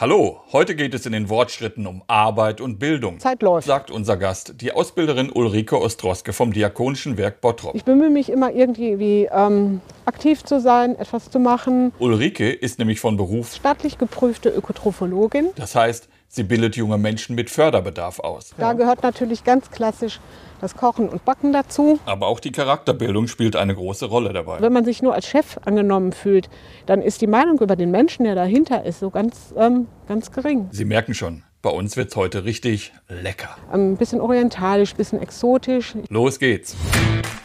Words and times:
Hallo, 0.00 0.40
heute 0.50 0.76
geht 0.76 0.94
es 0.94 1.04
in 1.04 1.12
den 1.12 1.28
Wortschritten 1.28 1.86
um 1.86 2.02
Arbeit 2.06 2.62
und 2.62 2.78
Bildung. 2.78 3.20
Zeit 3.20 3.42
läuft. 3.42 3.66
Sagt 3.66 3.90
unser 3.90 4.16
Gast, 4.16 4.54
die 4.62 4.72
Ausbilderin 4.72 5.30
Ulrike 5.30 5.78
Ostroske 5.78 6.32
vom 6.32 6.54
Diakonischen 6.54 7.18
Werk 7.18 7.42
Bottrop. 7.42 7.74
Ich 7.74 7.84
bemühe 7.84 8.08
mich 8.08 8.30
immer 8.30 8.50
irgendwie 8.50 9.28
ähm, 9.30 9.82
aktiv 10.06 10.42
zu 10.42 10.58
sein, 10.58 10.98
etwas 10.98 11.30
zu 11.30 11.38
machen. 11.38 11.92
Ulrike 11.98 12.50
ist 12.50 12.78
nämlich 12.78 12.98
von 12.98 13.18
Beruf 13.18 13.54
Staatlich 13.54 13.98
geprüfte 13.98 14.48
Ökotrophologin. 14.48 15.50
Das 15.56 15.74
heißt, 15.74 16.08
sie 16.30 16.44
bildet 16.44 16.76
junge 16.76 16.96
Menschen 16.96 17.34
mit 17.34 17.50
Förderbedarf 17.50 18.20
aus. 18.20 18.54
Da 18.56 18.72
gehört 18.72 19.02
natürlich 19.02 19.44
ganz 19.44 19.70
klassisch 19.70 20.20
das 20.60 20.76
Kochen 20.76 21.08
und 21.08 21.24
Backen 21.24 21.52
dazu. 21.52 21.98
Aber 22.06 22.26
auch 22.26 22.40
die 22.40 22.52
Charakterbildung 22.52 23.28
spielt 23.28 23.56
eine 23.56 23.74
große 23.74 24.06
Rolle 24.06 24.32
dabei. 24.32 24.60
Wenn 24.60 24.72
man 24.72 24.84
sich 24.84 25.02
nur 25.02 25.14
als 25.14 25.26
Chef 25.26 25.58
angenommen 25.64 26.12
fühlt, 26.12 26.48
dann 26.86 27.02
ist 27.02 27.20
die 27.20 27.26
Meinung 27.26 27.58
über 27.60 27.76
den 27.76 27.90
Menschen, 27.90 28.24
der 28.24 28.34
dahinter 28.34 28.84
ist, 28.84 29.00
so 29.00 29.10
ganz, 29.10 29.54
ähm, 29.56 29.86
ganz 30.06 30.30
gering. 30.30 30.68
Sie 30.70 30.84
merken 30.84 31.14
schon, 31.14 31.42
bei 31.62 31.70
uns 31.70 31.96
wird's 31.96 32.16
heute 32.16 32.44
richtig 32.44 32.92
lecker. 33.08 33.56
Ein 33.72 33.96
bisschen 33.96 34.20
orientalisch, 34.20 34.94
ein 34.94 34.96
bisschen 34.96 35.20
exotisch. 35.20 35.94
Los 36.08 36.38
geht's. 36.38 36.76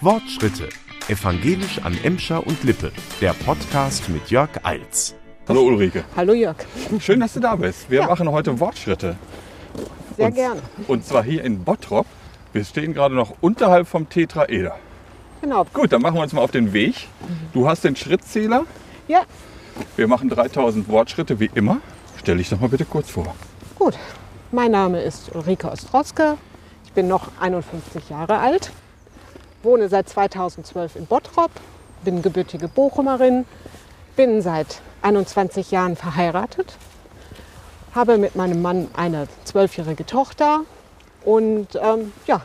Wortschritte. 0.01 0.69
Evangelisch 1.07 1.79
an 1.83 1.97
Emscher 2.03 2.45
und 2.45 2.63
Lippe. 2.63 2.91
Der 3.21 3.33
Podcast 3.33 4.09
mit 4.09 4.29
Jörg 4.29 4.49
Eils. 4.63 5.15
Hallo 5.47 5.61
Ulrike. 5.63 6.03
Hallo 6.15 6.33
Jörg. 6.33 6.55
Schön, 6.99 7.19
dass 7.19 7.33
du 7.33 7.39
da 7.39 7.55
bist. 7.55 7.89
Wir 7.89 8.01
Ja. 8.01 8.07
machen 8.07 8.29
heute 8.31 8.59
Wortschritte. 8.59 9.15
Sehr 10.17 10.27
und, 10.27 10.33
gerne. 10.35 10.61
Und 10.87 11.05
zwar 11.05 11.23
hier 11.23 11.43
in 11.43 11.63
Bottrop. 11.63 12.05
Wir 12.53 12.63
stehen 12.63 12.93
gerade 12.93 13.13
noch 13.15 13.33
unterhalb 13.41 13.87
vom 13.87 14.09
Tetraeder. 14.09 14.75
Genau. 15.41 15.65
Gut, 15.73 15.91
dann 15.91 16.01
machen 16.01 16.15
wir 16.15 16.23
uns 16.23 16.33
mal 16.33 16.41
auf 16.41 16.51
den 16.51 16.73
Weg. 16.73 17.07
Du 17.53 17.67
hast 17.67 17.83
den 17.83 17.95
Schrittzähler. 17.95 18.63
Ja, 19.07 19.23
Wir 19.97 20.07
machen 20.07 20.29
3000 20.29 20.87
Wortschritte 20.87 21.39
wie 21.41 21.49
immer. 21.53 21.77
Stell 22.17 22.37
dich 22.37 22.49
doch 22.49 22.59
mal 22.61 22.69
bitte 22.69 22.85
kurz 22.85 23.09
vor. 23.09 23.35
gut. 23.77 23.97
Mein 24.51 24.71
Name 24.71 25.01
ist 25.01 25.35
Ulrike 25.35 25.69
Ostroske. 25.69 26.37
Ich 26.85 26.93
bin 26.93 27.09
noch 27.09 27.27
51 27.41 28.09
Jahre 28.09 28.37
alt, 28.39 28.71
wohne 29.63 29.89
seit 29.89 30.07
2012 30.07 30.95
in 30.95 31.05
Bottrop, 31.07 31.51
bin 32.05 32.21
gebürtige 32.21 32.69
Bochumerin, 32.69 33.43
bin 34.15 34.41
seit 34.41 34.79
21 35.05 35.71
Jahren 35.71 35.95
verheiratet, 35.95 36.75
habe 37.93 38.17
mit 38.17 38.35
meinem 38.35 38.61
Mann 38.61 38.87
eine 38.97 39.27
zwölfjährige 39.45 40.05
Tochter 40.05 40.61
und 41.23 41.67
ähm, 41.75 42.11
ja, 42.25 42.41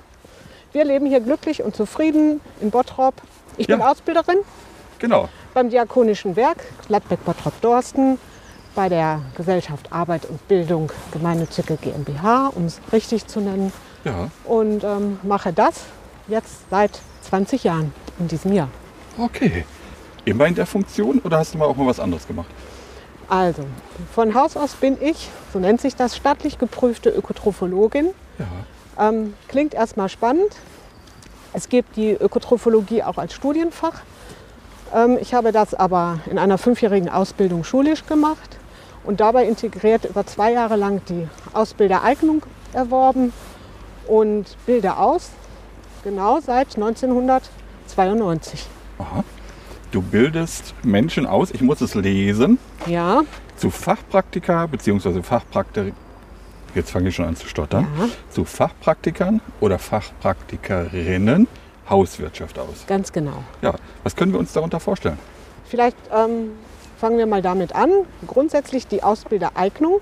wir 0.73 0.85
leben 0.85 1.07
hier 1.07 1.21
glücklich 1.21 1.63
und 1.63 1.75
zufrieden 1.75 2.41
in 2.61 2.71
Bottrop. 2.71 3.15
Ich 3.57 3.67
bin 3.67 3.81
Ja. 3.81 3.89
Ausbilderin 3.91 4.39
Genau. 4.99 5.29
beim 5.55 5.71
Diakonischen 5.71 6.37
Werk 6.37 6.59
Gladbeck 6.87 7.25
Bottrop 7.25 7.59
Dorsten 7.63 8.19
bei 8.75 8.89
der 8.89 9.21
Gesellschaft 9.37 9.91
Arbeit 9.93 10.27
und 10.27 10.47
Bildung 10.47 10.93
Gemeinnützige 11.13 11.77
GmbH, 11.77 12.53
um 12.55 12.67
es 12.67 12.81
richtig 12.93 13.27
zu 13.27 13.41
nennen, 13.41 13.73
Ja, 14.05 14.31
und 14.45 14.85
ähm, 14.85 15.19
mache 15.23 15.53
das 15.53 15.81
jetzt 16.29 16.61
seit 16.71 17.01
20 17.23 17.65
Jahren 17.65 17.93
in 18.19 18.29
diesem 18.29 18.53
Jahr. 18.53 18.69
okay. 19.19 19.65
Immer 20.31 20.47
in 20.47 20.55
der 20.55 20.67
Funktion 20.67 21.19
oder 21.25 21.39
hast 21.39 21.55
du 21.55 21.59
mal 21.59 21.65
auch 21.65 21.75
mal 21.77 21.87
was 21.87 21.99
anderes 21.99 22.25
gemacht? 22.27 22.47
Also, 23.29 23.65
von 24.15 24.35
Haus 24.35 24.57
aus 24.57 24.75
bin 24.75 24.97
ich, 25.01 25.29
so 25.53 25.59
nennt 25.59 25.81
sich 25.81 25.97
das, 25.97 26.17
staatlich 26.17 26.59
geprüfte 26.59 27.11
Ökotrophologin. 27.11 28.11
Ja. 28.39 29.09
Ähm, 29.09 29.35
klingt 29.49 29.75
erstmal 29.75 30.09
spannend. 30.09 30.55
Es 31.53 31.69
gibt 31.69 31.97
die 31.97 32.13
Ökotrophologie 32.13 33.03
auch 33.03 33.19
als 33.19 33.35
Studienfach. 33.35 34.03
Ähm, 34.95 35.19
ich 35.21 35.35
habe 35.35 35.51
das 35.51 35.75
aber 35.75 36.21
in 36.31 36.39
einer 36.39 36.59
fünfjährigen 36.59 37.09
Ausbildung 37.09 37.65
schulisch 37.65 38.07
gemacht 38.07 38.59
und 39.03 39.19
dabei 39.19 39.47
integriert 39.47 40.05
über 40.05 40.25
zwei 40.27 40.53
Jahre 40.53 40.77
lang 40.77 41.03
die 41.09 41.27
Ausbildereignung 41.55 42.43
erworben 42.73 43.33
und 44.07 44.57
bilde 44.65 44.97
aus, 44.97 45.31
genau 46.05 46.39
seit 46.39 46.77
1992. 46.77 48.67
Aha. 48.99 49.25
Du 49.91 50.03
bildest 50.03 50.75
Menschen 50.85 51.27
aus, 51.27 51.51
ich 51.51 51.61
muss 51.63 51.81
es 51.81 51.95
lesen, 51.95 52.59
Ja, 52.87 53.23
zu 53.57 53.71
Fachpraktika 53.71 54.67
bzw. 54.67 55.23
Fachpraktik. 55.23 55.95
Jetzt 56.75 56.91
fange 56.93 57.09
ich 57.09 57.17
schon 57.17 57.25
an 57.25 57.35
zu 57.35 57.49
stottern. 57.49 57.89
Ja. 57.99 58.07
Zu 58.31 58.45
Fachpraktikern 58.45 59.41
oder 59.61 59.79
Fachpraktikerinnen 59.81 61.49
Hauswirtschaft 61.89 62.57
aus. 62.57 62.85
ganz 62.87 63.11
genau. 63.13 63.43
Ja, 63.63 63.75
was 64.05 64.15
können 64.15 64.33
wir 64.33 64.39
uns 64.39 64.53
darunter 64.53 64.79
vorstellen? 64.79 65.19
Vielleicht 65.65 65.97
ähm, 66.15 66.51
fangen 66.99 67.19
wir 67.19 67.27
mal 67.27 67.43
damit 67.43 67.75
an. 67.75 67.91
Grundsätzlich 68.29 68.87
die 68.87 69.03
Ausbildereignung 69.03 70.01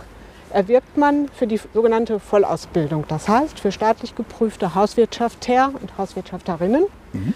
erwirbt 0.51 0.99
man 0.99 1.29
für 1.35 1.47
die 1.47 1.59
sogenannte 1.73 2.21
Vollausbildung. 2.21 3.05
Das 3.09 3.27
heißt 3.27 3.59
für 3.61 3.73
staatlich 3.73 4.15
geprüfte 4.15 4.75
Hauswirtschafter 4.75 5.73
und 5.81 5.97
Hauswirtschafterinnen. 5.97 6.85
Ähm, 7.15 7.33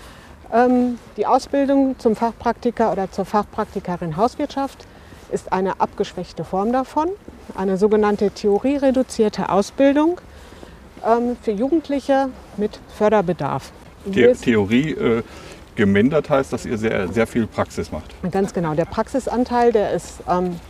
die 1.16 1.26
Ausbildung 1.26 1.98
zum 1.98 2.14
Fachpraktiker 2.14 2.92
oder 2.92 3.10
zur 3.10 3.24
Fachpraktikerin 3.24 4.18
Hauswirtschaft 4.18 4.84
ist 5.30 5.50
eine 5.50 5.80
abgeschwächte 5.80 6.44
Form 6.44 6.72
davon, 6.74 7.08
eine 7.56 7.78
sogenannte 7.78 8.30
theoriereduzierte 8.30 9.48
Ausbildung 9.48 10.20
ähm, 11.06 11.38
für 11.40 11.52
Jugendliche 11.52 12.28
mit 12.58 12.80
Förderbedarf. 12.98 13.72
Ist- 14.04 14.44
Theorie 14.44 14.90
äh, 14.90 15.22
gemindert 15.74 16.28
heißt, 16.28 16.52
dass 16.52 16.66
ihr 16.66 16.76
sehr, 16.76 17.08
sehr 17.08 17.26
viel 17.26 17.46
Praxis 17.46 17.90
macht. 17.90 18.14
Ganz 18.30 18.52
genau. 18.52 18.74
Der 18.74 18.84
Praxisanteil, 18.84 19.72
der 19.72 19.92
ist 19.92 20.18
ähm, 20.28 20.60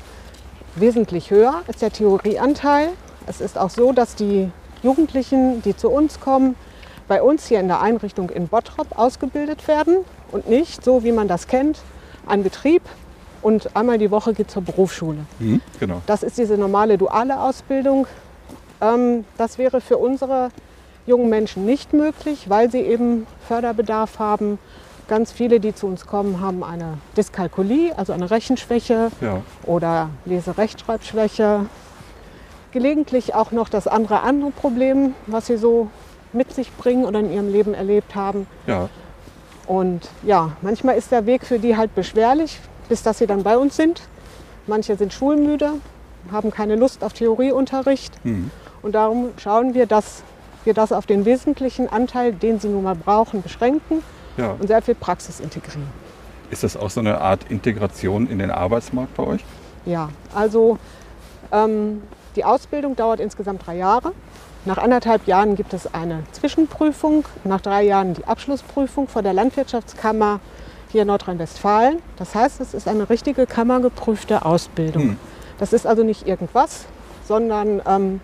wesentlich 0.76 1.32
höher 1.32 1.62
als 1.66 1.78
der 1.78 1.90
Theorieanteil. 1.92 2.90
Es 3.26 3.40
ist 3.40 3.58
auch 3.58 3.70
so, 3.70 3.92
dass 3.92 4.14
die 4.14 4.48
Jugendlichen, 4.84 5.60
die 5.62 5.76
zu 5.76 5.90
uns 5.90 6.20
kommen, 6.20 6.54
bei 7.08 7.22
uns 7.22 7.46
hier 7.46 7.60
in 7.60 7.68
der 7.68 7.80
Einrichtung 7.80 8.30
in 8.30 8.48
Bottrop 8.48 8.98
ausgebildet 8.98 9.68
werden 9.68 9.98
und 10.30 10.48
nicht 10.48 10.84
so, 10.84 11.04
wie 11.04 11.12
man 11.12 11.28
das 11.28 11.46
kennt, 11.46 11.78
ein 12.26 12.42
Betrieb 12.42 12.82
und 13.42 13.74
einmal 13.76 13.98
die 13.98 14.10
Woche 14.10 14.34
geht 14.34 14.50
zur 14.50 14.62
Berufsschule. 14.62 15.18
Mhm, 15.38 15.60
genau. 15.80 16.00
Das 16.06 16.22
ist 16.22 16.38
diese 16.38 16.56
normale 16.56 16.96
duale 16.98 17.40
Ausbildung. 17.40 18.06
Ähm, 18.80 19.24
das 19.36 19.58
wäre 19.58 19.80
für 19.80 19.98
unsere 19.98 20.50
jungen 21.06 21.28
Menschen 21.28 21.66
nicht 21.66 21.92
möglich, 21.92 22.48
weil 22.48 22.70
sie 22.70 22.80
eben 22.80 23.26
Förderbedarf 23.48 24.18
haben. 24.20 24.58
Ganz 25.08 25.32
viele, 25.32 25.58
die 25.58 25.74
zu 25.74 25.88
uns 25.88 26.06
kommen, 26.06 26.40
haben 26.40 26.62
eine 26.62 26.98
Dyskalkulie, 27.16 27.92
also 27.98 28.12
eine 28.12 28.30
Rechenschwäche 28.30 29.10
Ja. 29.20 29.40
oder 29.66 30.10
Lese-Rechtschreibschwäche. 30.26 31.66
Gelegentlich 32.70 33.34
auch 33.34 33.50
noch 33.50 33.68
das 33.68 33.86
andere 33.86 34.20
andere 34.22 34.50
Problem, 34.52 35.14
was 35.26 35.46
sie 35.48 35.56
so 35.58 35.88
mit 36.32 36.52
sich 36.52 36.72
bringen 36.76 37.04
oder 37.04 37.20
in 37.20 37.32
ihrem 37.32 37.52
Leben 37.52 37.74
erlebt 37.74 38.14
haben. 38.14 38.46
Ja. 38.66 38.88
Und 39.66 40.08
ja, 40.22 40.52
manchmal 40.62 40.96
ist 40.96 41.12
der 41.12 41.26
Weg 41.26 41.44
für 41.46 41.58
die 41.58 41.76
halt 41.76 41.94
beschwerlich, 41.94 42.60
bis 42.88 43.02
dass 43.02 43.18
sie 43.18 43.26
dann 43.26 43.42
bei 43.42 43.56
uns 43.56 43.76
sind. 43.76 44.02
Manche 44.66 44.96
sind 44.96 45.12
schulmüde, 45.12 45.74
haben 46.30 46.50
keine 46.50 46.76
Lust 46.76 47.04
auf 47.04 47.12
Theorieunterricht. 47.12 48.14
Und 48.82 48.94
darum 48.94 49.30
schauen 49.38 49.74
wir, 49.74 49.86
dass 49.86 50.22
wir 50.64 50.74
das 50.74 50.92
auf 50.92 51.06
den 51.06 51.24
wesentlichen 51.24 51.88
Anteil, 51.88 52.32
den 52.32 52.60
sie 52.60 52.68
nun 52.68 52.84
mal 52.84 52.94
brauchen, 52.94 53.42
beschränken 53.42 54.02
ja. 54.36 54.52
und 54.58 54.66
sehr 54.66 54.82
viel 54.82 54.94
Praxis 54.94 55.40
integrieren. 55.40 55.88
Ist 56.50 56.62
das 56.62 56.76
auch 56.76 56.90
so 56.90 57.00
eine 57.00 57.20
Art 57.20 57.50
Integration 57.50 58.28
in 58.28 58.38
den 58.38 58.50
Arbeitsmarkt 58.50 59.14
bei 59.14 59.22
euch? 59.22 59.44
Ja, 59.86 60.10
also 60.34 60.78
ähm, 61.50 62.02
die 62.36 62.44
Ausbildung 62.44 62.94
dauert 62.94 63.20
insgesamt 63.20 63.66
drei 63.66 63.76
Jahre. 63.76 64.12
Nach 64.64 64.78
anderthalb 64.78 65.26
Jahren 65.26 65.56
gibt 65.56 65.74
es 65.74 65.92
eine 65.92 66.22
Zwischenprüfung, 66.30 67.24
nach 67.42 67.60
drei 67.60 67.82
Jahren 67.82 68.14
die 68.14 68.24
Abschlussprüfung 68.24 69.08
vor 69.08 69.22
der 69.22 69.32
Landwirtschaftskammer 69.32 70.38
hier 70.92 71.02
in 71.02 71.08
Nordrhein-Westfalen. 71.08 71.98
Das 72.16 72.36
heißt, 72.36 72.60
es 72.60 72.72
ist 72.72 72.86
eine 72.86 73.10
richtige 73.10 73.46
kammergeprüfte 73.46 74.44
Ausbildung. 74.44 75.02
Hm. 75.02 75.16
Das 75.58 75.72
ist 75.72 75.84
also 75.84 76.04
nicht 76.04 76.28
irgendwas, 76.28 76.84
sondern 77.26 77.82
ähm, 77.88 78.20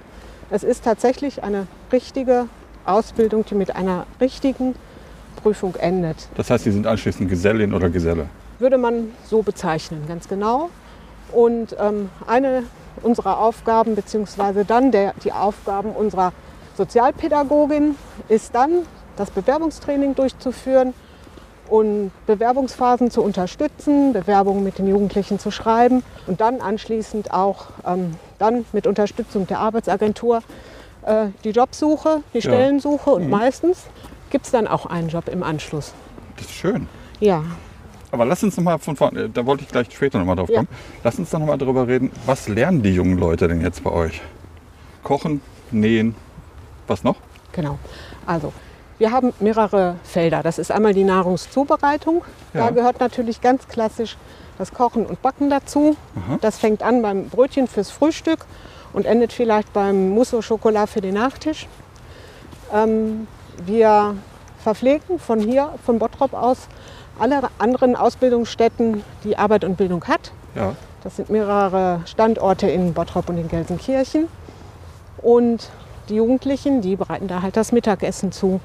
es 0.50 0.62
ist 0.62 0.85
tatsächlich 0.85 1.43
eine 1.43 1.67
richtige 1.90 2.46
Ausbildung, 2.84 3.44
die 3.44 3.56
mit 3.56 3.75
einer 3.75 4.06
richtigen 4.20 4.76
Prüfung 5.43 5.75
endet. 5.75 6.29
Das 6.37 6.50
heißt, 6.50 6.64
Sie 6.64 6.70
sind 6.70 6.87
anschließend 6.87 7.29
Gesellin 7.29 7.75
oder 7.75 7.91
Geselle. 7.91 8.29
Würde 8.61 8.79
man 8.79 9.11
so 9.26 9.43
bezeichnen, 9.43 10.05
ganz 10.06 10.29
genau. 10.29 10.70
Und 11.32 11.76
ähm, 11.81 12.11
eine 12.26 12.62
unserer 13.02 13.38
Aufgaben, 13.40 13.94
beziehungsweise 13.94 14.64
dann 14.64 14.90
der, 14.92 15.14
die 15.24 15.32
Aufgaben 15.32 15.90
unserer 15.92 16.32
Sozialpädagogin, 16.76 17.96
ist 18.28 18.54
dann, 18.54 18.86
das 19.16 19.30
Bewerbungstraining 19.30 20.14
durchzuführen 20.14 20.94
und 21.68 22.12
Bewerbungsphasen 22.26 23.10
zu 23.10 23.22
unterstützen, 23.22 24.12
Bewerbungen 24.12 24.62
mit 24.64 24.78
den 24.78 24.86
Jugendlichen 24.88 25.38
zu 25.38 25.50
schreiben 25.50 26.02
und 26.26 26.40
dann 26.40 26.60
anschließend 26.60 27.32
auch 27.32 27.66
ähm, 27.86 28.14
dann 28.38 28.64
mit 28.72 28.86
Unterstützung 28.86 29.46
der 29.46 29.58
Arbeitsagentur 29.58 30.40
äh, 31.04 31.26
die 31.44 31.50
Jobsuche, 31.50 32.22
die 32.32 32.38
Ja. 32.38 32.42
Stellensuche 32.42 33.10
und 33.10 33.24
Mhm. 33.24 33.30
meistens 33.30 33.84
gibt 34.30 34.46
es 34.46 34.52
dann 34.52 34.66
auch 34.66 34.86
einen 34.86 35.08
Job 35.08 35.28
im 35.28 35.42
Anschluss. 35.42 35.92
Das 36.36 36.46
ist 36.46 36.54
schön. 36.54 36.86
Ja, 37.20 37.42
Aber 38.10 38.25
lass 38.25 38.43
uns 38.43 38.56
noch 38.56 38.64
mal 38.64 38.78
von 38.78 38.96
vorne, 38.96 39.28
da 39.28 39.44
wollte 39.44 39.64
ich 39.64 39.69
gleich 39.69 39.88
später 39.93 40.19
noch 40.19 40.26
mal 40.26 40.34
drauf 40.34 40.49
Ja. 40.49 40.56
kommen. 40.56 40.69
Lass 41.05 41.19
uns 41.19 41.31
doch 41.31 41.38
noch 41.38 41.46
mal 41.46 41.58
darüber 41.58 41.87
reden, 41.87 42.10
was 42.26 42.49
lernen 42.49 42.82
die 42.82 42.94
jungen 42.94 43.19
Leute 43.19 43.49
denn 43.49 43.60
jetzt 43.60 43.84
bei 43.84 43.90
euch? 43.90 44.20
Kochen, 45.02 45.40
nähen, 45.70 46.14
was 46.87 47.05
noch? 47.05 47.16
Genau. 47.52 47.78
Also, 48.26 48.52
wir 48.99 49.12
haben 49.12 49.32
mehrere 49.40 49.96
Felder. 50.05 50.43
Das 50.43 50.58
ist 50.58 50.70
einmal 50.72 50.94
die 50.94 51.05
Nahrungszubereitung. 51.05 52.22
Da 52.52 52.66
Ja. 52.66 52.70
gehört 52.70 53.00
natürlich 53.00 53.40
ganz 53.40 53.69
klassisch 53.69 54.16
das 54.56 54.72
Kochen 54.72 55.06
und 55.06 55.22
Backen 55.22 55.50
dazu. 55.50 55.96
Das 56.40 56.58
fängt 56.58 56.82
an 56.82 57.00
beim 57.02 57.28
Brötchen 57.28 57.69
fürs 57.69 57.90
Frühstück 57.90 58.40
und 58.93 59.06
endet 59.06 59.32
vielleicht 59.32 59.72
beim 59.72 60.10
Mousse 60.10 60.38
au 60.38 60.40
Chocolat 60.40 60.88
für 60.88 61.00
den 61.00 61.14
Nachtisch. 61.14 61.69
Ähm, 62.75 63.28
wir 63.64 64.14
verpflegen 64.69 65.19
von 65.19 65.41
hier, 65.41 65.70
von 65.87 65.99
Bottrop 65.99 66.35
aus, 66.35 66.69
alle 67.19 67.41
anderen 67.59 67.97
Ausbildungsstätten, 67.97 69.03
die 69.25 69.38
Arbeit 69.38 69.65
und 69.65 69.79
Bildung 69.79 70.05
hat. 70.05 70.31
Ja, 70.55 70.75
Das 71.03 71.17
sind 71.17 71.31
mehrere 71.31 72.03
Standorte 72.05 72.69
in 72.69 72.93
Bottrop 72.93 73.31
und 73.31 73.38
in 73.38 73.49
Gelsenkirchen. 73.49 74.29
Und 75.23 75.70
die 76.11 76.17
Jugendlichen, 76.17 76.82
die 76.82 76.97
bereiten 76.97 77.29
da 77.29 77.41
halt 77.41 77.56
das 77.56 77.73
Mittagessen 77.73 78.31
zu. 78.31 78.61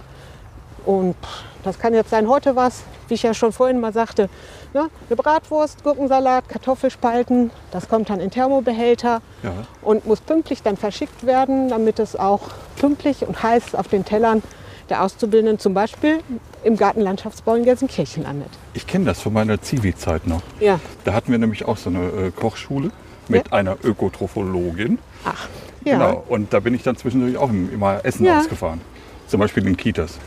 Und 0.85 1.15
das 1.63 1.79
kann 1.79 1.93
jetzt 1.93 2.09
sein, 2.09 2.27
heute 2.27 2.57
was, 2.57 2.83
wie 3.07 3.13
ich 3.13 3.23
ja 3.23 3.33
schon 3.33 3.53
vorhin 3.53 3.79
mal 3.79 3.93
sagte, 3.93 4.29
ne, 4.73 4.89
eine 5.07 5.15
Bratwurst, 5.15 5.85
Gurkensalat, 5.85 6.49
Kartoffelspalten. 6.49 7.49
Das 7.71 7.87
kommt 7.87 8.09
dann 8.09 8.19
in 8.19 8.29
Thermobehälter 8.29 9.21
ja. 9.41 9.51
und 9.81 10.05
muss 10.05 10.19
pünktlich 10.19 10.61
dann 10.63 10.75
verschickt 10.75 11.25
werden, 11.25 11.69
damit 11.69 11.99
es 11.99 12.17
auch 12.17 12.41
pünktlich 12.75 13.25
und 13.25 13.41
heiß 13.41 13.75
auf 13.75 13.87
den 13.87 14.03
Tellern 14.03 14.43
der 14.93 15.01
Auszubildenden 15.01 15.57
zum 15.57 15.73
Beispiel 15.73 16.19
im 16.63 16.77
Gartenlandschaftsbau 16.77 17.55
in 17.55 17.65
Gelsenkirchen 17.65 18.21
landet. 18.23 18.49
Ich 18.75 18.85
kenne 18.85 19.05
das 19.05 19.19
von 19.19 19.33
meiner 19.33 19.59
Zivi-Zeit 19.59 20.27
noch. 20.27 20.43
Ja, 20.59 20.79
Da 21.03 21.13
hatten 21.13 21.31
wir 21.31 21.39
nämlich 21.39 21.65
auch 21.65 21.77
so 21.77 21.89
eine 21.89 22.05
äh, 22.09 22.31
Kochschule 22.31 22.91
mit 23.27 23.51
einer 23.51 23.75
Ökotrophologin. 23.83 24.99
ach, 25.25 25.47
ja, 25.83 25.93
Genau. 25.97 26.23
Und 26.29 26.53
da 26.53 26.59
bin 26.59 26.75
ich 26.75 26.83
dann 26.83 26.95
zwischendurch 26.95 27.37
auch 27.37 27.49
im- 27.49 27.73
immer 27.73 28.05
Essen 28.05 28.23
Ja. 28.25 28.37
ausgefahren. 28.39 28.81
Zum 29.27 29.39
Beispiel 29.39 29.65
in 29.65 29.75
Kitas. 29.75 30.19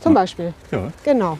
zum 0.00 0.14
Beispiel. 0.14 0.52
Ja, 0.72 0.90
Genau. 1.04 1.38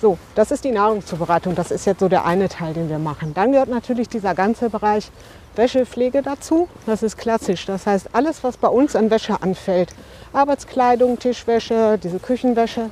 So, 0.00 0.16
das 0.34 0.50
ist 0.50 0.64
die 0.64 0.70
Nahrungszubereitung. 0.72 1.54
Das 1.54 1.70
ist 1.70 1.84
jetzt 1.86 2.00
so 2.00 2.08
der 2.08 2.24
eine 2.24 2.48
Teil, 2.48 2.72
den 2.74 2.88
wir 2.88 2.98
machen. 2.98 3.32
Dann 3.34 3.52
gehört 3.52 3.68
natürlich 3.70 4.08
dieser 4.08 4.34
ganze 4.34 4.68
Bereich 4.70 5.10
Wäschepflege 5.56 6.22
dazu. 6.22 6.68
Das 6.86 7.02
ist 7.02 7.16
klassisch. 7.16 7.66
Das 7.66 7.86
heißt, 7.86 8.10
alles, 8.12 8.44
was 8.44 8.56
bei 8.56 8.68
uns 8.68 8.94
an 8.96 9.10
Wäsche 9.10 9.42
anfällt, 9.42 9.94
Arbeitskleidung, 10.32 11.18
Tischwäsche, 11.18 11.98
diese 12.02 12.18
Küchenwäsche, 12.18 12.90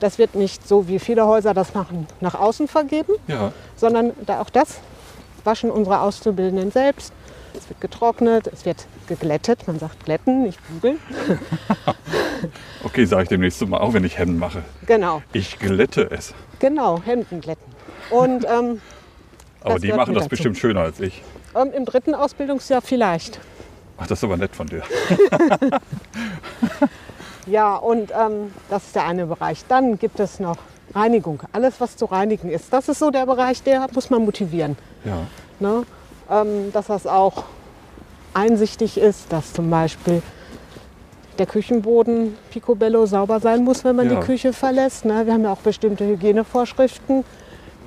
das 0.00 0.18
wird 0.18 0.34
nicht 0.34 0.66
so, 0.66 0.88
wie 0.88 0.98
viele 0.98 1.26
Häuser 1.26 1.54
das 1.54 1.74
machen, 1.74 2.06
nach 2.20 2.34
außen 2.34 2.66
vergeben, 2.68 3.12
ja. 3.28 3.52
sondern 3.76 4.12
da 4.26 4.40
auch 4.40 4.50
das 4.50 4.80
waschen 5.44 5.70
unsere 5.70 6.00
Auszubildenden 6.00 6.70
selbst. 6.70 7.12
Es 7.56 7.68
wird 7.68 7.80
getrocknet, 7.80 8.46
es 8.52 8.64
wird 8.64 8.86
geglättet. 9.06 9.66
Man 9.66 9.78
sagt 9.78 10.04
glätten, 10.04 10.42
nicht 10.42 10.58
bügeln. 10.68 10.98
Okay, 12.84 13.04
sage 13.04 13.22
ich 13.22 13.28
demnächst 13.28 13.64
mal 13.68 13.78
auch, 13.78 13.92
wenn 13.94 14.04
ich 14.04 14.18
Hemden 14.18 14.38
mache. 14.38 14.62
Genau, 14.86 15.22
Ich 15.32 15.58
glätte 15.60 16.10
es. 16.10 16.34
genau, 16.58 17.00
Hemden 17.04 17.40
glätten. 17.40 17.72
Und 18.10 18.44
ähm, 18.44 18.80
Aber 19.62 19.78
die 19.78 19.92
machen 19.92 20.14
das 20.14 20.24
dazu. 20.24 20.30
bestimmt 20.30 20.58
schöner 20.58 20.80
als 20.80 20.98
ich. 20.98 21.22
Ähm, 21.54 21.72
Im 21.72 21.84
dritten 21.84 22.14
Ausbildungsjahr 22.14 22.80
vielleicht. 22.82 23.40
Ach, 23.98 24.06
das 24.06 24.18
ist 24.18 24.24
aber 24.24 24.36
nett 24.36 24.54
von 24.56 24.66
dir. 24.66 24.82
Ja, 27.46 27.74
und 27.76 28.12
ähm, 28.12 28.52
das 28.70 28.84
ist 28.84 28.94
der 28.94 29.04
eine 29.04 29.26
Bereich. 29.26 29.64
Dann 29.68 29.98
gibt 29.98 30.20
es 30.20 30.38
noch 30.38 30.58
Reinigung. 30.94 31.40
Alles, 31.52 31.80
was 31.80 31.96
zu 31.96 32.04
reinigen 32.04 32.48
ist. 32.50 32.72
Das 32.72 32.88
ist 32.88 33.00
so 33.00 33.10
der 33.10 33.26
Bereich, 33.26 33.62
der 33.64 33.88
muss 33.92 34.10
man 34.10 34.24
motivieren. 34.24 34.76
Ja. 35.04 35.26
Ne? 35.58 35.82
Ähm, 36.30 36.72
dass 36.72 36.86
das 36.86 37.06
auch 37.06 37.44
einsichtig 38.32 38.96
ist, 38.96 39.32
dass 39.32 39.52
zum 39.52 39.70
Beispiel 39.70 40.22
der 41.38 41.46
Küchenboden 41.46 42.36
picobello 42.52 43.06
sauber 43.06 43.40
sein 43.40 43.64
muss, 43.64 43.82
wenn 43.84 43.96
man 43.96 44.08
Ja. 44.08 44.20
die 44.20 44.24
Küche 44.26 44.52
verlässt. 44.52 45.04
Ne? 45.04 45.26
Wir 45.26 45.32
haben 45.32 45.42
ja 45.42 45.52
auch 45.52 45.58
bestimmte 45.58 46.06
Hygienevorschriften, 46.06 47.24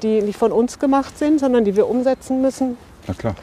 die 0.03 0.21
nicht 0.21 0.37
von 0.37 0.51
uns 0.51 0.79
gemacht 0.79 1.17
sind, 1.17 1.39
sondern 1.39 1.63
die 1.63 1.77
wir 1.77 1.87
umsetzen 1.87 2.41
müssen. 2.41 2.77
Na 3.07 3.13
klar. 3.13 3.35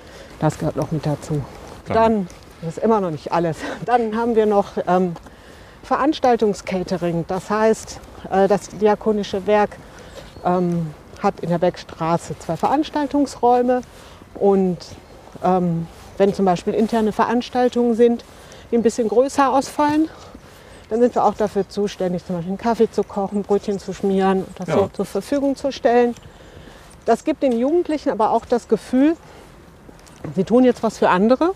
Das 0.43 0.59
gehört 0.59 0.75
noch 0.75 0.91
mit 0.91 1.07
dazu. 1.07 1.41
Dann, 1.87 2.27
das 2.63 2.77
ist 2.77 2.83
immer 2.85 3.01
noch 3.01 3.13
nicht 3.13 3.31
alles. 3.33 3.59
Dann 3.87 4.17
haben 4.17 4.35
wir 4.35 4.45
noch 4.45 4.73
ähm, 4.89 5.15
Veranstaltungscatering. 5.85 7.25
Das 7.29 7.49
heißt, 7.49 8.01
äh, 8.29 8.49
das 8.49 8.69
Diakonische 8.71 9.47
Werk 9.47 9.77
ähm, 10.45 10.93
hat 11.23 11.39
in 11.41 11.49
der 11.49 11.59
Beckstraße 11.59 12.37
zwei 12.41 12.57
Veranstaltungsräume. 12.57 13.83
Und 14.35 14.79
ähm, 15.45 15.87
wenn 16.19 16.35
zum 16.35 16.45
Beispiel 16.45 16.75
interne 16.75 17.13
Veranstaltungen 17.13 17.95
sind, 17.95 18.25
die 18.73 18.77
ein 18.77 18.83
bisschen 18.83 19.09
größer 19.09 19.53
ausfallen, 19.53 20.09
dann 20.91 21.01
sind 21.01 21.15
wir 21.15 21.25
auch 21.25 21.35
dafür 21.35 21.69
zuständig, 21.69 22.27
zum 22.27 22.35
Beispiel 22.35 22.51
einen 22.51 22.59
Kaffee 22.59 22.91
zu 22.91 23.05
kochen, 23.05 23.45
Brötchen 23.45 23.79
zu 23.79 23.93
schmieren 23.93 24.39
und 24.43 24.59
das 24.59 24.67
Ja. 24.67 24.75
so 24.75 24.89
zur 24.93 25.05
Verfügung 25.05 25.55
zu 25.55 25.71
stellen. 25.71 26.17
Das 27.05 27.23
gibt 27.23 27.45
den 27.45 27.53
Jugendlichen 27.53 28.11
aber 28.11 28.31
auch 28.33 28.45
das 28.45 28.67
Gefühl, 28.67 29.17
sie 30.35 30.45
tun 30.45 30.65
jetzt 30.65 30.83
was 30.83 30.99
für 30.99 31.09
andere 31.09 31.53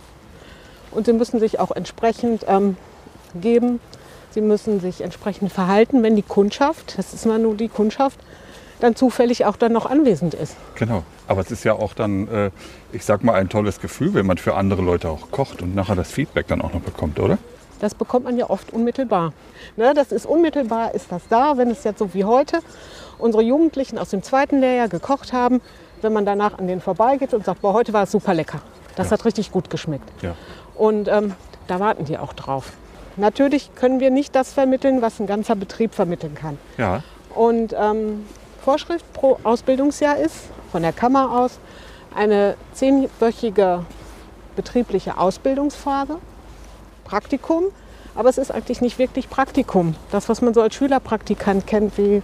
und 0.91 1.07
sie 1.07 1.13
müssen 1.13 1.41
sich 1.41 1.61
auch 1.61 1.71
entsprechend 1.71 2.45
ähm, 2.49 2.77
geben. 3.41 3.81
Sie 4.31 4.41
müssen 4.41 4.81
sich 4.81 5.01
entsprechend 5.01 5.53
verhalten, 5.53 6.03
wenn 6.03 6.15
die 6.15 6.23
Kundschaft, 6.23 6.99
das 6.99 7.15
ist 7.15 7.25
immer 7.25 7.39
nur 7.39 7.55
die 7.55 7.69
Kundschaft, 7.69 8.19
dann 8.81 8.95
zufällig 8.95 9.47
auch 9.47 9.57
dann 9.57 9.73
noch 9.73 9.87
anwesend 9.87 10.35
ist. 10.35 10.57
Genau. 10.75 11.03
Aber 11.29 11.41
es 11.41 11.51
ist 11.51 11.65
ja 11.65 11.73
auch 11.73 11.95
dann, 11.95 12.29
äh, 12.29 12.51
ich 12.93 13.05
sag 13.05 13.25
mal, 13.25 13.35
ein 13.35 13.49
tolles 13.49 13.81
Gefühl, 13.81 14.15
wenn 14.15 14.27
man 14.27 14.39
für 14.39 14.55
andere 14.55 14.83
Leute 14.83 15.09
auch 15.09 15.31
kocht 15.31 15.62
und 15.62 15.75
nachher 15.75 15.97
das 15.97 16.11
Feedback 16.11 16.47
dann 16.49 16.61
auch 16.61 16.73
noch 16.73 16.83
bekommt, 16.83 17.19
oder? 17.19 17.39
Das 17.81 17.95
bekommt 17.95 18.25
man 18.25 18.37
ja 18.37 18.49
oft 18.49 18.73
unmittelbar. 18.73 19.33
Ne, 19.77 19.93
das 19.95 20.12
ist 20.12 20.27
unmittelbar, 20.27 20.95
ist 20.95 21.11
das 21.11 21.23
da, 21.29 21.57
wenn 21.59 21.71
es 21.71 21.85
jetzt 21.85 21.99
so 21.99 22.15
wie 22.15 22.25
heute 22.25 22.61
unsere 23.19 23.43
Jugendlichen 23.43 23.99
aus 23.99 24.11
dem 24.11 24.23
zweiten 24.23 24.61
Lehrjahr 24.61 24.89
gekocht 24.89 25.33
haben, 25.33 25.61
wenn 26.03 26.13
man 26.13 26.25
danach 26.27 26.59
an 26.59 26.67
denen 26.67 26.81
vorbeigeht 26.81 27.35
und 27.35 27.45
sagt, 27.45 27.63
boah, 27.63 27.73
heute 27.73 27.93
war 27.93 28.05
es 28.05 28.13
super 28.13 28.35
lecker. 28.35 28.61
Das 28.97 29.07
Ja. 29.09 29.13
hat 29.13 29.25
richtig 29.25 29.51
gut 29.53 29.71
geschmeckt. 29.71 30.09
Ja. 30.23 30.35
Und 30.75 31.09
ähm, 31.09 31.35
da 31.67 31.81
warten 31.81 32.05
die 32.05 32.19
auch 32.19 32.33
drauf. 32.33 32.73
Natürlich 33.17 33.75
können 33.75 34.01
wir 34.01 34.11
nicht 34.11 34.35
das 34.35 34.53
vermitteln, 34.53 35.01
was 35.03 35.19
ein 35.21 35.27
ganzer 35.27 35.57
Betrieb 35.57 35.95
vermitteln 35.95 36.35
kann. 36.35 36.59
Ja. 36.77 37.03
Und 37.35 37.75
ähm, 37.79 38.27
Vorschrift 38.63 39.11
pro 39.13 39.39
Ausbildungsjahr 39.43 40.17
ist 40.19 40.37
von 40.73 40.83
der 40.83 40.93
Kammer 40.93 41.33
aus 41.41 41.59
eine 42.15 42.57
zehnwöchige 42.73 43.85
betriebliche 44.55 45.19
Ausbildungsphase, 45.19 46.19
Praktikum. 47.05 47.65
Aber 48.15 48.31
es 48.31 48.38
ist 48.38 48.50
eigentlich 48.50 48.81
nicht 48.81 48.99
wirklich 48.99 49.29
Praktikum. 49.29 49.95
Das, 50.11 50.29
was 50.31 50.41
man 50.41 50.55
so 50.55 50.62
als 50.62 50.75
Schülerpraktikant 50.75 51.67
kennt, 51.67 51.99
wie 51.99 52.23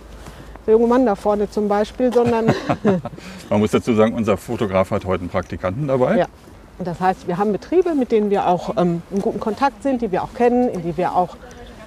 der 0.66 0.73
junge 0.73 0.87
Mann 0.87 1.07
da 1.07 1.14
vorne 1.14 1.50
zum 1.50 1.69
Beispiel, 1.69 2.12
sondern 2.12 2.47
Man 3.50 3.61
muss 3.61 3.71
dazu 3.71 3.95
sagen, 3.95 4.14
unser 4.14 4.37
Fotograf 4.37 4.90
hat 4.90 5.04
heute 5.04 5.23
einen 5.23 5.31
Praktikanten 5.31 5.88
dabei. 5.88 6.19
Ja. 6.19 6.26
Und 6.78 6.87
Das 6.87 7.00
heißt, 7.00 7.28
wir 7.28 7.38
haben 7.38 7.52
Betriebe, 7.52 7.95
mit 7.95 8.11
denen 8.12 8.31
wir 8.31 8.47
auch 8.47 8.76
ähm, 8.76 9.02
in 9.11 9.21
guten 9.21 9.40
Kontakt 9.40 9.83
sind, 9.83 10.02
die 10.02 10.11
wir 10.11 10.23
auch 10.23 10.35
kennen, 10.35 10.69
in 10.69 10.83
die 10.83 10.97
wir 10.97 11.14
auch 11.14 11.37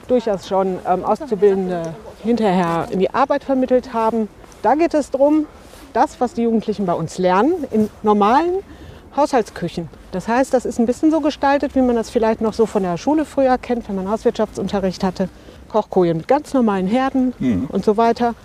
durchaus 0.08 0.48
schon 0.48 0.80
ähm, 0.88 1.04
Auszubildende 1.04 1.96
hinterher 2.24 2.88
in 2.92 3.00
die 3.00 3.14
Arbeit 3.14 3.44
vermittelt 3.44 3.94
haben. 3.94 4.28
Da 4.62 4.76
geht 4.76 4.94
es 4.94 5.12
darum, 5.12 5.48
das, 5.94 6.20
was 6.22 6.34
die 6.34 6.44
Jugendlichen 6.44 6.86
bei 6.86 6.94
uns 6.94 7.18
lernen, 7.18 7.66
in 7.72 7.90
normalen 8.04 8.60
Haushaltsküchen. 9.16 9.90
Das 10.12 10.28
heißt, 10.28 10.54
das 10.54 10.66
ist 10.66 10.80
ein 10.80 10.86
bisschen 10.86 11.10
so 11.10 11.22
gestaltet, 11.22 11.76
wie 11.76 11.82
man 11.82 11.96
das 11.96 12.10
vielleicht 12.10 12.42
noch 12.42 12.54
so 12.54 12.66
von 12.66 12.84
der 12.84 12.98
Schule 12.98 13.26
früher 13.26 13.58
kennt, 13.58 13.88
wenn 13.88 13.96
man 13.96 14.10
Hauswirtschaftsunterricht 14.10 15.04
hatte. 15.04 15.30
Kochkojen 15.70 16.18
mit 16.18 16.28
ganz 16.28 16.54
normalen 16.54 16.88
Herden 16.88 17.34
und 17.70 17.84
so 17.84 17.98
weiter. 17.98 18.36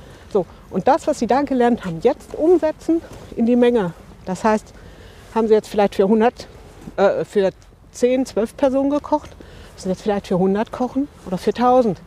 Und 0.71 0.89
das, 0.89 1.07
was 1.07 1.19
sie 1.19 1.27
da 1.27 1.43
gelernt 1.43 1.85
haben, 1.85 2.01
jetzt 2.03 2.35
umsetzen 2.35 3.03
in 3.37 3.47
die 3.47 3.57
Menge. 3.57 3.93
Das 4.25 4.45
heißt, 4.45 4.73
haben 5.35 5.49
sie 5.49 5.55
jetzt 5.55 5.69
vielleicht 5.69 5.97
für 5.97 6.05
100, 6.05 6.47
äh, 6.97 7.25
für 7.25 7.51
10, 7.93 8.27
12 8.27 8.57
Personen 8.57 8.91
gekocht, 8.91 9.31
müssen 9.75 9.89
jetzt 9.89 10.03
vielleicht 10.03 10.29
für 10.29 10.35
100 10.35 10.71
kochen 10.71 11.09
oder 11.27 11.39
für 11.39 11.51
1000. 11.51 12.01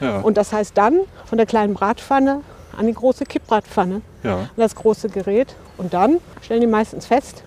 Ja. 0.00 0.20
Und 0.20 0.36
das 0.36 0.52
heißt 0.52 0.76
dann 0.76 1.00
von 1.26 1.38
der 1.38 1.46
kleinen 1.46 1.74
Bratpfanne 1.74 2.40
an 2.76 2.86
die 2.86 2.94
große 2.94 3.24
Kippbratpfanne, 3.24 4.00
ja. 4.22 4.38
an 4.38 4.48
das 4.56 4.74
große 4.74 5.08
Gerät. 5.08 5.54
Und 5.76 5.94
dann 5.94 6.18
stellen 6.40 6.60
die 6.60 6.66
meistens 6.66 7.06
fest, 7.06 7.44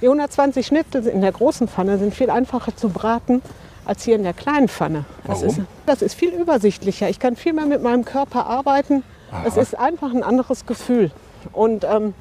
die 0.00 0.06
120 0.06 0.66
Schnitzel 0.66 1.06
in 1.06 1.20
der 1.20 1.32
großen 1.32 1.68
Pfanne 1.68 1.98
sind 1.98 2.14
viel 2.14 2.30
einfacher 2.30 2.74
zu 2.76 2.88
braten 2.88 3.42
als 3.84 4.04
hier 4.04 4.16
in 4.16 4.22
der 4.22 4.32
kleinen 4.32 4.68
Pfanne. 4.68 5.04
Das, 5.26 5.42
Warum? 5.42 5.48
ist, 5.48 5.60
das 5.86 6.02
ist 6.02 6.14
viel 6.14 6.30
übersichtlicher. 6.30 7.08
Ich 7.08 7.18
kann 7.18 7.36
viel 7.36 7.52
mehr 7.52 7.66
mit 7.66 7.82
meinem 7.82 8.04
Körper 8.04 8.46
arbeiten. 8.46 9.02
Es 9.44 9.54
Aha. 9.54 9.60
ist 9.60 9.78
einfach 9.78 10.12
ein 10.12 10.22
anderes 10.22 10.66
Gefühl. 10.66 11.10
Und 11.52 11.84
ähm, 11.84 12.14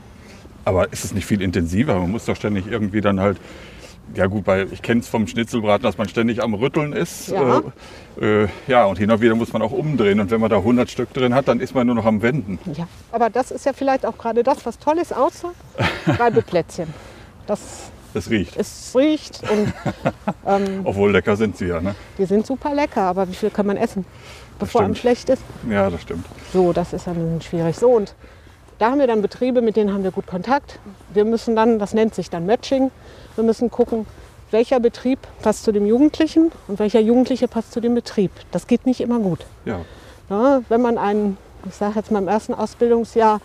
Aber 0.66 0.92
ist 0.94 1.04
es 1.06 1.14
nicht 1.14 1.26
viel 1.26 1.42
intensiver? 1.42 1.96
Man 2.00 2.12
muss 2.12 2.26
doch 2.26 2.36
ständig 2.36 2.68
irgendwie 2.68 3.02
dann 3.02 3.20
halt 3.20 3.38
Ja 4.16 4.26
gut, 4.28 4.48
weil 4.48 4.72
ich 4.72 4.82
kenne 4.82 5.02
es 5.02 5.08
vom 5.08 5.28
Schnitzelbraten, 5.28 5.84
dass 5.84 5.98
man 5.98 6.08
ständig 6.10 6.42
am 6.42 6.54
Rütteln 6.54 6.94
ist. 6.94 7.28
Ja. 7.30 7.62
Äh, 8.20 8.44
äh, 8.44 8.48
ja, 8.68 8.86
und 8.86 8.98
hin 8.98 9.12
und 9.12 9.22
wieder 9.22 9.36
muss 9.36 9.54
man 9.54 9.62
auch 9.62 9.72
umdrehen. 9.72 10.20
Und 10.20 10.32
wenn 10.32 10.42
man 10.42 10.50
da 10.50 10.58
100 10.58 10.90
Stück 10.90 11.14
drin 11.14 11.34
hat, 11.34 11.48
dann 11.48 11.60
ist 11.60 11.76
man 11.76 11.86
nur 11.86 11.96
noch 11.96 12.06
am 12.06 12.22
Wenden. 12.22 12.58
Ja, 12.76 12.88
aber 13.12 13.30
das 13.30 13.52
ist 13.52 13.66
ja 13.66 13.74
vielleicht 13.74 14.06
auch 14.06 14.18
gerade 14.18 14.44
das, 14.44 14.66
was 14.66 14.80
toll 14.80 14.98
ist, 14.98 15.14
außer 15.16 15.52
Reibeplätzchen. 16.08 16.88
Das 17.48 17.60
Das 18.14 18.30
riecht. 18.30 18.56
es 18.58 18.94
riecht 18.96 19.42
und 19.50 19.74
ähm, 20.48 20.82
Obwohl 20.84 21.12
lecker 21.12 21.36
sind 21.36 21.58
sie 21.58 21.68
ja. 21.68 21.80
Ne? 21.82 21.94
die 22.18 22.26
sind 22.26 22.46
super 22.48 22.74
lecker, 22.74 23.02
aber 23.04 23.28
wie 23.30 23.36
viel 23.36 23.50
kann 23.52 23.66
man 23.68 23.78
essen, 23.78 24.06
bevor 24.60 24.82
einem 24.82 24.96
schlecht 24.96 25.30
ist? 25.30 25.42
Ja, 25.70 25.90
das 25.90 26.02
stimmt. 26.02 26.26
So, 26.54 26.74
das 26.74 26.94
ist 26.94 27.08
dann 27.08 27.42
schwierig. 27.42 27.78
So, 27.78 27.90
und 27.90 28.14
da 28.78 28.92
haben 28.92 29.00
wir 29.00 29.08
dann 29.08 29.22
Betriebe, 29.22 29.62
mit 29.62 29.76
denen 29.76 29.94
haben 29.94 30.04
wir 30.04 30.12
gut 30.12 30.28
Kontakt. 30.28 30.80
Wir 31.14 31.26
müssen 31.26 31.56
dann, 31.56 31.80
das 31.80 31.94
nennt 31.94 32.16
sich 32.16 32.30
dann 32.30 32.46
Matching, 32.46 32.92
wir 33.36 33.44
müssen 33.44 33.70
gucken, 33.72 34.06
welcher 34.52 34.80
Betrieb 34.80 35.20
passt 35.42 35.64
zu 35.64 35.72
dem 35.72 35.86
Jugendlichen 35.86 36.52
und 36.68 36.80
welcher 36.80 37.00
Jugendliche 37.00 37.48
passt 37.48 37.72
zu 37.72 37.82
dem 37.82 37.94
Betrieb. 37.96 38.32
Das 38.52 38.68
geht 38.68 38.86
nicht 38.86 39.02
immer 39.02 39.20
gut. 39.20 39.46
Ja, 39.66 39.80
Ja, 40.30 40.62
wenn 40.70 40.82
man 40.82 40.98
einen, 40.98 41.38
ich 41.68 41.76
sage 41.76 41.96
jetzt 41.96 42.12
mal 42.12 42.20
im 42.20 42.28
ersten 42.28 42.54
Ausbildungsjahr, 42.54 43.42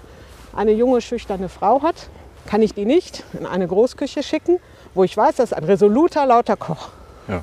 eine 0.55 0.73
junge, 0.73 1.01
schüchterne 1.01 1.49
Frau 1.49 1.83
hat, 1.83 2.09
kann 2.47 2.63
ich 2.63 2.75
die 2.75 2.85
nicht 2.85 3.25
in 3.39 3.47
eine 3.47 3.67
Großküche 3.67 4.23
schicken, 4.23 4.59
wo 4.95 5.03
ich 5.03 5.17
weiß, 5.17 5.37
das 5.37 5.51
ist 5.51 5.57
ein 5.57 5.65
resoluter, 5.65 6.27
lauter 6.27 6.57
Koch. 6.57 6.89
ja. 7.29 7.43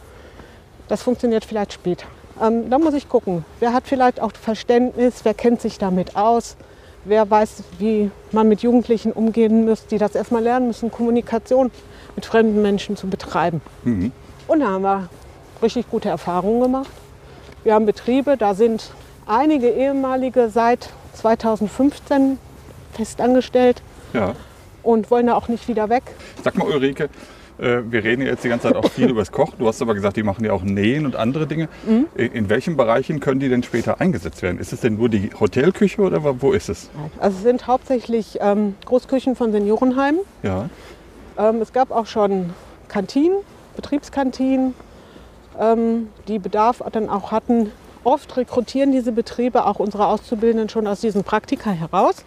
Das 0.88 1.04
funktioniert 1.04 1.46
vielleicht 1.46 1.72
später. 1.72 2.06
Ähm, 2.40 2.70
da 2.70 2.78
muss 2.78 2.94
ich 2.94 3.10
gucken, 3.10 3.46
wer 3.60 3.74
hat 3.74 3.88
vielleicht 3.88 4.22
auch 4.22 4.32
Verständnis, 4.34 5.22
wer 5.24 5.34
kennt 5.34 5.62
sich 5.62 5.78
damit 5.78 6.16
aus, 6.16 6.56
wer 7.06 7.30
weiß, 7.30 7.64
wie 7.80 8.12
man 8.32 8.48
mit 8.48 8.62
Jugendlichen 8.62 9.12
umgehen 9.12 9.66
muss, 9.66 9.88
die 9.88 9.98
das 9.98 10.16
erstmal 10.16 10.44
lernen 10.44 10.68
müssen, 10.68 10.92
Kommunikation 10.92 11.72
mit 12.16 12.26
fremden 12.26 12.62
Menschen 12.62 12.96
zu 12.96 13.08
betreiben. 13.08 13.62
Mhm. 13.84 14.12
Und 14.48 14.60
da 14.60 14.68
haben 14.68 14.84
wir 14.84 15.10
richtig 15.62 15.90
gute 15.90 16.10
Erfahrungen 16.10 16.62
gemacht. 16.62 16.90
Wir 17.64 17.74
haben 17.74 17.86
Betriebe, 17.86 18.38
da 18.38 18.54
sind 18.54 18.92
einige 19.28 19.70
ehemalige 19.70 20.50
seit 20.50 20.90
2015 21.14 22.38
festangestellt 22.94 23.82
ja. 24.14 24.36
und 24.84 25.12
wollen 25.12 25.28
da 25.28 25.36
auch 25.36 25.48
nicht 25.48 25.68
wieder 25.68 25.90
weg. 25.90 26.04
Sag 26.44 26.58
mal, 26.58 26.68
Ulrike, 26.68 27.10
wir 27.62 28.04
reden 28.04 28.24
ja 28.24 28.30
jetzt 28.30 28.44
die 28.44 28.50
ganze 28.50 28.68
Zeit 28.68 28.76
auch 28.76 28.90
viel 28.90 29.10
über 29.12 29.22
das 29.22 29.32
Kochen. 29.32 29.56
Du 29.60 29.68
hast 29.68 29.82
aber 29.82 29.94
gesagt, 29.94 30.18
die 30.18 30.24
machen 30.24 30.44
ja 30.44 30.52
auch 30.54 30.64
Nähen 30.64 31.06
und 31.06 31.16
andere 31.16 31.46
Dinge. 31.48 31.70
Mhm. 31.88 32.08
In, 32.18 32.50
welchen 32.50 32.76
Bereichen 32.76 33.20
können 33.20 33.40
die 33.40 33.50
denn 33.50 33.62
später 33.64 34.02
eingesetzt 34.02 34.42
werden? 34.42 34.60
Ist 34.60 34.74
es 34.74 34.82
denn 34.82 34.96
nur 34.98 35.10
die 35.10 35.30
Hotelküche 35.40 36.02
oder 36.02 36.42
wo- 36.42 36.52
ist 36.54 36.70
es? 36.70 36.90
Also 37.20 37.38
es 37.38 37.44
sind 37.44 37.68
hauptsächlich 37.68 38.40
ähm, 38.42 38.76
Großküchen 38.86 39.36
von 39.36 39.52
Seniorenheimen. 39.52 40.22
Ja, 40.44 40.70
Ähm, 41.38 41.62
es 41.62 41.72
gab 41.72 41.92
auch 41.92 42.08
schon 42.08 42.50
Kantinen, 42.90 43.38
Betriebskantinen, 43.76 44.74
ähm, 45.60 46.08
die 46.28 46.40
Bedarf 46.40 46.82
dann 46.92 47.10
auch 47.10 47.32
hatten. 47.32 47.72
Oft 48.04 48.36
rekrutieren 48.38 48.92
diese 48.92 49.12
Betriebe 49.12 49.66
auch 49.66 49.78
unsere 49.80 50.08
Auszubildenden 50.08 50.70
schon 50.70 50.88
aus 50.88 51.02
diesen 51.02 51.24
Praktika 51.24 51.70
heraus. 51.72 52.26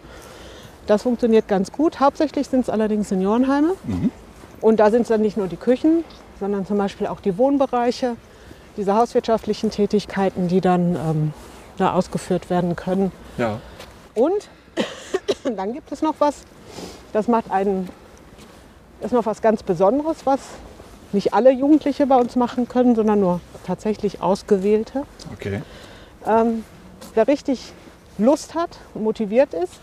Das 0.87 1.01
funktioniert 1.03 1.47
ganz 1.47 1.71
gut. 1.71 1.99
Hauptsächlich 1.99 2.47
sind 2.47 2.61
es 2.61 2.69
allerdings 2.69 3.09
Seniorenheime. 3.09 3.73
Und 4.61 4.79
da 4.79 4.91
sind 4.91 5.03
es 5.03 5.07
dann 5.09 5.21
nicht 5.21 5.37
nur 5.37 5.47
die 5.47 5.57
Küchen, 5.57 6.03
sondern 6.39 6.65
zum 6.65 6.77
Beispiel 6.77 7.07
auch 7.07 7.19
die 7.19 7.37
Wohnbereiche, 7.37 8.15
diese 8.77 8.95
hauswirtschaftlichen 8.95 9.71
Tätigkeiten, 9.71 10.47
die 10.47 10.61
dann 10.61 10.95
ähm, 10.95 11.33
da 11.77 11.93
ausgeführt 11.93 12.49
werden 12.49 12.75
können. 12.75 13.11
ja. 13.37 13.59
Und 14.13 14.49
dann 15.57 15.73
gibt 15.73 15.91
es 15.91 16.01
noch 16.01 16.15
was, 16.19 16.43
das 17.11 17.27
macht 17.27 17.51
einen, 17.51 17.89
ist 19.01 19.11
noch 19.11 19.25
was 19.25 19.41
ganz 19.41 19.61
Besonderes, 19.61 20.25
was 20.25 20.39
nicht 21.11 21.33
alle 21.33 21.51
Jugendliche 21.51 22.07
bei 22.07 22.15
uns 22.15 22.35
machen 22.35 22.67
können, 22.67 22.95
sondern 22.95 23.19
nur 23.19 23.41
tatsächlich 23.65 24.21
ausgewählte. 24.21 25.03
Okay. 25.33 25.61
Ähm, 26.25 26.63
wer 27.13 27.27
richtig 27.27 27.73
Lust 28.17 28.55
hat 28.55 28.79
und 28.93 29.03
motiviert 29.03 29.53
ist 29.53 29.73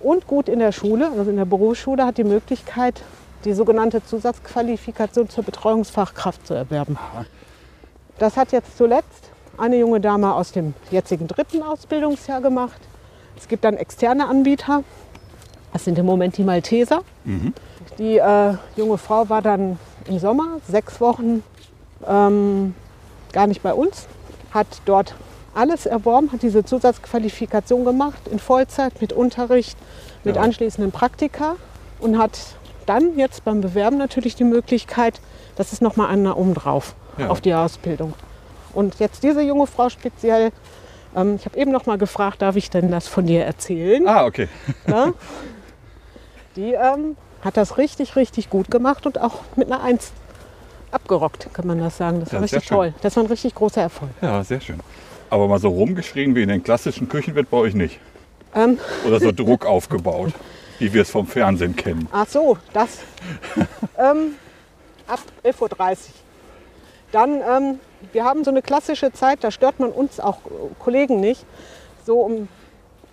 und 0.00 0.26
gut 0.26 0.48
in 0.48 0.58
der 0.58 0.72
Schule, 0.72 1.10
also 1.16 1.30
in 1.30 1.36
der 1.36 1.44
Berufsschule, 1.44 2.04
hat 2.04 2.18
die 2.18 2.24
Möglichkeit, 2.24 3.02
die 3.46 3.54
sogenannte 3.54 4.04
Zusatzqualifikation 4.04 5.28
zur 5.30 5.44
Betreuungsfachkraft 5.44 6.46
zu 6.46 6.52
erwerben. 6.54 6.98
Das 8.18 8.36
hat 8.36 8.52
jetzt 8.52 8.76
zuletzt 8.76 9.30
eine 9.56 9.76
junge 9.78 10.00
Dame 10.00 10.34
aus 10.34 10.52
dem 10.52 10.74
jetzigen 10.90 11.26
dritten 11.28 11.62
Ausbildungsjahr 11.62 12.40
gemacht. 12.42 12.80
Es 13.38 13.48
gibt 13.48 13.64
dann 13.64 13.76
externe 13.76 14.28
Anbieter. 14.28 14.82
Das 15.72 15.84
sind 15.84 15.98
im 15.98 16.06
Moment 16.06 16.36
die 16.36 16.44
Malteser. 16.44 17.02
Die 17.98 18.18
äh, 18.18 18.54
junge 18.76 18.98
Frau 18.98 19.28
war 19.28 19.42
dann 19.42 19.78
im 20.06 20.18
Sommer 20.18 20.58
sechs 20.68 21.00
Wochen 21.00 21.42
ähm, 22.06 22.74
gar 23.32 23.46
nicht 23.46 23.62
bei 23.62 23.72
uns, 23.74 24.06
hat 24.52 24.66
dort 24.86 25.14
alles 25.54 25.86
erworben, 25.86 26.32
hat 26.32 26.42
diese 26.42 26.64
Zusatzqualifikation 26.64 27.84
gemacht 27.84 28.28
in 28.30 28.38
Vollzeit 28.38 29.00
mit 29.00 29.12
Unterricht, 29.12 29.76
mit 30.24 30.36
Ja. 30.36 30.42
anschließenden 30.42 30.92
Praktika 30.92 31.56
und 32.00 32.18
hat 32.18 32.38
dann 32.86 33.18
jetzt 33.18 33.44
beim 33.44 33.60
Bewerben 33.60 33.98
natürlich 33.98 34.34
die 34.36 34.44
Möglichkeit, 34.44 35.20
das 35.56 35.72
ist 35.72 35.82
nochmal 35.82 36.08
einer 36.08 36.36
obendrauf 36.36 36.94
Ja. 37.18 37.28
auf 37.28 37.40
die 37.40 37.54
Ausbildung. 37.54 38.14
Und 38.72 38.98
jetzt 38.98 39.22
diese 39.22 39.42
junge 39.42 39.66
Frau 39.66 39.88
speziell, 39.88 40.52
ähm, 41.14 41.36
ich 41.36 41.44
habe 41.46 41.56
eben 41.58 41.70
noch 41.72 41.86
mal 41.86 41.98
gefragt, 41.98 42.42
darf 42.42 42.56
ich 42.56 42.70
denn 42.70 42.90
das 42.90 43.08
von 43.08 43.26
dir 43.26 43.44
erzählen? 43.44 44.06
Ah, 44.06 44.24
okay. 44.26 44.48
Ne? 44.86 45.14
Die 46.56 46.72
ähm, 46.72 47.16
hat 47.42 47.56
das 47.56 47.76
richtig, 47.78 48.16
richtig 48.16 48.48
gut 48.50 48.70
gemacht 48.70 49.06
und 49.06 49.20
auch 49.20 49.40
mit 49.56 49.70
einer 49.70 49.82
Eins 49.82 50.12
abgerockt, 50.90 51.48
kann 51.52 51.66
man 51.66 51.78
das 51.78 51.96
sagen. 51.98 52.20
Das 52.20 52.32
war 52.32 52.40
Ja, 52.40 52.46
sehr 52.46 52.56
richtig 52.58 52.68
toll. 52.70 52.94
Das 53.02 53.16
war 53.16 53.24
ein 53.24 53.28
richtig 53.28 53.54
großer 53.54 53.82
Erfolg. 53.82 54.10
Ja, 54.22 54.42
sehr 54.42 54.60
schön. 54.60 54.80
Aber 55.28 55.48
mal 55.48 55.58
so 55.58 55.68
rumgeschrien 55.68 56.34
wie 56.34 56.42
in 56.42 56.48
den 56.48 56.62
klassischen 56.62 57.08
Küchen 57.08 57.34
wird 57.34 57.50
bei 57.50 57.56
euch 57.58 57.74
nicht. 57.74 57.98
Ähm, 58.54 58.78
Oder 59.06 59.20
so 59.20 59.32
Druck 59.32 59.66
aufgebaut, 59.66 60.32
wie 60.78 60.92
wir 60.92 61.02
es 61.02 61.10
vom 61.10 61.26
Fernsehen 61.26 61.76
kennen. 61.76 62.08
ach 62.12 62.28
so, 62.28 62.58
das 62.72 62.98
ähm, 63.98 64.34
ab 65.06 65.20
11.30 65.44 65.60
Uhr. 65.62 65.96
Dann, 67.12 67.40
ähm, 67.40 67.80
wir 68.12 68.24
haben 68.24 68.44
so 68.44 68.50
eine 68.50 68.62
klassische 68.62 69.12
Zeit, 69.12 69.42
da 69.42 69.50
stört 69.50 69.80
man 69.80 69.90
uns 69.90 70.20
auch 70.20 70.38
Kollegen 70.78 71.20
nicht. 71.20 71.44
So 72.04 72.20
um 72.20 72.48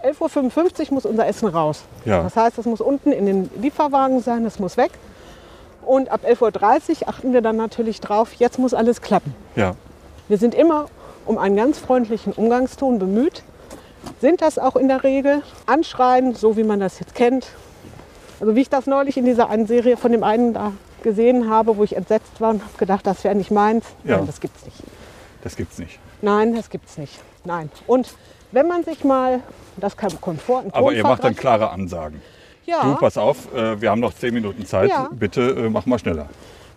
11.55 0.04 0.88
Uhr 0.90 0.94
muss 0.96 1.06
unser 1.06 1.28
Essen 1.28 1.48
raus. 1.48 1.84
Ja. 2.06 2.24
Das 2.24 2.36
heißt, 2.36 2.58
es 2.58 2.66
muss 2.66 2.82
unten 2.82 3.12
in 3.12 3.26
den 3.26 3.50
Lieferwagen 3.62 4.22
sein, 4.22 4.46
es 4.46 4.60
muss 4.60 4.76
weg. 4.78 4.92
Und 5.86 6.10
ab 6.10 6.22
11.30 6.26 7.02
Uhr 7.02 7.10
achten 7.10 7.34
wir 7.34 7.42
dann 7.42 7.56
natürlich 7.56 8.02
drauf, 8.02 8.34
jetzt 8.34 8.60
muss 8.60 8.74
alles 8.74 9.02
klappen. 9.02 9.36
Ja, 9.56 9.76
Wir 10.28 10.38
sind 10.38 10.56
immer 10.56 10.88
um 11.26 11.38
einen 11.38 11.56
ganz 11.56 11.80
freundlichen 11.80 12.34
Umgangston 12.34 13.00
bemüht, 13.00 13.44
sind 14.22 14.42
das 14.42 14.58
auch 14.60 14.76
in 14.76 14.88
der 14.88 15.04
Regel. 15.04 15.42
Anschreien, 15.66 16.36
so 16.36 16.58
wie 16.58 16.64
man 16.64 16.80
das 16.80 17.00
jetzt 17.00 17.16
kennt. 17.16 17.48
Also 18.40 18.56
wie 18.56 18.62
ich 18.62 18.70
das 18.70 18.88
neulich 18.88 19.18
in 19.18 19.26
dieser 19.26 19.50
einen 19.50 19.68
Serie 19.68 19.98
von 19.98 20.12
dem 20.12 20.24
einen 20.24 20.54
da 20.54 20.74
gesehen 21.04 21.50
habe, 21.50 21.78
wo 21.78 21.84
ich 21.84 21.96
entsetzt 21.96 22.40
war 22.40 22.52
und 22.52 22.62
habe 22.62 22.78
gedacht, 22.78 23.06
das 23.06 23.24
wäre 23.24 23.36
nicht 23.36 23.52
meins. 23.52 23.86
Ja. 24.04 24.18
Nein, 24.18 24.28
das 24.28 24.40
gibt's 24.40 24.66
nicht. 24.66 24.78
das 25.44 25.56
gibt's 25.56 25.78
nicht. 25.78 26.00
Nein, 26.22 26.56
das 26.56 26.70
gibt's 26.70 26.98
nicht. 26.98 27.20
Nein. 27.44 27.70
Und 27.88 28.14
wenn 28.52 28.68
man 28.68 28.84
sich 28.84 29.04
mal, 29.04 29.42
das 29.78 29.98
kann 29.98 30.20
Komfort, 30.22 30.66
Aber 30.72 30.94
ihr 30.94 31.04
macht 31.04 31.24
dann 31.24 31.36
klare 31.36 31.70
Ansagen. 31.72 32.22
Du, 32.66 32.72
Ja, 32.72 32.96
pass 33.00 33.18
auf, 33.18 33.54
äh, 33.54 33.82
wir 33.82 33.90
haben 33.92 34.00
noch 34.00 34.14
zehn 34.14 34.34
Minuten 34.34 34.66
Zeit. 34.66 34.90
Ja. 34.90 35.10
Bitte 35.12 35.42
äh, 35.42 35.70
mach 35.70 35.86
mal 35.86 36.00
schneller. 36.00 36.28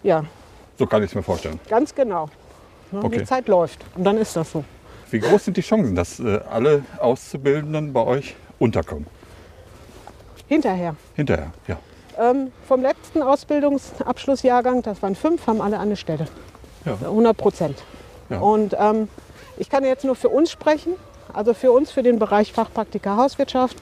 ja, 0.02 0.24
So 0.78 0.86
kann 0.86 1.02
ich 1.04 1.10
es 1.10 1.14
mir 1.14 1.22
vorstellen. 1.22 1.60
ganz 1.68 1.94
genau. 1.94 2.28
Okay. 2.92 3.18
Die 3.18 3.24
Zeit 3.24 3.46
läuft 3.48 3.84
und 3.96 4.04
dann 4.04 4.16
ist 4.18 4.34
das 4.36 4.50
so. 4.50 4.64
Wie 5.10 5.20
groß 5.20 5.44
sind 5.44 5.56
die 5.56 5.62
Chancen, 5.62 5.94
dass 5.94 6.18
äh, 6.18 6.40
alle 6.50 6.84
Auszubildenden 6.98 7.92
bei 7.92 8.04
euch 8.04 8.34
unterkommen? 8.58 9.06
Hinterher. 10.48 10.96
Hinterher, 11.14 11.52
ja. 11.68 11.78
Ähm, 12.18 12.50
vom 12.66 12.82
letzten 12.82 13.22
Ausbildungsabschlussjahrgang, 13.22 14.82
das 14.82 15.02
waren 15.02 15.14
fünf, 15.14 15.46
haben 15.46 15.60
alle 15.60 15.78
eine 15.78 15.96
Stelle. 15.96 16.26
Ja. 16.84 16.94
100 17.02 17.36
Prozent. 17.36 17.82
Ja. 18.30 18.38
Und 18.38 18.74
ähm, 18.78 19.08
ich 19.58 19.68
kann 19.68 19.84
jetzt 19.84 20.04
nur 20.04 20.14
für 20.14 20.28
uns 20.28 20.50
sprechen, 20.50 20.94
also 21.32 21.54
für 21.54 21.72
uns, 21.72 21.90
für 21.90 22.02
den 22.02 22.18
Bereich 22.18 22.52
Fachpraktika 22.52 23.16
Hauswirtschaft. 23.16 23.76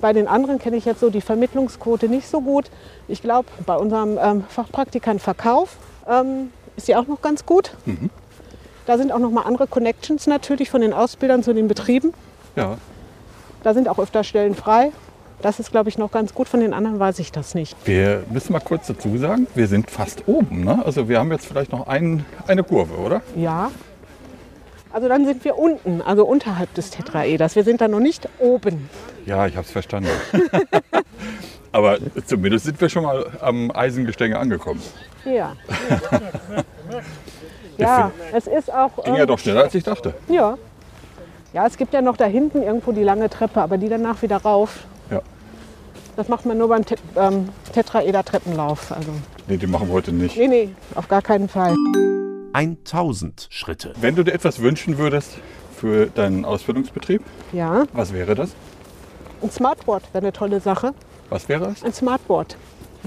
Bei 0.00 0.12
den 0.12 0.28
anderen 0.28 0.58
kenne 0.58 0.76
ich 0.76 0.84
jetzt 0.84 1.00
so 1.00 1.10
die 1.10 1.20
Vermittlungsquote 1.20 2.08
nicht 2.08 2.28
so 2.28 2.40
gut. 2.40 2.70
Ich 3.06 3.22
glaube, 3.22 3.48
bei 3.66 3.76
unserem 3.76 4.18
ähm, 4.20 4.44
Fachpraktikant 4.48 5.20
Verkauf 5.20 5.76
ähm, 6.08 6.52
ist 6.76 6.86
sie 6.86 6.96
auch 6.96 7.06
noch 7.06 7.20
ganz 7.20 7.44
gut. 7.44 7.72
Mhm. 7.84 8.10
Da 8.88 8.96
sind 8.96 9.12
auch 9.12 9.18
noch 9.18 9.30
mal 9.30 9.42
andere 9.42 9.66
Connections 9.66 10.26
natürlich 10.26 10.70
von 10.70 10.80
den 10.80 10.94
Ausbildern 10.94 11.42
zu 11.42 11.52
den 11.52 11.68
Betrieben. 11.68 12.14
ja. 12.56 12.78
Da 13.62 13.74
sind 13.74 13.88
auch 13.88 13.98
öfter 13.98 14.22
Stellen 14.22 14.54
frei. 14.54 14.92
Das 15.42 15.58
ist, 15.58 15.72
glaube 15.72 15.88
ich, 15.88 15.98
noch 15.98 16.12
ganz 16.12 16.32
gut. 16.32 16.48
Von 16.48 16.60
den 16.60 16.72
anderen 16.72 16.98
weiß 17.00 17.18
ich 17.18 17.32
das 17.32 17.56
nicht. 17.56 17.76
Wir 17.84 18.22
müssen 18.30 18.52
mal 18.52 18.60
kurz 18.60 18.86
dazu 18.86 19.18
sagen, 19.18 19.48
wir 19.56 19.66
sind 19.66 19.90
fast 19.90 20.22
oben. 20.26 20.64
Ne? 20.64 20.80
Also 20.86 21.08
wir 21.08 21.18
haben 21.18 21.32
jetzt 21.32 21.44
vielleicht 21.44 21.72
noch 21.72 21.88
ein, 21.88 22.24
eine 22.46 22.62
Kurve, 22.62 22.94
oder? 22.94 23.20
Ja. 23.36 23.72
Also 24.92 25.08
dann 25.08 25.26
sind 25.26 25.44
wir 25.44 25.58
unten, 25.58 26.00
also 26.00 26.24
unterhalb 26.24 26.72
des 26.74 26.90
Tetraeders. 26.90 27.56
Wir 27.56 27.64
sind 27.64 27.80
da 27.80 27.88
noch 27.88 28.00
nicht 28.00 28.28
oben. 28.38 28.88
Ja, 29.26 29.46
ich 29.48 29.56
habe 29.56 29.66
es 29.66 29.72
verstanden. 29.72 30.08
Aber 31.72 31.98
zumindest 32.26 32.64
sind 32.64 32.80
wir 32.80 32.88
schon 32.88 33.02
mal 33.02 33.26
am 33.40 33.70
Eisengestänge 33.72 34.38
angekommen. 34.38 34.80
Ja. 35.24 35.56
ja, 37.78 38.10
es 38.32 38.46
ist 38.46 38.72
auch. 38.72 39.02
Ging 39.04 39.14
ja 39.14 39.22
ähm, 39.22 39.26
doch 39.28 39.38
schneller, 39.38 39.62
als 39.62 39.74
ich 39.74 39.84
dachte. 39.84 40.14
Ja. 40.28 40.56
Ja, 41.52 41.66
es 41.66 41.76
gibt 41.78 41.94
ja 41.94 42.02
noch 42.02 42.16
da 42.16 42.26
hinten 42.26 42.62
irgendwo 42.62 42.92
die 42.92 43.02
lange 43.02 43.30
Treppe, 43.30 43.60
aber 43.62 43.78
die 43.78 43.88
danach 43.88 44.20
wieder 44.22 44.36
rauf. 44.36 44.80
Ja. 45.10 45.22
Das 46.16 46.28
macht 46.28 46.44
man 46.44 46.58
nur 46.58 46.68
beim 46.68 46.84
Te 46.84 46.96
ähm, 47.16 47.48
Tetraeder-Treppenlauf. 47.72 48.92
Also, 48.92 49.10
Nee, 49.46 49.56
die 49.56 49.66
machen 49.66 49.88
wir 49.88 49.94
heute 49.94 50.12
nicht. 50.12 50.36
nee, 50.36 50.46
nee, 50.48 50.68
auf 50.94 51.08
gar 51.08 51.22
keinen 51.22 51.48
Fall. 51.48 51.74
1000 52.52 53.46
Schritte. 53.50 53.92
Wenn 54.00 54.14
du 54.14 54.24
dir 54.24 54.32
etwas 54.34 54.60
wünschen 54.60 54.98
würdest 54.98 55.38
für 55.76 56.06
deinen 56.06 56.44
Ausbildungsbetrieb, 56.44 57.22
Ja, 57.52 57.84
was 57.92 58.12
wäre 58.12 58.34
das? 58.34 58.50
ein 59.42 59.50
Smartboard 59.50 60.02
wäre 60.12 60.24
eine 60.24 60.32
tolle 60.32 60.60
Sache. 60.60 60.92
Was 61.30 61.48
wäre 61.48 61.66
es? 61.70 61.82
Ein 61.84 61.92
Smartboard. 61.92 62.56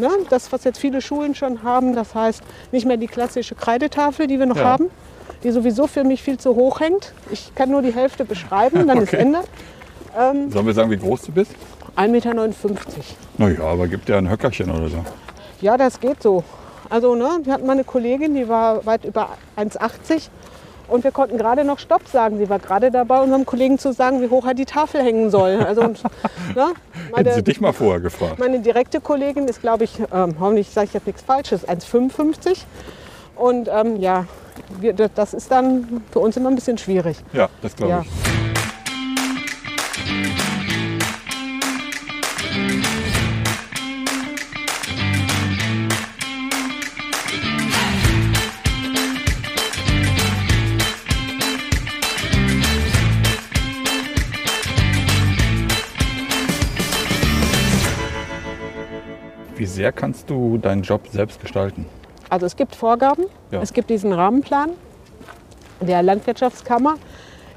Ne? 0.01 0.09
Das, 0.29 0.51
was 0.51 0.63
jetzt 0.65 0.79
viele 0.79 0.99
Schulen 1.01 1.33
schon 1.35 1.63
haben, 1.63 1.95
das 1.95 2.13
heißt 2.13 2.41
nicht 2.73 2.85
mehr 2.85 2.97
die 2.97 3.07
klassische 3.07 3.55
Kreidetafel, 3.55 4.27
die 4.27 4.37
wir 4.39 4.45
noch 4.47 4.57
Ja. 4.57 4.63
haben, 4.65 4.87
die 5.43 5.51
sowieso 5.51 5.87
für 5.87 6.03
mich 6.03 6.21
viel 6.23 6.37
zu 6.37 6.55
hoch 6.55 6.79
hängt. 6.81 7.13
Ich 7.31 7.53
kann 7.55 7.69
nur 7.69 7.81
die 7.81 7.93
Hälfte 7.93 8.25
beschreiben, 8.25 8.87
dann 8.87 8.97
ist 8.97 9.13
Okay. 9.13 9.21
Ende. 9.21 9.39
Sollen 10.51 10.65
wir 10.65 10.73
sagen, 10.73 10.91
wie 10.91 10.97
groß 10.97 11.21
du 11.21 11.31
bist? 11.31 11.51
1,59 11.95 12.09
Meter. 12.11 12.35
Naja, 13.37 13.63
aber 13.63 13.87
gibt 13.87 14.09
ja 14.09 14.17
ein 14.17 14.29
Höckerchen 14.29 14.69
oder 14.71 14.89
so. 14.89 14.97
Ja, 15.61 15.77
das 15.77 15.99
geht 15.99 16.21
so. 16.21 16.43
Also, 16.89 17.15
ne, 17.15 17.39
wir 17.43 17.53
hatten 17.53 17.65
mal 17.65 17.73
eine 17.73 17.83
Kollegin, 17.85 18.35
die 18.35 18.49
war 18.49 18.85
weit 18.85 19.05
über 19.05 19.29
1,80 19.55 20.29
und 20.91 21.03
wir 21.03 21.11
konnten 21.11 21.37
gerade 21.37 21.63
noch 21.63 21.79
Stopp 21.79 22.07
sagen. 22.07 22.37
Sie 22.37 22.49
war 22.49 22.59
gerade 22.59 22.91
dabei, 22.91 23.21
unserem 23.21 23.45
Kollegen 23.45 23.79
zu 23.79 23.93
sagen, 23.93 24.21
wie 24.21 24.29
hoch 24.29 24.45
er 24.45 24.53
die 24.53 24.65
Tafel 24.65 25.01
hängen 25.01 25.29
soll. 25.29 25.59
Also, 25.63 25.81
und, 25.81 26.03
ne, 26.55 26.67
Hätten 27.15 27.29
sie 27.29 27.29
meine, 27.31 27.43
dich 27.43 27.61
mal 27.61 27.73
vorher 27.73 27.99
gefragt. 28.01 28.39
meine 28.39 28.59
direkte 28.59 28.99
Kollegin 29.01 29.47
ist, 29.47 29.61
glaube 29.61 29.85
ich, 29.85 29.99
ähm, 30.13 30.35
hoffentlich 30.39 30.69
sage 30.69 30.87
ich 30.87 30.93
jetzt 30.93 31.07
nichts 31.07 31.21
Falsches, 31.21 31.67
1,55. 31.67 32.59
Und 33.35 33.69
ähm, 33.73 33.95
ja, 33.97 34.25
wir, 34.79 34.93
das- 34.93 35.11
das 35.15 35.33
ist 35.33 35.49
dann 35.51 36.03
für 36.11 36.19
uns 36.19 36.37
immer 36.37 36.49
ein 36.49 36.55
bisschen 36.55 36.77
schwierig. 36.77 37.17
Ja, 37.33 37.49
das 37.61 37.75
glaube 37.75 37.91
Ja. 37.93 38.01
ich. 38.01 38.50
Sehr 59.81 59.91
kannst 59.91 60.29
du 60.29 60.59
deinen 60.59 60.83
Job 60.83 61.07
selbst 61.11 61.41
gestalten? 61.41 61.87
Also 62.29 62.45
es 62.45 62.55
gibt 62.55 62.75
Vorgaben, 62.75 63.23
Ja. 63.49 63.61
es 63.63 63.73
gibt 63.73 63.89
diesen 63.89 64.13
Rahmenplan 64.13 64.69
der 65.79 66.03
Landwirtschaftskammer. 66.03 66.97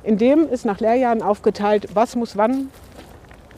In 0.04 0.16
dem 0.16 0.48
ist 0.48 0.64
nach 0.64 0.80
Lehrjahren 0.80 1.20
aufgeteilt, 1.20 1.88
was 1.92 2.16
muss 2.16 2.34
wann 2.38 2.70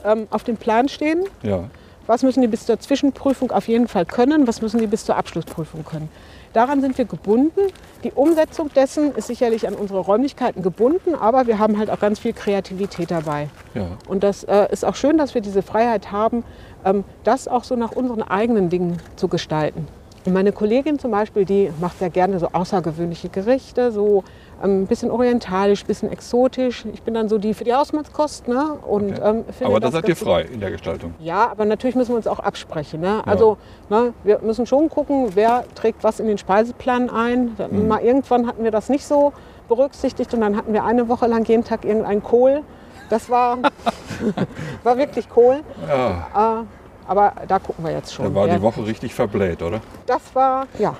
ähm, 0.04 0.26
auf 0.30 0.42
dem 0.42 0.56
Plan 0.56 0.88
stehen, 0.88 1.22
Ja, 1.44 1.70
was 2.08 2.24
müssen 2.24 2.40
die 2.40 2.48
bis 2.48 2.66
zur 2.66 2.80
Zwischenprüfung 2.80 3.52
auf 3.52 3.68
jeden 3.68 3.86
Fall 3.86 4.04
können, 4.04 4.48
was 4.48 4.60
müssen 4.62 4.80
die 4.80 4.88
bis 4.88 5.04
zur 5.04 5.16
Abschlussprüfung 5.16 5.84
können. 5.84 6.08
Daran 6.56 6.80
sind 6.80 6.96
wir 6.96 7.04
gebunden. 7.04 7.60
Die 8.02 8.12
Umsetzung 8.12 8.72
dessen 8.72 9.14
ist 9.14 9.26
sicherlich 9.26 9.68
an 9.68 9.74
unsere 9.74 10.00
Räumlichkeiten 10.00 10.62
gebunden, 10.62 11.14
aber 11.14 11.46
wir 11.46 11.58
haben 11.58 11.76
halt 11.78 11.90
auch 11.90 12.00
ganz 12.00 12.18
viel 12.18 12.32
Kreativität 12.32 13.10
dabei. 13.10 13.50
ja. 13.74 13.88
Und 14.08 14.22
das 14.22 14.42
äh, 14.44 14.66
ist 14.72 14.82
auch 14.82 14.94
schön, 14.94 15.18
dass 15.18 15.34
wir 15.34 15.42
diese 15.42 15.60
Freiheit 15.60 16.12
haben, 16.12 16.44
ähm, 16.82 17.04
das 17.24 17.46
auch 17.46 17.62
so 17.62 17.76
nach 17.76 17.92
unseren 17.92 18.22
eigenen 18.22 18.70
Dingen 18.70 18.96
zu 19.16 19.28
gestalten. 19.28 19.86
Und 20.24 20.32
meine 20.32 20.50
Kollegin 20.50 20.98
zum 20.98 21.10
Beispiel, 21.10 21.44
die 21.44 21.70
macht 21.78 21.98
sehr 21.98 22.08
gerne 22.08 22.38
so 22.38 22.48
außergewöhnliche 22.50 23.28
Gerichte, 23.28 23.92
so 23.92 24.24
ein 24.62 24.86
bisschen 24.86 25.10
orientalisch, 25.10 25.84
ein 25.84 25.86
bisschen 25.86 26.10
exotisch. 26.12 26.84
Ich 26.92 27.02
bin 27.02 27.14
dann 27.14 27.28
so 27.28 27.38
die 27.38 27.54
für 27.54 27.64
die 27.64 27.74
Hausmannskost. 27.74 28.48
Ne? 28.48 28.74
Und, 28.86 29.18
Okay. 29.18 29.20
ähm, 29.24 29.44
Aber 29.64 29.74
da 29.74 29.86
das 29.86 29.92
seid 29.92 30.04
ihr 30.04 30.08
ganz 30.08 30.18
gut. 30.20 30.28
frei 30.28 30.42
in 30.42 30.60
der 30.60 30.70
Gestaltung. 30.70 31.14
Ja, 31.20 31.48
aber 31.50 31.64
natürlich 31.64 31.96
müssen 31.96 32.10
wir 32.12 32.16
uns 32.16 32.26
auch 32.26 32.38
absprechen. 32.40 33.00
Ne? 33.00 33.22
Also 33.26 33.58
ne, 33.90 34.12
wir 34.24 34.38
müssen 34.40 34.66
schon 34.66 34.88
gucken, 34.88 35.30
wer 35.34 35.64
trägt 35.74 36.02
was 36.04 36.20
in 36.20 36.26
den 36.26 36.38
Speiseplan 36.38 37.10
ein. 37.10 37.56
Mhm. 37.70 37.88
Mal 37.88 38.00
irgendwann 38.02 38.46
hatten 38.46 38.64
wir 38.64 38.70
das 38.70 38.88
nicht 38.88 39.06
so 39.06 39.32
berücksichtigt 39.68 40.32
und 40.32 40.40
dann 40.40 40.56
hatten 40.56 40.72
wir 40.72 40.84
eine 40.84 41.08
Woche 41.08 41.26
lang 41.26 41.44
jeden 41.46 41.64
Tag 41.64 41.84
irgendein 41.84 42.22
Kohl. 42.22 42.62
Das 43.10 43.28
war, 43.30 43.58
war 44.84 44.96
wirklich 44.98 45.28
Kohl. 45.28 45.60
Ja, 45.88 46.60
Äh, 46.60 46.64
aber 47.08 47.32
da 47.46 47.58
gucken 47.60 47.84
wir 47.84 47.92
jetzt 47.92 48.12
schon. 48.14 48.24
da 48.26 48.34
war 48.34 48.48
die 48.48 48.60
Woche 48.62 48.84
richtig 48.84 49.14
verbläht, 49.14 49.62
oder? 49.62 49.80
Das 50.06 50.22
war, 50.34 50.66
ja, 50.78 50.96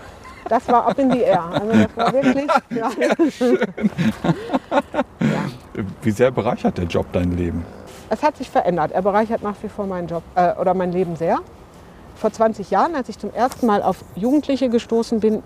das 0.49 0.69
war 0.69 0.87
up 0.87 0.99
in 0.99 1.11
the 1.11 1.21
air. 1.21 1.43
Also 1.43 1.73
das 1.73 1.97
war 1.97 2.13
wirklich, 2.13 2.47
ja. 2.71 2.91
Wie 6.03 6.11
sehr 6.11 6.31
bereichert 6.31 6.79
der 6.79 6.85
Job 6.85 7.07
dein 7.13 7.37
Leben? 7.37 7.65
Es 8.09 8.23
hat 8.23 8.37
sich 8.37 8.51
verändert. 8.51 8.93
Er 8.93 9.03
bereichert 9.03 9.43
nach 9.43 9.57
wie 9.63 9.69
vor 9.69 9.87
meinen 9.87 10.09
Job 10.09 10.23
äh, 10.35 10.55
oder 10.55 10.75
mein 10.75 10.93
Leben 10.93 11.17
sehr. 11.17 11.39
Vor 12.15 12.33
20 12.33 12.71
Jahren, 12.71 12.95
als 12.95 13.09
ich 13.09 13.19
zum 13.19 13.33
ersten 13.35 13.67
Mal 13.67 13.83
auf 13.83 14.05
Jugendliche 14.15 14.69
gestoßen 14.69 15.21
bin, 15.21 15.43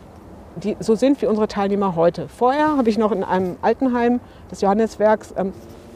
die 0.56 0.76
so 0.80 0.94
sind 0.94 1.20
wie 1.22 1.26
unsere 1.26 1.48
Teilnehmer 1.48 1.96
heute. 1.96 2.28
Vorher 2.28 2.76
habe 2.76 2.88
ich 2.90 2.98
noch 2.98 3.12
in 3.12 3.24
einem 3.24 3.56
Altenheim 3.62 4.20
des 4.50 4.60
Johanneswerks 4.60 5.32
ähm, 5.36 5.52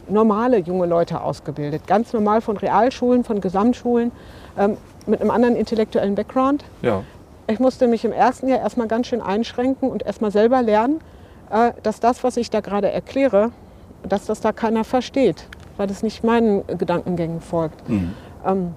normale 0.09 0.57
junge 0.57 0.85
Leute 0.85 1.21
ausgebildet. 1.21 1.87
Ganz 1.87 2.13
normal 2.13 2.41
von 2.41 2.57
Realschulen, 2.57 3.23
von 3.23 3.41
Gesamtschulen, 3.41 4.11
ähm, 4.57 4.77
mit 5.07 5.21
einem 5.21 5.31
anderen 5.31 5.55
intellektuellen 5.55 6.15
Background. 6.15 6.63
Ja, 6.81 7.03
Ich 7.47 7.59
musste 7.59 7.87
mich 7.87 8.03
im 8.05 8.11
ersten 8.11 8.47
Jahr 8.47 8.59
erstmal 8.59 8.87
ganz 8.87 9.07
schön 9.07 9.21
einschränken 9.21 9.89
und 9.89 10.03
erstmal 10.03 10.31
selber 10.31 10.61
lernen, 10.61 10.99
äh, 11.51 11.73
dass 11.83 11.99
das, 11.99 12.23
was 12.23 12.37
ich 12.37 12.49
da 12.49 12.59
gerade 12.61 12.91
erkläre, 12.91 13.51
dass 14.07 14.25
das 14.25 14.41
da 14.41 14.51
keiner 14.51 14.83
versteht, 14.83 15.47
weil 15.77 15.87
das 15.87 16.01
nicht 16.01 16.23
meinen 16.23 16.65
Gedankengängen 16.65 17.41
folgt. 17.41 17.87
Mhm. 17.87 18.13
Ähm, 18.45 18.73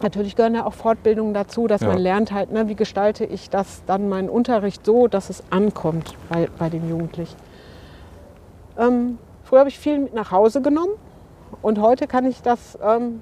natürlich 0.00 0.36
gehören 0.36 0.54
ja 0.54 0.64
auch 0.64 0.74
Fortbildungen 0.74 1.34
dazu, 1.34 1.66
dass 1.66 1.80
Ja. 1.80 1.88
man 1.88 1.98
lernt 1.98 2.30
halt, 2.32 2.52
ne, 2.52 2.68
wie 2.68 2.76
gestalte 2.76 3.24
ich 3.24 3.50
das 3.50 3.82
dann 3.86 4.08
meinen 4.08 4.28
Unterricht 4.28 4.86
so, 4.86 5.08
dass 5.08 5.28
es 5.28 5.42
ankommt 5.50 6.14
bei, 6.28 6.48
bei 6.56 6.68
den 6.68 6.88
Jugendlichen. 6.88 7.36
Ähm, 8.78 9.18
früher 9.42 9.60
habe 9.60 9.68
ich 9.70 9.78
viel 9.78 9.98
mit 9.98 10.14
nach 10.14 10.30
Hause 10.30 10.62
genommen 10.62 10.92
und 11.62 11.80
heute 11.80 12.06
kann 12.06 12.24
ich 12.26 12.42
das 12.42 12.78
ähm, 12.80 13.20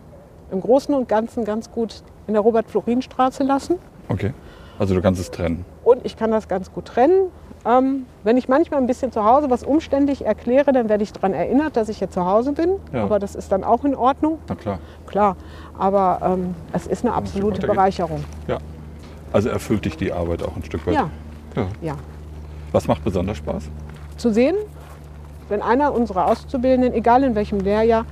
im 0.51 0.61
Großen 0.61 0.95
und 0.95 1.09
Ganzen 1.09 1.45
ganz 1.47 1.71
gut 1.71 2.03
in 2.27 2.35
der 2.35 2.43
Robert-Florin-Straße 2.43 3.43
lassen. 3.43 3.77
okay. 4.11 4.35
Also 4.79 4.95
du 4.95 5.03
kannst 5.03 5.21
es 5.21 5.31
trennen. 5.31 5.65
Und 5.85 6.05
ich 6.05 6.17
kann 6.17 6.31
das 6.31 6.49
ganz 6.49 6.73
gut 6.73 6.87
trennen. 6.87 7.31
Ähm, 7.65 8.07
wenn 8.23 8.37
ich 8.37 8.49
manchmal 8.49 8.81
ein 8.81 8.87
bisschen 8.87 9.11
zu 9.11 9.25
Hause 9.25 9.51
was 9.51 9.65
umständlich 9.65 10.25
erkläre, 10.25 10.73
dann 10.73 10.89
werde 10.89 11.03
ich 11.03 11.13
daran 11.13 11.33
erinnert, 11.33 11.77
dass 11.77 11.89
ich 11.89 11.99
hier 11.99 12.11
zu 12.11 12.25
Hause 12.25 12.53
bin. 12.53 12.77
Ja. 12.93 13.03
Aber 13.03 13.19
das 13.19 13.35
ist 13.35 13.51
dann 13.51 13.65
auch 13.65 13.85
in 13.85 13.97
Ordnung, 13.97 14.39
Na 14.49 14.55
klar. 14.55 14.79
klar. 15.07 15.37
Aber 15.77 16.21
ähm, 16.23 16.55
es 16.73 16.87
ist 16.87 17.05
eine 17.05 17.15
absolute. 17.15 17.67
Bereicherung. 17.67 18.23
Ja. 18.47 18.59
Also 19.33 19.49
erfüllt 19.49 19.85
dich 19.85 19.97
die 19.97 20.13
Arbeit 20.13 20.43
auch 20.43 20.55
ein 20.55 20.65
Stück 20.65 20.87
weit. 20.87 20.95
Ja, 20.95 21.11
ja. 21.57 21.67
ja. 21.83 21.97
Was 22.73 22.87
macht 22.87 23.03
besonders 23.05 23.39
Spaß? 23.39 23.69
Zu 24.17 24.33
sehen, 24.33 24.55
wenn 25.49 25.63
einer 25.63 25.93
unserer 25.93 26.27
Auszubildenden, 26.27 26.95
egal 26.95 27.25
in 27.25 27.35
welchem 27.35 27.61
Lehrjahr, 27.61 28.05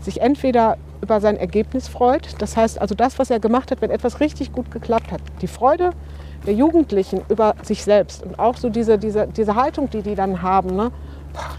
sich 0.00 0.20
entweder 0.20 0.76
über 1.04 1.20
sein 1.20 1.36
Ergebnis 1.36 1.86
freut, 1.86 2.40
das 2.40 2.56
heißt 2.56 2.80
also 2.80 2.94
das, 2.94 3.18
was 3.18 3.30
er 3.30 3.38
gemacht 3.38 3.70
hat, 3.70 3.82
wenn 3.82 3.90
etwas 3.90 4.20
richtig 4.20 4.52
gut 4.52 4.70
geklappt 4.70 5.12
hat, 5.12 5.20
die 5.42 5.46
Freude 5.46 5.90
der 6.46 6.54
Jugendlichen 6.54 7.20
über 7.28 7.54
sich 7.62 7.84
selbst 7.84 8.22
und 8.22 8.38
auch 8.38 8.56
so 8.56 8.70
diese, 8.70 8.98
diese, 8.98 9.26
diese 9.26 9.54
Haltung, 9.54 9.90
die 9.90 10.00
die 10.00 10.14
dann 10.14 10.40
haben. 10.40 10.74
Ne? 10.74 10.90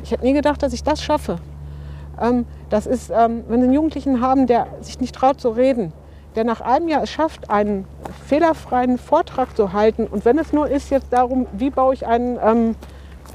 Ich 0.04 0.12
hätte 0.12 0.24
nie 0.24 0.34
gedacht, 0.34 0.64
dass 0.64 0.74
ich 0.74 0.84
das 0.84 1.04
schaffe. 1.04 1.38
Ähm, 2.20 2.46
das 2.70 2.88
ist, 2.88 3.12
ähm, 3.12 3.44
wenn 3.48 3.60
Sie 3.60 3.66
einen 3.66 3.74
Jugendlichen 3.74 4.20
haben, 4.20 4.48
der 4.48 4.68
sich 4.82 5.00
nicht 5.00 5.14
traut 5.14 5.40
zu 5.40 5.50
reden, 5.50 5.94
der 6.36 6.44
nach 6.44 6.62
einem 6.62 6.88
Jahr 6.88 7.04
es 7.04 7.12
schafft, 7.12 7.50
einen 7.52 7.86
fehlerfreien 8.26 8.98
Vortrag 8.98 9.56
zu 9.56 9.74
halten 9.74 10.08
und 10.08 10.26
wenn 10.26 10.40
es 10.40 10.54
nur 10.54 10.68
ist 10.68 10.90
jetzt 10.90 11.14
darum, 11.14 11.46
wie 11.54 11.70
baue 11.70 11.94
ich 11.94 12.08
einen, 12.08 12.40
ähm, 12.44 12.76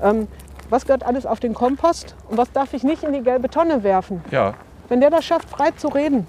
ähm, 0.02 0.28
was 0.70 0.86
gehört 0.86 1.04
alles 1.04 1.24
auf 1.24 1.38
den 1.38 1.54
Kompost 1.54 2.16
und 2.28 2.36
was 2.36 2.50
darf 2.52 2.74
ich 2.74 2.82
nicht 2.82 3.04
in 3.04 3.12
die 3.12 3.22
gelbe 3.22 3.48
Tonne 3.48 3.84
werfen. 3.84 4.22
Ja, 4.30 4.54
Wenn 4.90 5.00
der 5.00 5.10
das 5.10 5.24
schafft, 5.24 5.48
frei 5.48 5.70
zu 5.70 5.86
reden, 5.86 6.26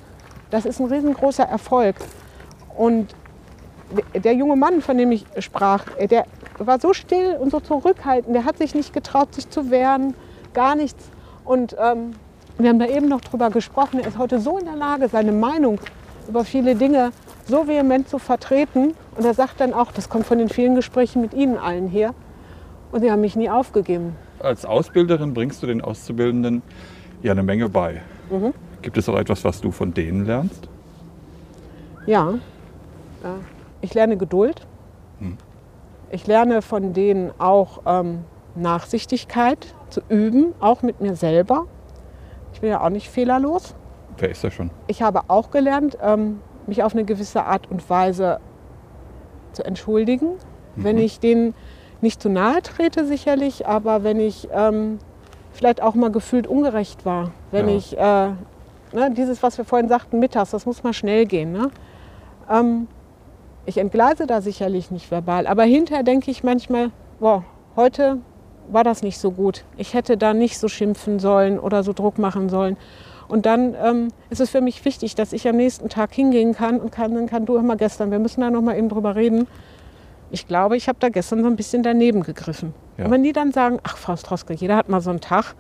das 0.52 0.66
ist 0.66 0.80
ein 0.80 0.86
riesengroßer 0.86 1.44
Erfolg. 1.44 1.96
Und 2.78 3.08
der 4.14 4.34
junge 4.36 4.56
Mann, 4.56 4.82
von 4.82 4.98
dem 5.00 5.12
ich 5.12 5.26
sprach, 5.40 5.84
äh, 5.98 6.08
der 6.08 6.26
war 6.60 6.80
so 6.80 6.94
still 6.94 7.38
und 7.40 7.50
so 7.50 7.60
zurückhaltend, 7.60 8.36
der 8.36 8.46
hat 8.46 8.60
sich 8.60 8.76
nicht 8.76 8.94
getraut, 8.94 9.34
sich 9.34 9.50
zu 9.50 9.72
wehren, 9.72 10.14
gar 10.54 10.76
nichts. 10.76 11.10
Und 11.44 11.76
ähm, 11.80 12.12
wir 12.60 12.70
haben 12.70 12.78
da 12.78 12.86
eben 12.86 13.10
noch 13.10 13.22
drüber 13.22 13.50
gesprochen, 13.50 14.00
er 14.00 14.08
ist 14.08 14.20
heute 14.20 14.40
so 14.40 14.60
in 14.60 14.66
der 14.66 14.76
Lage, 14.76 15.10
seine 15.10 15.32
Meinung 15.32 15.80
über 16.30 16.46
viele 16.46 16.76
Dinge 16.76 17.12
so 17.48 17.68
vehement 17.68 18.08
zu 18.08 18.20
vertreten. 18.20 18.94
Und 19.18 19.26
er 19.26 19.34
sagt 19.34 19.60
dann 19.60 19.74
auch, 19.74 19.92
das 19.92 20.08
kommt 20.08 20.28
von 20.28 20.38
den 20.38 20.50
vielen 20.50 20.76
Gesprächen 20.76 21.20
mit 21.20 21.34
Ihnen 21.34 21.58
allen 21.58 21.88
her. 21.88 22.14
Und 22.92 23.02
Sie 23.02 23.12
haben 23.12 23.22
mich 23.22 23.36
nie 23.36 23.50
aufgegeben. 23.50 24.16
als 24.40 24.66
Ausbilderin 24.66 25.34
bringst 25.34 25.64
du 25.64 25.68
den 25.68 25.82
Auszubildenden 25.82 26.62
ja 27.24 27.32
eine 27.32 27.42
Menge 27.42 27.68
bei. 27.68 28.02
Mhm. 28.32 28.54
Gibt 28.82 28.98
es 28.98 29.08
auch 29.10 29.18
etwas, 29.18 29.44
was 29.44 29.62
du 29.62 29.72
von 29.72 29.94
denen 29.94 30.26
lernst? 30.26 30.68
Ja, 32.06 32.34
Ja. 33.24 33.36
Ich 33.84 33.94
lerne 33.96 34.16
Geduld. 34.18 34.66
Hm. 35.20 35.38
Ich 36.12 36.28
lerne 36.28 36.62
von 36.62 36.94
denen 36.94 37.32
auch 37.40 37.82
ähm, 37.86 38.20
Nachsichtigkeit 38.56 39.74
zu 39.90 40.02
üben, 40.10 40.54
auch 40.60 40.82
mit 40.84 41.02
mir 41.02 41.16
selber. 41.16 41.66
Ich 42.54 42.62
bin 42.62 42.70
ja 42.70 42.82
auch 42.84 42.90
nicht 42.90 43.10
fehlerlos. 43.10 43.76
Wer 44.18 44.30
ist 44.30 44.44
das 44.44 44.54
schon? 44.54 44.70
Ich 44.88 45.02
habe 45.02 45.22
auch 45.30 45.50
gelernt, 45.52 45.98
ähm, 46.02 46.42
mich 46.68 46.84
auf 46.84 46.94
eine 46.94 47.06
gewisse 47.06 47.44
Art 47.46 47.70
und 47.72 47.88
Weise 47.90 48.40
zu 49.54 49.64
entschuldigen, 49.66 50.34
wenn 50.76 50.96
Mhm. 50.98 51.02
ich 51.02 51.20
denen 51.20 51.54
nicht 52.02 52.22
zu 52.22 52.30
nahe 52.30 52.62
trete, 52.62 53.06
sicherlich, 53.06 53.68
aber 53.68 54.04
wenn 54.04 54.20
ich 54.20 54.48
ähm, 54.54 55.00
vielleicht 55.54 55.82
auch 55.82 55.96
mal 55.96 56.12
gefühlt 56.12 56.48
ungerecht 56.48 57.06
war. 57.06 57.32
Wenn 57.52 57.70
Ja. 57.70 57.76
ich, 57.76 57.98
äh, 57.98 58.28
ne, 58.96 59.12
dieses, 59.16 59.44
was 59.44 59.58
wir 59.58 59.66
vorhin 59.66 59.90
sagten, 59.90 60.20
mittags, 60.20 60.52
das 60.52 60.66
muss 60.66 60.84
mal 60.84 60.94
schnell 60.94 61.26
gehen. 61.26 61.52
Ne? 61.52 61.70
Ähm, 62.50 62.88
ich 63.66 63.78
entgleise 63.78 64.26
da 64.28 64.42
sicherlich 64.42 64.92
nicht 64.92 65.12
verbal, 65.12 65.48
aber 65.48 65.64
hinterher 65.64 66.04
denke 66.04 66.32
ich 66.32 66.44
manchmal, 66.44 66.92
boah, 67.20 67.44
heute 67.76 68.18
war 68.70 68.84
das 68.84 69.04
nicht 69.04 69.20
so 69.20 69.32
gut. 69.32 69.66
Ich 69.78 69.94
hätte 69.94 70.18
da 70.18 70.34
nicht 70.34 70.58
so 70.58 70.68
schimpfen 70.68 71.20
sollen 71.20 71.60
oder 71.60 71.84
so 71.84 71.94
Druck 71.94 72.18
machen 72.18 72.50
sollen. 72.50 72.78
Und 73.28 73.46
dann 73.46 73.76
ähm, 73.82 74.08
ist 74.30 74.42
es 74.42 74.50
für 74.50 74.62
mich 74.62 74.84
wichtig, 74.84 75.16
dass 75.16 75.32
ich 75.32 75.48
am 75.48 75.56
nächsten 75.56 75.88
Tag 75.90 76.14
hingehen 76.14 76.54
kann 76.54 76.80
und 76.80 76.92
kann, 76.92 77.14
dann 77.16 77.28
kann 77.28 77.46
du 77.46 77.56
immer 77.56 77.76
gestern, 77.78 78.12
wir 78.12 78.20
müssen 78.20 78.42
da 78.42 78.50
noch 78.50 78.62
mal 78.62 78.78
eben 78.78 78.90
drüber 78.90 79.16
reden. 79.16 79.48
Ich 80.32 80.48
glaube, 80.48 80.76
ich 80.76 80.88
habe 80.88 80.98
da 81.00 81.10
gestern 81.10 81.42
so 81.42 81.48
ein 81.48 81.56
bisschen 81.56 81.84
daneben 81.84 82.24
gegriffen. 82.24 82.74
Ja. 83.02 83.06
Und 83.08 83.12
wenn 83.12 83.24
die 83.24 83.34
dann 83.34 83.52
sagen, 83.52 83.80
ach 83.84 83.98
Frau 83.98 84.16
Stroske, 84.16 84.54
jeder 84.54 84.76
hat 84.76 84.88
mal 84.90 85.02
so 85.02 85.10
einen 85.10 85.22
Tag, 85.22 85.56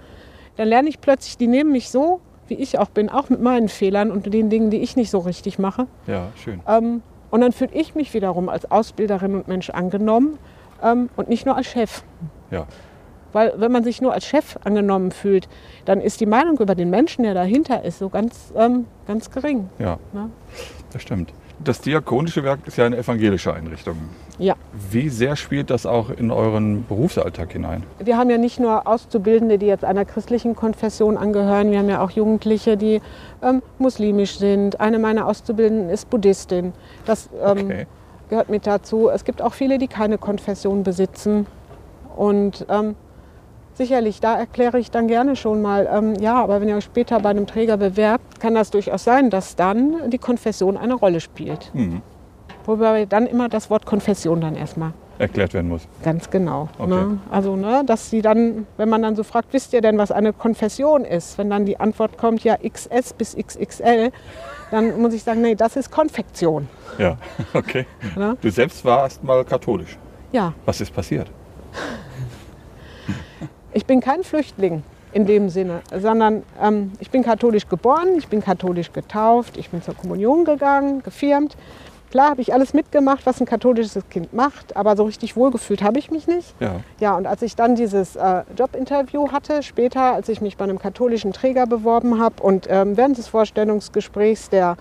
dann 0.57 0.67
lerne 0.67 0.89
ich 0.89 1.01
plötzlich, 1.01 1.37
die 1.37 1.47
nehmen 1.47 1.71
mich 1.71 1.89
so, 1.89 2.21
wie 2.47 2.53
ich 2.55 2.77
auch 2.77 2.89
bin, 2.89 3.09
auch 3.09 3.29
mit 3.29 3.41
meinen 3.41 3.67
Fehlern 3.69 4.11
und 4.11 4.31
den 4.31 4.49
Dingen, 4.49 4.69
die 4.69 4.81
ich 4.81 4.95
nicht 4.95 5.09
so 5.09 5.19
richtig 5.19 5.57
mache. 5.57 5.87
Ja, 6.07 6.27
schön. 6.35 6.59
Ähm, 6.67 7.01
und 7.29 7.41
dann 7.41 7.51
fühle 7.51 7.71
ich 7.73 7.95
mich 7.95 8.13
wiederum 8.13 8.49
als 8.49 8.69
Ausbilderin 8.69 9.35
und 9.35 9.47
Mensch 9.47 9.69
angenommen 9.69 10.37
ähm, 10.83 11.09
und 11.15 11.29
nicht 11.29 11.45
nur 11.45 11.55
als 11.55 11.67
Chef. 11.67 12.03
Ja. 12.51 12.65
Weil 13.33 13.53
wenn 13.55 13.71
man 13.71 13.83
sich 13.85 14.01
nur 14.01 14.11
als 14.13 14.25
Chef 14.25 14.57
angenommen 14.65 15.11
fühlt, 15.11 15.47
dann 15.85 16.01
ist 16.01 16.19
die 16.19 16.25
Meinung 16.25 16.57
über 16.59 16.75
den 16.75 16.89
Menschen, 16.89 17.23
der 17.23 17.33
dahinter 17.33 17.85
ist, 17.85 17.99
so 17.99 18.09
ganz, 18.09 18.51
ähm, 18.57 18.85
ganz 19.07 19.31
gering. 19.31 19.69
Ja, 19.79 19.97
Ne? 20.11 20.29
das 20.91 21.01
stimmt. 21.01 21.33
Das 21.63 21.79
diakonische 21.81 22.43
Werk 22.43 22.61
ist 22.65 22.77
ja 22.77 22.85
eine 22.85 22.97
evangelische 22.97 23.53
Einrichtung. 23.53 23.97
Ja. 24.39 24.55
Wie 24.89 25.09
sehr 25.09 25.35
spielt 25.35 25.69
das 25.69 25.85
auch 25.85 26.09
in 26.09 26.31
euren 26.31 26.85
Berufsalltag 26.87 27.51
hinein? 27.53 27.83
Wir 27.99 28.17
haben 28.17 28.31
ja 28.31 28.39
nicht 28.39 28.59
nur 28.59 28.87
Auszubildende, 28.87 29.59
die 29.59 29.67
jetzt 29.67 29.85
einer 29.85 30.03
christlichen 30.05 30.55
Konfession 30.55 31.17
angehören, 31.17 31.69
wir 31.71 31.77
haben 31.77 31.89
ja 31.89 32.01
auch 32.03 32.09
Jugendliche, 32.09 32.77
die 32.77 33.01
ähm, 33.43 33.61
muslimisch 33.77 34.39
sind. 34.39 34.79
Eine 34.79 34.97
meiner 34.97 35.27
Auszubildenden 35.27 35.89
ist 35.89 36.09
Buddhistin. 36.09 36.73
Das 37.05 37.29
ähm, 37.45 37.59
Okay. 37.65 37.87
gehört 38.29 38.49
mit 38.49 38.65
dazu. 38.65 39.09
Es 39.09 39.23
gibt 39.23 39.41
auch 39.41 39.53
viele, 39.53 39.77
die 39.77 39.87
keine 39.87 40.17
Konfession 40.17 40.81
besitzen. 40.83 41.45
Und 42.15 42.65
ähm, 42.69 42.95
sicherlich, 43.81 44.19
da 44.19 44.37
erkläre 44.37 44.77
ich 44.77 44.91
dann 44.91 45.07
gerne 45.07 45.35
schon 45.35 45.61
mal, 45.61 45.89
ähm, 45.91 46.13
ja, 46.15 46.35
aber 46.35 46.61
wenn 46.61 46.69
ihr 46.69 46.75
euch 46.75 46.83
später 46.83 47.19
bei 47.19 47.29
einem 47.29 47.47
Träger 47.47 47.77
bewerbt, 47.77 48.39
kann 48.39 48.53
das 48.53 48.69
durchaus 48.69 49.03
sein, 49.03 49.31
dass 49.31 49.55
dann 49.55 50.11
die 50.11 50.19
Konfession 50.19 50.77
eine 50.77 50.93
Rolle 50.93 51.19
spielt. 51.19 51.71
Mhm. 51.73 52.01
Wobei 52.65 53.05
dann 53.05 53.25
immer 53.25 53.49
das 53.49 53.71
Wort 53.71 53.87
Konfession 53.87 54.39
dann 54.39 54.55
erstmal 54.55 54.93
Erklärt 55.17 55.53
werden 55.53 55.69
muss. 55.69 55.87
Ganz 56.03 56.31
genau. 56.31 56.69
Okay. 56.79 56.89
Ne? 56.89 57.19
Also, 57.29 57.55
ne, 57.55 57.83
dass 57.85 58.09
sie 58.09 58.23
dann, 58.23 58.65
wenn 58.77 58.89
man 58.89 59.03
dann 59.03 59.15
so 59.15 59.23
fragt, 59.23 59.53
wisst 59.53 59.71
ihr 59.71 59.81
denn, 59.81 59.99
was 59.99 60.11
eine 60.11 60.33
Konfession 60.33 61.05
ist? 61.05 61.37
Wenn 61.37 61.49
dann 61.49 61.65
die 61.65 61.79
Antwort 61.79 62.17
kommt, 62.17 62.43
ja, 62.43 62.57
XS 62.57 63.13
bis 63.13 63.35
XXL, 63.35 64.11
dann 64.71 64.99
muss 64.99 65.13
ich 65.13 65.21
sagen, 65.21 65.41
nee, 65.41 65.53
das 65.53 65.75
ist 65.75 65.91
Konfektion. 65.91 66.67
Ja, 66.97 67.17
okay. 67.53 67.85
Ne? 68.15 68.35
Du 68.41 68.49
selbst 68.49 68.83
warst 68.83 69.23
mal 69.23 69.43
katholisch. 69.45 69.97
Ja, 70.31 70.53
Was 70.65 70.81
ist 70.81 70.91
passiert? 70.91 71.29
Ich 73.73 73.85
bin 73.85 74.01
kein 74.01 74.23
Flüchtling 74.23 74.83
in 75.13 75.25
dem 75.25 75.49
Sinne, 75.49 75.81
sondern 75.97 76.43
ähm, 76.61 76.91
ich 76.99 77.09
bin 77.09 77.23
katholisch 77.23 77.67
geboren, 77.67 78.09
ich 78.17 78.27
bin 78.27 78.41
katholisch 78.41 78.93
getauft, 78.93 79.57
ich 79.57 79.69
bin 79.69 79.81
zur 79.81 79.95
Kommunion 79.95 80.45
gegangen, 80.45 81.03
gefirmt. 81.03 81.57
Klar 82.11 82.31
habe 82.31 82.41
ich 82.41 82.53
alles 82.53 82.73
mitgemacht, 82.73 83.25
was 83.25 83.39
ein 83.39 83.45
katholisches 83.45 84.03
Kind 84.09 84.33
macht, 84.33 84.75
aber 84.75 84.97
so 84.97 85.05
richtig 85.05 85.37
wohlgefühlt 85.37 85.81
habe 85.81 85.97
ich 85.97 86.11
mich 86.11 86.27
nicht. 86.27 86.53
Ja, 86.59 86.81
Ja, 86.99 87.15
und 87.15 87.25
als 87.25 87.41
ich 87.41 87.55
dann 87.55 87.75
dieses 87.75 88.17
äh, 88.17 88.43
Jobinterview 88.57 89.31
hatte, 89.31 89.63
später, 89.63 90.13
als 90.13 90.27
ich 90.27 90.41
mich 90.41 90.57
bei 90.57 90.65
einem 90.65 90.77
katholischen 90.77 91.31
Träger 91.31 91.67
beworben 91.67 92.19
habe 92.21 92.43
und 92.43 92.67
ähm, 92.69 92.97
während 92.97 93.17
des 93.17 93.29
Vorstellungsgesprächs 93.29 94.49
der, 94.49 94.75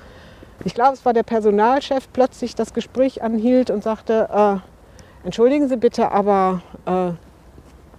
ich 0.64 0.74
glaube, 0.74 0.94
es 0.94 1.05
war 1.05 1.12
der 1.12 1.22
Personalchef, 1.22 2.09
plötzlich 2.12 2.57
das 2.57 2.74
Gespräch 2.74 3.22
anhielt 3.22 3.70
und 3.70 3.85
sagte, 3.85 4.29
äh, 4.33 5.24
entschuldigen 5.24 5.68
Sie 5.68 5.76
bitte, 5.76 6.11
aber 6.11 6.62
äh, 6.85 7.12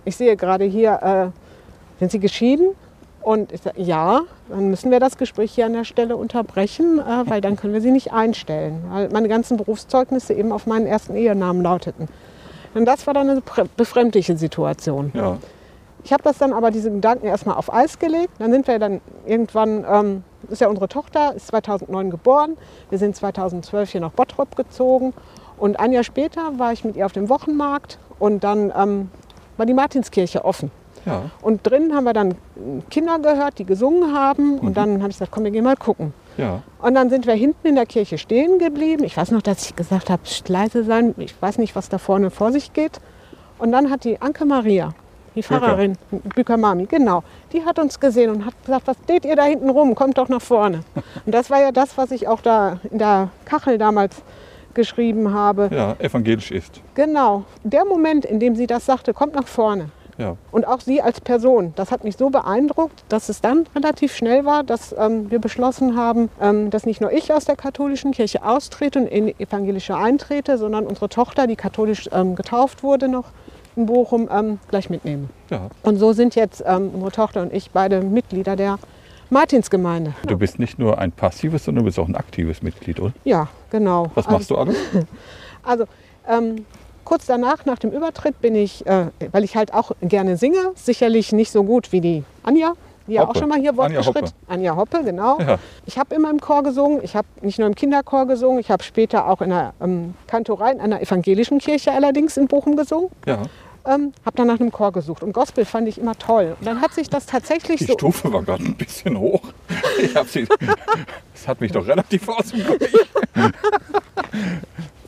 ich 0.05 0.15
sehe 0.15 0.35
gerade 0.35 0.65
hier, 0.65 1.33
äh, 1.33 1.99
sind 1.99 2.11
Sie 2.11 2.19
geschieden? 2.19 2.69
Und 3.21 3.51
ich 3.51 3.61
sage, 3.61 3.79
ja, 3.79 4.21
dann 4.49 4.71
müssen 4.71 4.89
wir 4.89 4.99
das 4.99 5.17
Gespräch 5.17 5.51
hier 5.51 5.67
an 5.67 5.73
der 5.73 5.83
Stelle 5.83 6.17
unterbrechen, 6.17 6.99
äh, 6.99 7.29
weil 7.29 7.39
dann 7.39 7.55
können 7.55 7.73
wir 7.73 7.81
Sie 7.81 7.91
nicht 7.91 8.11
einstellen, 8.11 8.83
weil 8.89 9.09
meine 9.09 9.27
ganzen 9.27 9.57
Berufszeugnisse 9.57 10.33
eben 10.33 10.51
auf 10.51 10.65
meinen 10.65 10.87
ersten 10.87 11.15
Ehenamen 11.15 11.61
lauteten. 11.61 12.07
Und 12.73 12.85
das 12.85 13.05
war 13.05 13.13
dann 13.13 13.29
eine 13.29 13.41
befremdliche 13.77 14.37
Situation. 14.37 15.11
ja, 15.13 15.37
Ich 16.03 16.13
habe 16.13 16.23
das 16.23 16.37
dann 16.39 16.53
aber, 16.53 16.71
diese 16.71 16.89
Gedanken 16.89 17.27
erstmal 17.27 17.57
auf 17.57 17.71
Eis 17.71 17.99
gelegt. 17.99 18.31
Dann 18.39 18.51
sind 18.51 18.67
wir 18.67 18.79
dann 18.79 19.01
irgendwann, 19.27 19.85
ähm, 19.87 20.23
ist 20.49 20.61
ja 20.61 20.67
unsere 20.67 20.87
Tochter, 20.87 21.35
ist 21.35 21.47
2009 21.47 22.09
geboren. 22.09 22.57
Wir 22.89 22.97
sind 22.97 23.15
2012 23.15 23.91
hier 23.91 24.01
nach 24.01 24.11
Bottrop 24.11 24.55
gezogen. 24.55 25.13
Und 25.57 25.79
ein 25.79 25.91
Jahr 25.91 26.03
später 26.03 26.57
war 26.57 26.73
ich 26.73 26.83
mit 26.83 26.95
ihr 26.95 27.05
auf 27.05 27.13
dem 27.13 27.29
Wochenmarkt 27.29 27.99
und 28.17 28.43
dann 28.43 28.73
ähm, 28.75 29.11
war 29.61 29.67
die 29.67 29.75
Martinskirche 29.75 30.43
offen. 30.43 30.71
ja. 31.05 31.29
Und 31.43 31.67
drinnen 31.67 31.93
haben 31.93 32.03
wir 32.05 32.13
dann 32.13 32.33
Kinder 32.89 33.19
gehört, 33.19 33.59
die 33.59 33.63
gesungen 33.65 34.11
haben. 34.11 34.57
Und 34.57 34.75
dann 34.75 35.01
habe 35.03 35.11
ich 35.11 35.17
gesagt, 35.17 35.31
komm, 35.31 35.43
wir 35.43 35.51
gehen 35.51 35.63
mal 35.63 35.75
gucken. 35.75 36.13
Ja, 36.37 36.63
Und 36.81 36.95
dann 36.95 37.11
sind 37.11 37.27
wir 37.27 37.35
hinten 37.35 37.67
in 37.67 37.75
der 37.75 37.85
Kirche 37.85 38.17
stehen 38.17 38.57
geblieben. 38.57 39.03
Ich 39.03 39.15
weiß 39.17 39.29
noch, 39.29 39.43
dass 39.43 39.63
ich 39.67 39.75
gesagt 39.75 40.09
habe, 40.09 40.23
"Psst, 40.23 40.49
leise 40.49 40.83
sein. 40.83 41.13
Ich 41.19 41.39
weiß 41.39 41.59
nicht, 41.59 41.75
was 41.75 41.89
da 41.89 41.99
vorne 41.99 42.31
vor 42.31 42.51
sich 42.51 42.73
geht. 42.73 42.99
Und 43.59 43.71
dann 43.71 43.91
hat 43.91 44.03
die 44.03 44.19
Anke 44.19 44.45
Maria, 44.45 44.95
die. 45.35 45.43
Pfarrerin, 45.43 45.95
Büker 46.33 46.57
Mami, 46.57 46.85
genau, 46.87 47.21
die 47.53 47.63
hat 47.63 47.77
uns 47.77 47.99
gesehen 47.99 48.31
und 48.31 48.45
hat 48.47 48.55
gesagt, 48.65 48.87
was 48.87 48.97
steht 49.03 49.25
ihr 49.25 49.35
da 49.35 49.43
hinten 49.43 49.69
rum? 49.69 49.93
Kommt 49.93 50.17
doch 50.17 50.27
nach 50.29 50.41
vorne. 50.41 50.79
Und 51.25 51.35
das 51.35 51.51
war 51.51 51.61
ja 51.61 51.71
das, 51.71 51.97
was 51.99 52.09
ich 52.09 52.27
auch 52.27 52.41
da 52.41 52.79
in 52.89 52.97
der 52.97 53.29
Kachel 53.45 53.77
damals 53.77 54.15
geschrieben 54.75 55.33
habe. 55.33 55.69
ja, 55.71 55.95
evangelisch 55.99 56.51
ist. 56.51 56.81
Genau, 56.95 57.45
der 57.63 57.85
Moment, 57.85 58.25
in 58.25 58.39
dem 58.39 58.55
sie 58.55 58.67
das 58.67 58.85
sagte, 58.85 59.13
kommt 59.13 59.35
nach 59.35 59.47
vorne. 59.47 59.89
Ja, 60.17 60.35
Und 60.51 60.67
auch 60.67 60.81
sie 60.81 61.01
als 61.01 61.19
Person. 61.21 61.73
Das 61.75 61.89
hat 61.89 62.03
mich 62.03 62.15
so 62.17 62.29
beeindruckt, 62.29 63.03
dass 63.09 63.29
es 63.29 63.41
dann 63.41 63.63
relativ 63.73 64.13
schnell 64.13 64.45
war, 64.45 64.63
dass 64.63 64.93
ähm, 64.97 65.31
wir 65.31 65.39
beschlossen 65.39 65.95
haben, 65.95 66.29
ähm, 66.39 66.69
dass 66.69 66.85
nicht 66.85 67.01
nur 67.01 67.11
ich 67.11 67.33
aus 67.33 67.45
der 67.45 67.55
katholischen 67.55 68.11
Kirche 68.11 68.43
austrete 68.45 68.99
und 68.99 69.07
in 69.07 69.27
die 69.27 69.35
evangelische 69.39 69.95
eintrete, 69.95 70.57
sondern 70.57 70.85
unsere 70.85 71.09
Tochter, 71.09 71.47
die 71.47 71.55
katholisch 71.55 72.07
ähm, 72.11 72.35
getauft 72.35 72.83
wurde 72.83 73.07
noch 73.07 73.25
in 73.75 73.85
Bochum, 73.85 74.29
ähm, 74.31 74.59
gleich 74.67 74.89
mitnehmen. 74.89 75.29
ja. 75.49 75.69
Und 75.81 75.97
so 75.97 76.11
sind 76.13 76.35
jetzt 76.35 76.61
ähm, 76.67 76.91
unsere 76.93 77.11
Tochter 77.11 77.41
und 77.41 77.53
ich 77.53 77.71
beide 77.71 78.01
Mitglieder 78.01 78.55
der 78.55 78.77
Martinsgemeinde. 79.31 80.13
Du 80.27 80.37
bist 80.37 80.59
nicht 80.59 80.77
nur 80.77 80.97
ein 80.97 81.11
passives, 81.11 81.63
sondern 81.63 81.83
du 81.83 81.85
bist 81.85 81.97
auch 81.97 82.07
ein 82.07 82.15
aktives 82.15 82.61
Mitglied, 82.61 82.99
oder? 82.99 83.13
Ja, 83.23 83.47
genau. 83.69 84.11
Was 84.13 84.27
machst 84.27 84.49
du 84.51 84.57
alles? 84.57 84.75
Also 85.63 85.85
ähm, 86.27 86.65
kurz 87.05 87.27
danach, 87.27 87.65
nach 87.65 87.77
dem 87.77 87.91
Übertritt, 87.91 88.41
bin 88.41 88.55
ich, 88.55 88.83
äh, 88.87 89.05
weil 89.31 89.43
ich 89.43 89.55
halt 89.55 89.75
auch 89.75 89.91
gerne 90.01 90.35
singe, 90.35 90.71
sicherlich 90.73 91.33
nicht 91.33 91.51
so 91.51 91.63
gut 91.63 91.91
wie 91.91 92.01
die 92.01 92.23
Anja, 92.41 92.73
die 93.05 93.13
ja 93.13 93.27
auch 93.27 93.35
schon 93.35 93.47
mal 93.47 93.59
hier 93.59 93.77
Wort 93.77 93.89
Anja. 93.89 94.03
Hoppe. 94.03 94.23
Anja 94.47 94.75
Hoppe, 94.75 95.03
genau. 95.03 95.39
Ja. 95.39 95.59
Ich 95.85 95.99
habe 95.99 96.15
immer 96.15 96.31
im 96.31 96.41
Chor 96.41 96.63
gesungen. 96.63 97.01
Ich 97.03 97.15
habe 97.15 97.27
nicht 97.41 97.59
nur 97.59 97.67
im 97.67 97.75
Kinderchor 97.75 98.25
gesungen, 98.25 98.59
ich 98.59 98.71
habe 98.71 98.81
später 98.81 99.27
auch 99.27 99.41
in 99.41 99.51
der 99.51 99.75
ähm, 99.79 100.15
Kantorei 100.25 100.71
in 100.71 100.79
einer 100.79 100.99
evangelischen 100.99 101.59
Kirche 101.59 101.91
allerdings 101.91 102.37
in 102.37 102.47
Bochum 102.47 102.75
gesungen. 102.75 103.11
Ja, 103.27 103.43
Ähm, 103.85 104.13
habe 104.25 104.37
dann 104.37 104.47
nach 104.47 104.59
einem 104.59 104.71
Chor 104.71 104.91
gesucht 104.91 105.23
und 105.23 105.33
Gospel 105.33 105.65
fand 105.65 105.87
ich 105.87 105.97
immer 105.97 106.17
toll. 106.17 106.55
Und 106.59 106.65
dann 106.65 106.81
hat 106.81 106.93
sich 106.93 107.09
das 107.09 107.25
tatsächlich 107.25 107.79
die 107.79 107.85
so 107.85 107.93
Stufe 107.93 108.31
war 108.31 108.43
gerade 108.43 108.63
ein 108.63 108.75
bisschen 108.75 109.17
hoch. 109.17 109.41
Ich 109.99 110.15
hab 110.15 110.27
sie, 110.27 110.47
das 111.33 111.47
hat 111.47 111.61
mich 111.61 111.71
doch 111.71 111.87
relativ 111.87 112.27
aus 112.29 112.51
dem 112.51 112.63
Gewicht. 112.63 113.09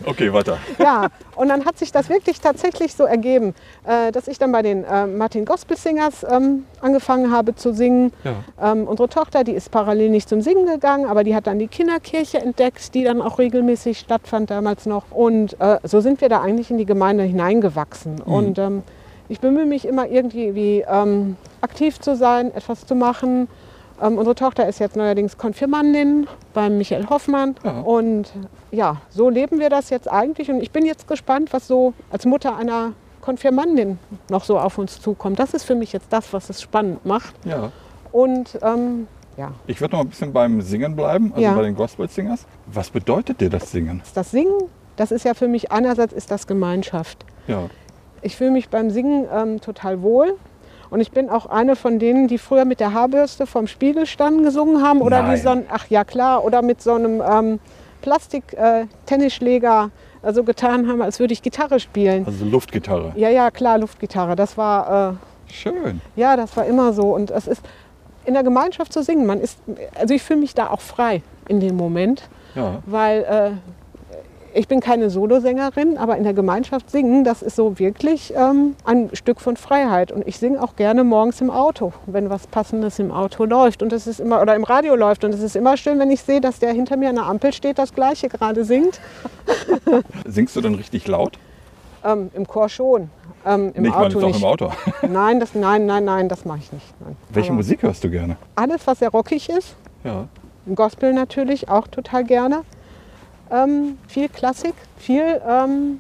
Okay, 0.05 0.33
weiter. 0.33 0.57
Ja, 0.79 1.07
und 1.35 1.49
dann 1.49 1.65
hat 1.65 1.77
sich 1.77 1.91
das 1.91 2.09
wirklich 2.09 2.41
tatsächlich 2.41 2.93
so 2.93 3.05
ergeben, 3.05 3.53
äh, 3.85 4.11
dass 4.11 4.27
ich 4.27 4.37
dann 4.37 4.51
bei 4.51 4.61
den 4.61 4.83
äh, 4.83 5.07
Martin 5.07 5.45
Gospel 5.45 5.77
Singers 5.77 6.25
ähm, 6.29 6.65
angefangen 6.81 7.31
habe 7.31 7.55
zu 7.55 7.73
singen. 7.73 8.11
Ja. 8.23 8.71
Ähm, 8.71 8.87
unsere 8.87 9.09
Tochter, 9.09 9.43
die 9.43 9.53
ist 9.53 9.71
parallel 9.71 10.09
nicht 10.09 10.29
zum 10.29 10.41
Singen 10.41 10.65
gegangen, 10.65 11.05
aber 11.05 11.23
die 11.23 11.35
hat 11.35 11.47
dann 11.47 11.59
die 11.59 11.67
Kinderkirche 11.67 12.39
entdeckt, 12.39 12.93
die 12.93 13.03
dann 13.03 13.21
auch 13.21 13.39
regelmäßig 13.39 13.99
stattfand 13.99 14.49
damals 14.49 14.85
noch. 14.85 15.11
Und 15.11 15.59
äh, 15.59 15.79
so 15.83 16.01
sind 16.01 16.21
wir 16.21 16.29
da 16.29 16.41
eigentlich 16.41 16.69
in 16.71 16.77
die 16.77 16.85
Gemeinde 16.85 17.23
hineingewachsen. 17.23 18.21
Und 18.21 18.59
ähm, 18.59 18.83
ich 19.29 19.39
bemühe 19.39 19.65
mich 19.65 19.85
immer 19.85 20.07
irgendwie 20.07 20.53
wie, 20.53 20.85
aktiv 21.63 21.99
zu 21.99 22.15
sein, 22.15 22.53
etwas 22.53 22.85
zu 22.85 22.93
machen. 22.93 23.47
Ähm, 24.03 24.17
unsere 24.17 24.35
Tochter 24.35 24.67
ist 24.67 24.79
jetzt 24.79 24.97
neuerdings 24.97 25.37
Konfirmandin 25.37 26.27
beim 26.53 26.77
Michael 26.77 27.07
Hoffmann. 27.09 27.55
Ja. 27.63 27.79
Und 27.81 28.31
ja, 28.71 28.97
so 29.09 29.29
leben 29.29 29.59
wir 29.59 29.69
das 29.69 29.89
jetzt 29.89 30.11
eigentlich. 30.11 30.51
Und 30.51 30.61
ich 30.61 30.71
bin 30.71 30.85
jetzt 30.85 31.07
gespannt, 31.07 31.53
was 31.53 31.67
so 31.67 31.93
als 32.11 32.25
Mutter 32.25 32.57
einer 32.57 32.91
Konfirmandin 33.21 33.99
noch 34.29 34.43
so 34.43 34.59
auf 34.59 34.77
uns 34.77 34.99
zukommt. 34.99 35.39
Das 35.39 35.53
ist 35.53 35.63
für 35.63 35.75
mich 35.75 35.93
jetzt 35.93 36.07
das, 36.09 36.33
was 36.33 36.49
es 36.49 36.61
spannend 36.61 37.05
macht. 37.05 37.33
Ja. 37.45 37.71
Und 38.11 38.59
ähm, 38.61 39.07
ja, 39.37 39.53
Ich 39.67 39.79
würde 39.79 39.95
noch 39.95 40.01
ein 40.01 40.09
bisschen 40.09 40.33
beim 40.33 40.61
Singen 40.61 40.95
bleiben, 40.95 41.31
also 41.31 41.41
Ja. 41.41 41.53
bei 41.53 41.61
den 41.63 41.75
Gospel 41.75 42.09
Singers. 42.09 42.45
Was 42.67 42.89
bedeutet 42.89 43.39
dir 43.39 43.49
das 43.49 43.71
Singen? 43.71 44.01
das 44.13 44.31
Singen, 44.31 44.65
das 44.97 45.11
ist 45.11 45.23
ja 45.23 45.33
für 45.33 45.47
mich 45.47 45.71
einerseits 45.71 46.11
ist 46.13 46.29
das 46.29 46.45
Gemeinschaft. 46.45 47.25
Ja. 47.47 47.69
Ich 48.21 48.35
fühle 48.35 48.51
mich 48.51 48.69
beim 48.69 48.89
Singen 48.89 49.25
ähm, 49.33 49.61
total 49.61 50.01
wohl. 50.01 50.35
Und 50.93 50.99
ich 50.99 51.09
bin 51.11 51.27
auch 51.31 51.47
eine 51.47 51.75
von 51.75 51.97
denen, 51.97 52.27
die 52.27 52.37
früher 52.37 52.65
mit 52.65 52.79
der 52.79 52.93
Haarbürste 52.93 53.47
vorm 53.47 53.65
Spiegel 53.65 54.05
standen, 54.05 54.43
gesungen 54.43 54.83
haben. 54.83 55.01
Oder 55.01 55.23
Nein. 55.23 55.31
die 55.35 55.41
so 55.41 55.49
ein, 55.49 55.65
ach 55.67 55.87
ja 55.89 56.03
klar, 56.03 56.45
oder 56.45 56.61
mit 56.61 56.83
so 56.83 56.93
einem 56.93 57.19
ähm, 57.19 57.59
Plastik-Tennisschläger 58.03 59.89
äh, 60.21 60.33
so 60.33 60.43
getan 60.43 60.87
haben, 60.87 61.01
als 61.01 61.19
würde 61.19 61.33
ich 61.33 61.41
Gitarre 61.41 61.79
spielen. 61.79 62.27
Also 62.27 62.45
Luftgitarre. 62.45 63.11
Ja, 63.15 63.29
ja, 63.29 63.49
klar, 63.49 63.79
Luftgitarre. 63.79 64.35
Das 64.35 64.55
war, 64.55 65.17
Schön. 65.47 65.99
äh, 66.15 66.21
ja, 66.21 66.37
das 66.37 66.55
war 66.55 66.65
immer 66.67 66.93
so. 66.93 67.15
Und 67.15 67.31
es 67.31 67.47
ist 67.47 67.63
in 68.25 68.35
der 68.35 68.43
Gemeinschaft 68.43 68.93
zu 68.93 69.01
singen. 69.01 69.25
Man 69.25 69.39
ist, 69.41 69.57
also 69.99 70.13
ich 70.13 70.21
fühle 70.21 70.41
mich 70.41 70.53
da 70.53 70.69
auch 70.69 70.81
frei 70.81 71.23
in 71.47 71.59
dem 71.59 71.75
Moment, 71.75 72.29
Ja. 72.53 72.83
weil 72.85 73.23
äh, 73.23 73.51
ich 74.53 74.67
bin 74.67 74.79
keine 74.79 75.09
Solosängerin, 75.09 75.97
aber 75.97 76.17
in 76.17 76.23
der 76.23 76.33
Gemeinschaft 76.33 76.89
singen, 76.91 77.23
das 77.23 77.41
ist 77.41 77.55
so 77.55 77.79
wirklich 77.79 78.33
ähm, 78.35 78.75
ein 78.85 79.09
Stück 79.13 79.41
von 79.41 79.57
Freiheit. 79.57 80.11
Und 80.11 80.27
ich 80.27 80.37
singe 80.37 80.61
auch 80.61 80.75
gerne 80.75 81.03
morgens 81.03 81.41
im 81.41 81.49
Auto, 81.49 81.91
wenn 82.05 82.29
was 82.29 82.47
Passendes 82.47 82.99
im 82.99 83.11
Auto 83.11 83.45
läuft 83.45 83.81
und 83.81 83.91
das 83.91 84.05
ist 84.07 84.19
immer 84.19 84.41
oder 84.41 84.55
im 84.55 84.63
Radio 84.63 84.95
läuft. 84.95 85.23
Und 85.23 85.33
es 85.33 85.41
ist 85.41 85.55
immer 85.55 85.75
schön, 85.77 85.99
wenn 85.99 86.11
ich 86.11 86.21
sehe, 86.21 86.39
dass 86.41 86.59
der 86.59 86.71
hinter 86.73 86.97
mir 86.97 87.09
an 87.09 87.15
der 87.15 87.25
Ampel 87.25 87.51
steht, 87.53 87.79
das 87.79 87.93
Gleiche 87.93 88.29
gerade 88.29 88.63
singt. 88.63 88.99
Singst 90.25 90.55
du 90.55 90.61
dann 90.61 90.75
richtig 90.75 91.07
laut? 91.07 91.37
Ähm, 92.05 92.29
Im 92.33 92.47
Chor 92.47 92.69
schon. 92.69 93.09
Ähm, 93.45 93.71
Im 93.73 93.83
Nee, 93.83 93.89
ich 93.89 93.95
Auto 93.95 94.19
auch 94.19 94.27
nicht. 94.27 94.39
im 94.39 94.45
Auto. 94.45 94.71
Nein, 95.07 95.39
das, 95.39 95.55
nein, 95.55 95.85
nein, 95.85 96.05
nein, 96.05 96.29
das 96.29 96.45
mache 96.45 96.59
ich 96.59 96.71
nicht. 96.71 96.85
Nein. 96.99 97.15
Welche 97.29 97.49
Aber 97.49 97.57
Musik 97.57 97.81
hörst 97.83 98.03
du 98.03 98.09
gerne? 98.09 98.37
Alles, 98.55 98.85
was 98.85 98.99
sehr 98.99 99.09
rockig 99.09 99.49
ist. 99.49 99.75
Ja. 100.03 100.27
Gospel 100.75 101.13
natürlich 101.13 101.69
auch 101.69 101.87
total 101.87 102.23
gerne. 102.23 102.61
Ähm, 103.53 103.97
viel 104.07 104.29
Klassik, 104.29 104.73
viel 104.97 105.39
ähm, 105.47 105.99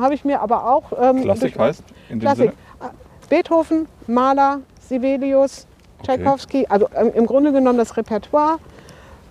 habe 0.00 0.14
ich 0.14 0.24
mir 0.24 0.40
aber 0.40 0.70
auch. 0.72 0.84
Ähm, 1.00 1.22
Klassik 1.22 1.54
durch- 1.54 1.66
heißt 1.66 1.82
in 2.10 2.20
Klassik. 2.20 2.52
Sinne? 2.80 2.90
Äh, 2.92 2.94
Beethoven, 3.28 3.88
Mahler, 4.06 4.60
Sibelius, 4.88 5.66
Okay. 6.00 6.16
Tchaikovsky, 6.16 6.66
also 6.68 6.86
ähm, 6.94 7.10
im 7.12 7.26
Grunde 7.26 7.50
genommen 7.52 7.76
das 7.76 7.96
Repertoire. 7.96 8.58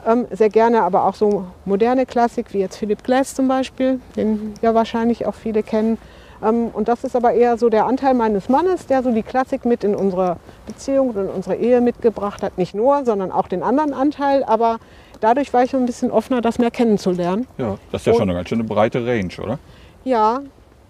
Ähm, 0.06 0.28
sehr 0.32 0.50
gerne 0.50 0.84
aber 0.84 1.06
auch 1.06 1.16
so 1.16 1.46
moderne 1.64 2.06
Klassik, 2.06 2.54
wie 2.54 2.60
jetzt 2.60 2.76
Philip 2.78 3.02
Glass 3.04 3.34
zum 3.36 3.48
Beispiel, 3.48 4.02
den 4.18 4.54
ja 4.62 4.76
wahrscheinlich 4.76 5.26
auch 5.26 5.34
viele 5.34 5.64
kennen. 5.64 5.98
Ähm, 6.44 6.68
und 6.74 6.90
das 6.90 7.06
ist 7.06 7.16
aber 7.16 7.32
eher 7.32 7.58
so 7.58 7.70
der 7.70 7.86
Anteil 7.86 8.14
meines 8.16 8.50
Mannes, 8.50 8.86
der 8.86 9.02
so 9.02 9.12
die 9.12 9.24
Klassik 9.24 9.64
mit 9.64 9.86
in 9.86 9.96
unsere 9.96 10.38
Beziehung 10.66 11.10
und 11.12 11.18
in 11.18 11.30
unsere 11.30 11.56
Ehe 11.56 11.80
mitgebracht 11.80 12.44
hat. 12.44 12.58
Nicht 12.58 12.76
nur, 12.76 13.06
sondern 13.06 13.32
auch 13.32 13.48
den 13.48 13.64
anderen 13.64 13.94
Anteil. 13.94 14.44
Aber 14.44 14.78
dadurch 15.20 15.54
war 15.54 15.64
ich 15.64 15.76
ein 15.76 15.86
bisschen 15.86 16.12
offener, 16.12 16.42
das 16.42 16.60
mehr 16.60 16.72
kennenzulernen. 16.72 17.48
Ja, 17.58 17.78
das 17.92 18.02
ist 18.02 18.06
ja 18.08 18.14
Und- 18.14 18.20
schon 18.20 18.30
eine 18.30 18.38
ganz 18.38 18.50
schöne 18.50 18.64
breite 18.64 19.06
Range, 19.06 19.30
oder? 19.42 19.60
Ja, 20.04 20.42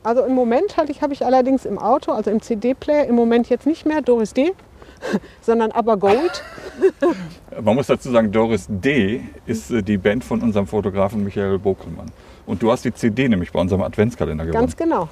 also 0.03 0.23
im 0.23 0.33
Moment 0.35 0.77
halt, 0.77 0.89
ich 0.89 1.01
habe 1.01 1.13
ich 1.13 1.25
allerdings 1.25 1.65
im 1.65 1.77
Auto, 1.79 2.11
also 2.11 2.29
im 2.31 2.41
CD-Player, 2.41 3.05
im 3.05 3.15
Moment 3.15 3.49
jetzt 3.49 3.65
nicht 3.65 3.85
mehr 3.85 4.01
Doris 4.01 4.33
D, 4.33 4.53
sondern 5.41 5.71
aber 5.71 5.97
Gold. 5.97 6.43
Man 7.61 7.75
muss 7.75 7.87
dazu 7.87 8.11
sagen, 8.11 8.31
Doris 8.31 8.67
D. 8.69 9.21
ist 9.45 9.71
äh, 9.71 9.81
die 9.81 9.97
Band 9.97 10.23
von 10.23 10.41
unserem 10.41 10.67
Fotografen 10.67 11.23
Michael 11.23 11.57
Bokelmann. 11.59 12.11
Und 12.45 12.61
du 12.61 12.71
hast 12.71 12.85
die 12.85 12.93
CD 12.93 13.27
nämlich 13.27 13.51
bei 13.51 13.59
unserem 13.59 13.81
Adventskalender 13.81 14.45
gewonnen. 14.45 14.61
Ganz 14.61 14.77
genau. 14.77 15.09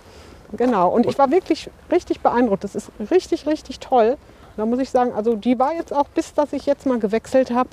Genau. 0.55 0.89
Und 0.89 1.05
ich 1.05 1.17
war 1.17 1.31
wirklich 1.31 1.69
richtig 1.91 2.21
beeindruckt. 2.21 2.63
Das 2.63 2.75
ist 2.75 2.91
richtig, 3.11 3.47
richtig 3.47 3.79
toll. 3.79 4.17
Da 4.57 4.65
muss 4.65 4.79
ich 4.79 4.89
sagen, 4.89 5.11
also 5.13 5.35
die 5.35 5.59
war 5.59 5.73
jetzt 5.73 5.91
auch, 5.91 6.07
bis 6.07 6.33
dass 6.33 6.53
ich 6.53 6.65
jetzt 6.65 6.85
mal 6.85 6.99
gewechselt 6.99 7.51
habe. 7.51 7.69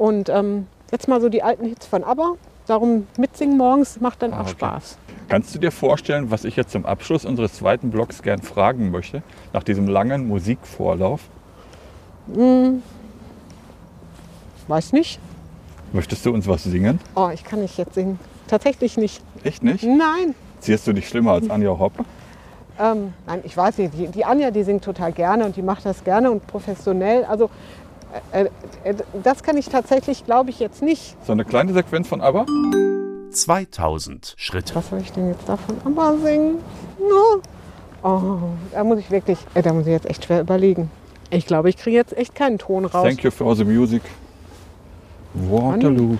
Und 0.00 0.30
ähm, 0.30 0.66
jetzt 0.92 1.08
mal 1.08 1.20
so 1.20 1.28
die 1.28 1.42
alten 1.42 1.66
Hits 1.66 1.84
von 1.86 2.04
ABBA. 2.04 2.32
Darum 2.66 3.06
mitsingen 3.18 3.58
morgens 3.58 4.00
macht 4.00 4.22
dann 4.22 4.32
Ah, 4.32 4.36
auch 4.38 4.40
okay. 4.44 4.52
Spaß. 4.52 4.96
Kannst 5.28 5.54
du 5.54 5.58
dir 5.58 5.70
vorstellen, 5.70 6.30
was 6.30 6.44
ich 6.46 6.56
jetzt 6.56 6.72
zum 6.72 6.86
Abschluss 6.86 7.26
unseres 7.26 7.52
zweiten 7.52 7.90
Blogs 7.90 8.22
gern 8.22 8.40
fragen 8.40 8.90
möchte, 8.90 9.22
nach 9.52 9.62
diesem 9.62 9.86
langen 9.88 10.26
Musikvorlauf? 10.26 11.20
Weiß 14.68 14.92
nicht. 14.94 15.20
Möchtest 15.92 16.24
du 16.24 16.32
uns 16.32 16.48
was 16.48 16.64
singen? 16.64 16.98
Oh, 17.14 17.28
ich 17.34 17.44
kann 17.44 17.60
nicht 17.60 17.76
jetzt 17.76 17.92
singen. 17.92 18.18
Tatsächlich 18.48 18.96
nicht. 18.96 19.20
Echt 19.44 19.62
nicht? 19.62 19.84
Nein. 19.84 20.34
Ziehst 20.60 20.86
du 20.86 20.94
dich 20.94 21.08
schlimmer 21.08 21.32
als 21.32 21.50
Anja 21.50 21.78
Hoppe? 21.78 22.04
Ähm, 22.78 23.12
nein, 23.26 23.40
ich 23.44 23.54
weiß 23.54 23.76
nicht. 23.76 23.92
Die, 23.98 24.06
die 24.06 24.24
Anja, 24.24 24.50
die 24.50 24.62
singt 24.62 24.82
total 24.82 25.12
gerne 25.12 25.44
und 25.44 25.56
die 25.56 25.62
macht 25.62 25.84
das 25.84 26.02
gerne 26.04 26.30
und 26.30 26.46
professionell. 26.46 27.24
Also 27.24 27.50
das 29.22 29.42
kann 29.42 29.56
ich 29.56 29.68
tatsächlich, 29.68 30.24
glaube 30.24 30.50
ich, 30.50 30.60
jetzt 30.60 30.82
nicht. 30.82 31.16
So 31.24 31.32
eine 31.32 31.44
kleine 31.44 31.72
Sequenz 31.72 32.08
von 32.08 32.20
ABBA? 32.20 32.46
2000 33.30 34.34
Schritte. 34.36 34.74
Was 34.74 34.90
soll 34.90 35.00
ich 35.00 35.12
denn 35.12 35.28
jetzt 35.28 35.48
davon 35.48 35.76
aber 35.84 36.18
singen? 36.18 36.58
No. 36.98 37.40
Oh, 38.02 38.38
da 38.72 38.82
muss 38.82 38.98
ich 38.98 39.10
wirklich, 39.10 39.38
äh, 39.54 39.62
da 39.62 39.72
muss 39.72 39.86
ich 39.86 39.92
jetzt 39.92 40.08
echt 40.08 40.24
schwer 40.24 40.40
überlegen. 40.40 40.90
Ich 41.30 41.46
glaube, 41.46 41.68
ich 41.68 41.76
kriege 41.76 41.96
jetzt 41.96 42.16
echt 42.16 42.34
keinen 42.34 42.58
Ton 42.58 42.84
raus. 42.84 43.04
Thank 43.04 43.22
you 43.22 43.30
for 43.30 43.54
the 43.54 43.64
music. 43.64 44.02
Waterloo. 45.34 46.16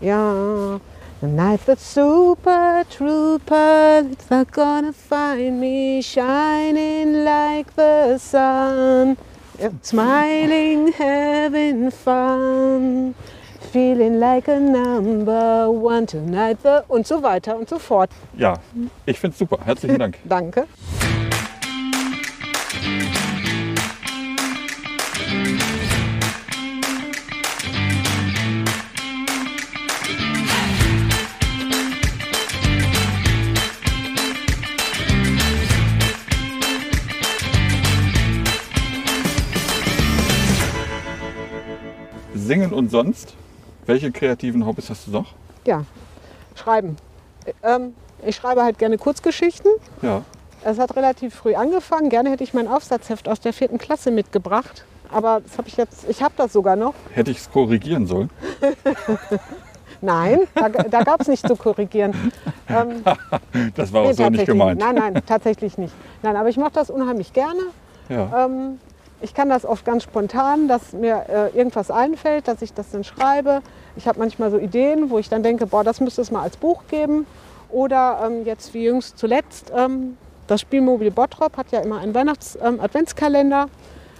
Ja. 0.00 0.80
The 1.20 1.26
night 1.28 1.60
the 1.66 1.76
super 1.78 2.82
trooper 2.90 4.02
not 4.30 4.52
gonna 4.52 4.92
find 4.92 5.58
me 5.58 6.02
shining 6.02 7.24
like 7.24 7.66
the 7.74 8.18
sun. 8.18 9.16
Smiling, 9.82 10.92
having 10.92 11.90
fun. 11.90 13.14
Feeling 13.72 14.20
like 14.20 14.48
a 14.48 14.58
number 14.58 15.70
one 15.70 16.06
tonight. 16.06 16.58
The 16.62 16.84
und 16.88 17.06
so 17.06 17.22
weiter 17.22 17.56
und 17.56 17.68
so 17.68 17.78
fort. 17.78 18.10
Ja, 18.36 18.54
ich 19.06 19.18
finde 19.18 19.32
es 19.32 19.38
super. 19.38 19.58
Herzlichen 19.64 19.98
Dank. 20.00 20.18
Danke. 20.24 20.66
Und 42.76 42.90
sonst? 42.90 43.34
Welche 43.86 44.12
kreativen 44.12 44.66
Hobbys 44.66 44.90
hast 44.90 45.06
du 45.06 45.10
noch? 45.10 45.32
Ja, 45.64 45.84
schreiben. 46.54 46.96
Ähm, 47.62 47.94
ich 48.24 48.36
schreibe 48.36 48.62
halt 48.62 48.78
gerne 48.78 48.98
Kurzgeschichten. 48.98 49.70
Ja. 50.02 50.22
Es 50.64 50.78
hat 50.78 50.96
relativ 50.96 51.34
früh 51.34 51.54
angefangen. 51.54 52.10
Gerne 52.10 52.30
hätte 52.30 52.44
ich 52.44 52.52
mein 52.54 52.68
Aufsatzheft 52.68 53.28
aus 53.28 53.40
der 53.40 53.52
vierten 53.52 53.78
Klasse 53.78 54.10
mitgebracht. 54.10 54.84
Aber 55.10 55.40
das 55.40 55.56
habe 55.58 55.68
ich 55.68 55.76
jetzt, 55.76 56.08
ich 56.08 56.22
habe 56.22 56.34
das 56.36 56.52
sogar 56.52 56.76
noch. 56.76 56.94
Hätte 57.12 57.30
ich 57.30 57.38
es 57.38 57.50
korrigieren 57.50 58.06
sollen? 58.06 58.30
Nein, 60.00 60.40
da, 60.54 60.68
da 60.68 61.02
gab 61.02 61.20
es 61.20 61.28
nicht 61.28 61.46
zu 61.46 61.56
korrigieren. 61.56 62.32
Ähm, 62.68 63.02
Das 63.74 63.92
war 63.92 64.02
auch 64.02 64.08
nee, 64.08 64.12
so 64.12 64.28
nicht 64.28 64.46
gemeint. 64.46 64.80
Nein, 64.80 64.96
nein, 64.96 65.22
tatsächlich 65.24 65.78
nicht. 65.78 65.94
Nein, 66.22 66.36
aber 66.36 66.48
ich 66.48 66.56
mache 66.58 66.72
das 66.72 66.90
unheimlich 66.90 67.32
gerne. 67.32 67.60
Ja. 68.08 68.44
Ähm, 68.44 68.78
ich 69.20 69.34
kann 69.34 69.48
das 69.48 69.64
oft 69.64 69.84
ganz 69.84 70.02
spontan, 70.02 70.68
dass 70.68 70.92
mir 70.92 71.24
äh, 71.28 71.56
irgendwas 71.56 71.90
einfällt, 71.90 72.48
dass 72.48 72.62
ich 72.62 72.74
das 72.74 72.90
dann 72.90 73.04
schreibe. 73.04 73.62
Ich 73.96 74.06
habe 74.06 74.18
manchmal 74.18 74.50
so 74.50 74.58
Ideen, 74.58 75.10
wo 75.10 75.18
ich 75.18 75.28
dann 75.28 75.42
denke, 75.42 75.66
boah, 75.66 75.84
das 75.84 76.00
müsste 76.00 76.20
es 76.22 76.30
mal 76.30 76.42
als 76.42 76.56
Buch 76.56 76.82
geben. 76.88 77.26
Oder 77.70 78.22
ähm, 78.26 78.44
jetzt 78.44 78.74
wie 78.74 78.84
jüngst 78.84 79.18
zuletzt, 79.18 79.72
ähm, 79.74 80.16
das 80.46 80.60
Spielmobil 80.60 81.10
Bottrop 81.10 81.56
hat 81.56 81.72
ja 81.72 81.80
immer 81.80 81.98
einen 81.98 82.14
Weihnachts-Adventskalender. 82.14 83.68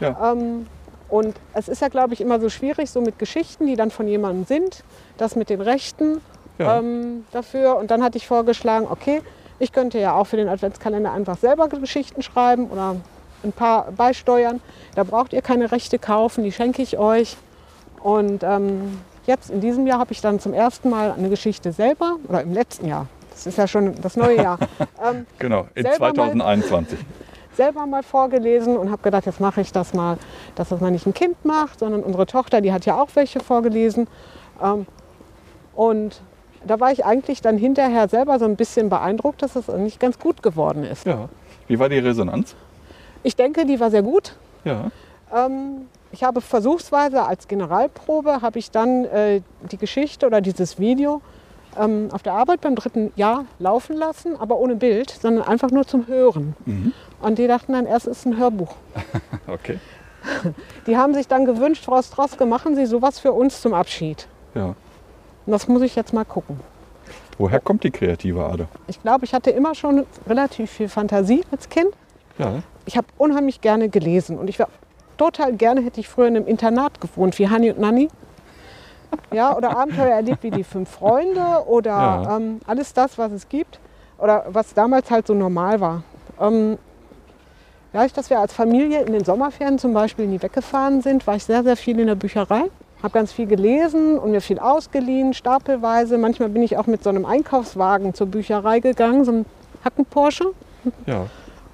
Ja. 0.00 0.32
Ähm, 0.32 0.66
und 1.08 1.36
es 1.54 1.68
ist 1.68 1.80
ja, 1.82 1.88
glaube 1.88 2.14
ich, 2.14 2.20
immer 2.20 2.40
so 2.40 2.48
schwierig, 2.48 2.90
so 2.90 3.00
mit 3.00 3.18
Geschichten, 3.18 3.66
die 3.66 3.76
dann 3.76 3.90
von 3.90 4.08
jemandem 4.08 4.44
sind, 4.44 4.82
das 5.18 5.36
mit 5.36 5.50
den 5.50 5.60
Rechten 5.60 6.20
Ja. 6.58 6.78
ähm, 6.78 7.24
dafür. 7.32 7.76
Und 7.76 7.90
dann 7.90 8.02
hatte 8.02 8.16
ich 8.16 8.26
vorgeschlagen, 8.26 8.86
okay, 8.90 9.22
ich 9.58 9.72
könnte 9.72 9.98
ja 9.98 10.14
auch 10.14 10.24
für 10.24 10.36
den 10.36 10.48
Adventskalender 10.48 11.12
einfach 11.12 11.38
selber 11.38 11.68
Geschichten 11.68 12.22
schreiben 12.22 12.68
oder 12.70 12.96
ein 13.46 13.52
paar 13.52 13.90
beisteuern. 13.92 14.60
Da 14.94 15.04
braucht 15.04 15.32
ihr 15.32 15.42
keine 15.42 15.72
Rechte 15.72 15.98
kaufen, 15.98 16.44
die 16.44 16.52
schenke 16.52 16.82
ich 16.82 16.98
euch. 16.98 17.36
Und 18.02 18.42
ähm, 18.42 19.00
jetzt 19.26 19.50
in 19.50 19.60
diesem 19.60 19.86
Jahr 19.86 19.98
habe 19.98 20.12
ich 20.12 20.20
dann 20.20 20.38
zum 20.40 20.52
ersten 20.52 20.90
Mal 20.90 21.12
eine 21.12 21.28
Geschichte 21.30 21.72
selber, 21.72 22.16
oder 22.28 22.42
im 22.42 22.52
letzten 22.52 22.86
Jahr, 22.86 23.06
das 23.30 23.46
ist 23.46 23.58
ja 23.58 23.66
schon 23.66 23.94
das 24.00 24.16
neue 24.16 24.36
Jahr, 24.36 24.58
ähm, 25.04 25.26
Genau, 25.38 25.66
in 25.74 25.84
selber 25.84 26.06
mal- 26.08 26.14
2021. 26.14 26.98
selber 27.54 27.86
mal 27.86 28.02
vorgelesen 28.02 28.76
und 28.76 28.90
habe 28.90 29.02
gedacht, 29.02 29.26
jetzt 29.26 29.40
mache 29.40 29.60
ich 29.62 29.72
das 29.72 29.94
mal, 29.94 30.18
dass 30.54 30.68
das 30.68 30.80
mal 30.80 30.90
nicht 30.90 31.06
ein 31.06 31.14
Kind 31.14 31.42
macht, 31.44 31.78
sondern 31.80 32.02
unsere 32.02 32.26
Tochter, 32.26 32.60
die 32.60 32.72
hat 32.72 32.84
ja 32.86 33.00
auch 33.00 33.08
welche 33.14 33.40
vorgelesen. 33.40 34.06
Ähm, 34.62 34.86
und 35.74 36.20
da 36.66 36.80
war 36.80 36.90
ich 36.92 37.04
eigentlich 37.04 37.40
dann 37.42 37.58
hinterher 37.58 38.08
selber 38.08 38.38
so 38.38 38.44
ein 38.44 38.56
bisschen 38.56 38.88
beeindruckt, 38.88 39.40
dass 39.42 39.56
es 39.56 39.68
nicht 39.68 40.00
ganz 40.00 40.18
gut 40.18 40.42
geworden 40.42 40.84
ist. 40.84 41.06
Ja. 41.06 41.28
Wie 41.68 41.78
war 41.78 41.88
die 41.88 41.98
Resonanz? 41.98 42.54
Ich 43.22 43.36
denke, 43.36 43.66
die 43.66 43.80
war 43.80 43.90
sehr 43.90 44.02
gut. 44.02 44.36
Ja. 44.64 44.90
Ähm, 45.34 45.86
ich 46.12 46.24
habe 46.24 46.40
versuchsweise 46.40 47.24
als 47.24 47.48
Generalprobe 47.48 48.42
habe 48.42 48.58
ich 48.58 48.70
dann 48.70 49.04
äh, 49.06 49.42
die 49.70 49.76
Geschichte 49.76 50.26
oder 50.26 50.40
dieses 50.40 50.78
Video 50.78 51.20
ähm, 51.78 52.08
auf 52.12 52.22
der 52.22 52.34
Arbeit 52.34 52.60
beim 52.60 52.74
dritten 52.74 53.12
Jahr 53.16 53.44
laufen 53.58 53.96
lassen, 53.96 54.36
aber 54.36 54.56
ohne 54.56 54.76
Bild, 54.76 55.10
sondern 55.10 55.46
einfach 55.46 55.70
nur 55.70 55.86
zum 55.86 56.06
Hören. 56.06 56.56
Mhm. 56.64 56.92
Und 57.20 57.38
die 57.38 57.46
dachten 57.46 57.72
dann, 57.72 57.86
erst 57.86 58.06
ist 58.06 58.26
ein 58.26 58.36
Hörbuch. 58.36 58.74
Okay. 59.46 59.78
Die 60.88 60.96
haben 60.96 61.14
sich 61.14 61.28
dann 61.28 61.44
gewünscht, 61.44 61.84
Frau 61.84 62.02
Stroske, 62.02 62.46
machen 62.46 62.74
Sie 62.74 62.84
sowas 62.86 63.20
für 63.20 63.30
uns 63.30 63.60
zum 63.62 63.74
Abschied. 63.74 64.26
Ja. 64.56 64.74
Und 65.46 65.52
das 65.52 65.68
muss 65.68 65.82
ich 65.82 65.94
jetzt 65.94 66.12
mal 66.12 66.24
gucken. 66.24 66.58
Woher 67.38 67.60
kommt 67.60 67.84
die 67.84 67.92
kreative 67.92 68.44
Ader? 68.44 68.66
Ich 68.88 69.00
glaube, 69.00 69.24
ich 69.24 69.34
hatte 69.34 69.50
immer 69.50 69.76
schon 69.76 70.04
relativ 70.26 70.70
viel 70.72 70.88
Fantasie 70.88 71.44
als 71.52 71.68
Kind. 71.68 71.90
Ja. 72.38 72.62
Ich 72.84 72.96
habe 72.96 73.06
unheimlich 73.18 73.60
gerne 73.60 73.88
gelesen 73.88 74.38
und 74.38 74.48
ich 74.48 74.58
war 74.58 74.68
total 75.16 75.52
gerne, 75.54 75.80
hätte 75.82 76.00
ich 76.00 76.08
früher 76.08 76.26
in 76.28 76.36
einem 76.36 76.46
Internat 76.46 77.00
gewohnt, 77.00 77.38
wie 77.38 77.48
Hani 77.48 77.70
und 77.70 77.80
Nanni. 77.80 78.08
Ja, 79.32 79.56
oder 79.56 79.76
Abenteuer 79.76 80.14
erlebt 80.14 80.42
wie 80.42 80.50
die 80.50 80.64
fünf 80.64 80.90
Freunde 80.90 81.64
oder 81.66 81.90
Ja. 81.90 82.36
ähm, 82.36 82.60
alles 82.66 82.92
das, 82.92 83.16
was 83.18 83.32
es 83.32 83.48
gibt 83.48 83.78
oder 84.18 84.44
was 84.48 84.74
damals 84.74 85.10
halt 85.10 85.26
so 85.26 85.34
normal 85.34 85.80
war. 85.80 86.02
Ähm, 86.40 86.76
dadurch, 87.92 88.12
dass 88.12 88.28
wir 88.30 88.40
als 88.40 88.52
Familie 88.52 89.02
in 89.02 89.12
den 89.12 89.24
Sommerferien 89.24 89.78
zum 89.78 89.94
Beispiel 89.94 90.26
nie 90.26 90.42
weggefahren 90.42 91.00
sind, 91.02 91.26
war 91.26 91.36
ich 91.36 91.44
sehr, 91.44 91.62
sehr 91.62 91.76
viel 91.76 91.98
in 91.98 92.08
der 92.08 92.14
Bücherei. 92.14 92.64
Habe 93.02 93.12
ganz 93.12 93.32
viel 93.32 93.46
gelesen 93.46 94.18
und 94.18 94.32
mir 94.32 94.40
viel 94.40 94.58
ausgeliehen, 94.58 95.34
stapelweise. 95.34 96.18
Manchmal 96.18 96.48
bin 96.48 96.62
ich 96.62 96.76
auch 96.76 96.86
mit 96.86 97.02
so 97.04 97.10
einem 97.10 97.24
Einkaufswagen 97.26 98.12
zur 98.14 98.26
Bücherei 98.26 98.80
gegangen, 98.80 99.24
so 99.24 99.30
einem 99.32 99.44
Hacken-Porsche 99.84 100.46
Ja. 101.06 101.26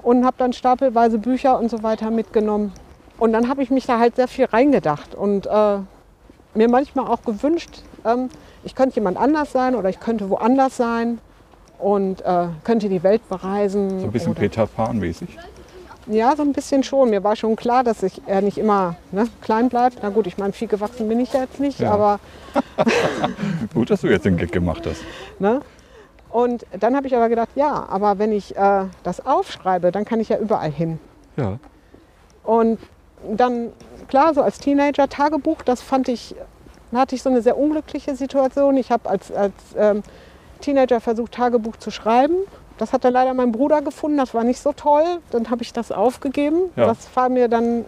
Und 0.03 0.25
habe 0.25 0.37
dann 0.39 0.53
stapelweise 0.53 1.19
Bücher 1.19 1.59
und 1.59 1.71
so 1.71 1.83
weiter 1.83 2.11
mitgenommen. 2.11 2.73
Und 3.19 3.33
dann 3.33 3.49
habe 3.49 3.63
ich 3.63 3.71
mich 3.71 3.87
da 3.87 3.99
halt 3.99 4.17
sehr 4.17 4.29
viel 4.29 4.47
reingedacht 4.47 5.15
und 5.15 5.47
äh, 5.47 5.79
mir 6.55 6.69
manchmal 6.69 7.07
auch 7.07 7.23
gewünscht, 7.23 7.83
ähm, 8.05 8.29
ich 8.65 8.75
könnte 8.75 8.97
jemand 8.97 9.17
anders 9.17 9.53
sein 9.53 9.75
oder 9.75 9.89
ich 9.89 10.01
könnte 10.01 10.29
woanders 10.29 10.77
sein 10.77 11.19
und 11.79 12.21
äh, 12.23 12.47
könnte 12.65 12.89
die 12.89 13.03
Welt 13.03 13.29
bereisen. 13.29 14.01
So 14.01 14.07
ein 14.07 14.13
bisschen 14.13 14.33
oder, 14.33 14.41
Peter 14.41 14.67
Pan-mäßig. 14.67 15.37
Ja, 16.07 16.35
so 16.35 16.43
ein 16.43 16.53
bisschen 16.53 16.83
schon. 16.83 17.11
Mir 17.11 17.23
war 17.23 17.37
schon 17.37 17.55
klar, 17.55 17.85
dass 17.85 18.03
ich 18.03 18.23
er 18.27 18.41
nicht 18.43 18.59
immer 18.59 18.97
ne, 19.13 19.29
klein 19.41 19.69
bleibt. 19.69 19.99
Na 20.03 20.09
gut, 20.09 20.27
ich 20.27 20.37
meine, 20.37 20.53
viel 20.53 20.69
gewachsen 20.69 21.09
bin 21.09 21.21
ich 21.21 21.33
jetzt 21.33 21.61
nicht, 21.61 21.79
Ja. 21.81 21.93
aber 21.93 22.21
Gut, 23.75 23.91
dass 23.91 24.01
du 24.01 24.09
jetzt 24.09 24.25
den 24.25 24.37
Gag 24.37 24.53
gemacht 24.53 24.87
hast. 24.87 25.01
Ne? 25.39 25.61
Und 26.33 26.65
dann 26.81 26.97
habe 26.97 27.07
ich 27.07 27.15
aber 27.15 27.29
gedacht, 27.29 27.51
ja, 27.55 27.87
aber 27.91 28.19
wenn 28.19 28.33
ich 28.33 28.57
äh, 28.57 28.85
das 29.03 29.25
aufschreibe, 29.25 29.93
dann 29.93 30.07
kann 30.07 30.19
ich 30.19 30.31
ja 30.31 30.39
überall 30.39 30.71
hin. 30.71 30.99
Ja. 31.37 31.59
Und 32.43 32.79
dann, 33.37 33.71
klar, 34.09 34.33
so 34.33 34.41
als 34.43 34.59
Teenager 34.59 35.09
Tagebuch, 35.09 35.63
das 35.63 35.83
fand 35.83 36.09
ich, 36.09 36.35
da 36.91 37.01
hatte 37.01 37.15
ich 37.15 37.23
so 37.23 37.29
eine 37.29 37.43
sehr 37.43 37.59
unglückliche 37.59 38.17
Situation. 38.17 38.79
Ich 38.79 38.91
habe 38.91 39.11
als, 39.11 39.31
als 39.31 39.53
ähm, 39.77 40.03
Teenager 40.63 41.01
versucht, 41.01 41.33
Tagebuch 41.33 41.77
zu 41.77 41.91
schreiben. 41.91 42.37
Das 42.79 42.95
hat 42.95 43.05
dann 43.05 43.13
leider 43.13 43.35
mein 43.35 43.53
Bruder 43.53 43.83
gefunden, 43.83 44.17
das 44.17 44.33
war 44.33 44.43
nicht 44.43 44.61
so 44.61 44.73
toll. 44.73 45.05
Dann 45.31 45.51
habe 45.51 45.63
ich 45.63 45.75
das 45.75 45.93
aufgegeben. 45.93 46.71
Ja. 46.77 46.87
Das 46.87 47.15
war 47.15 47.29
mir 47.29 47.49
dann 47.49 47.85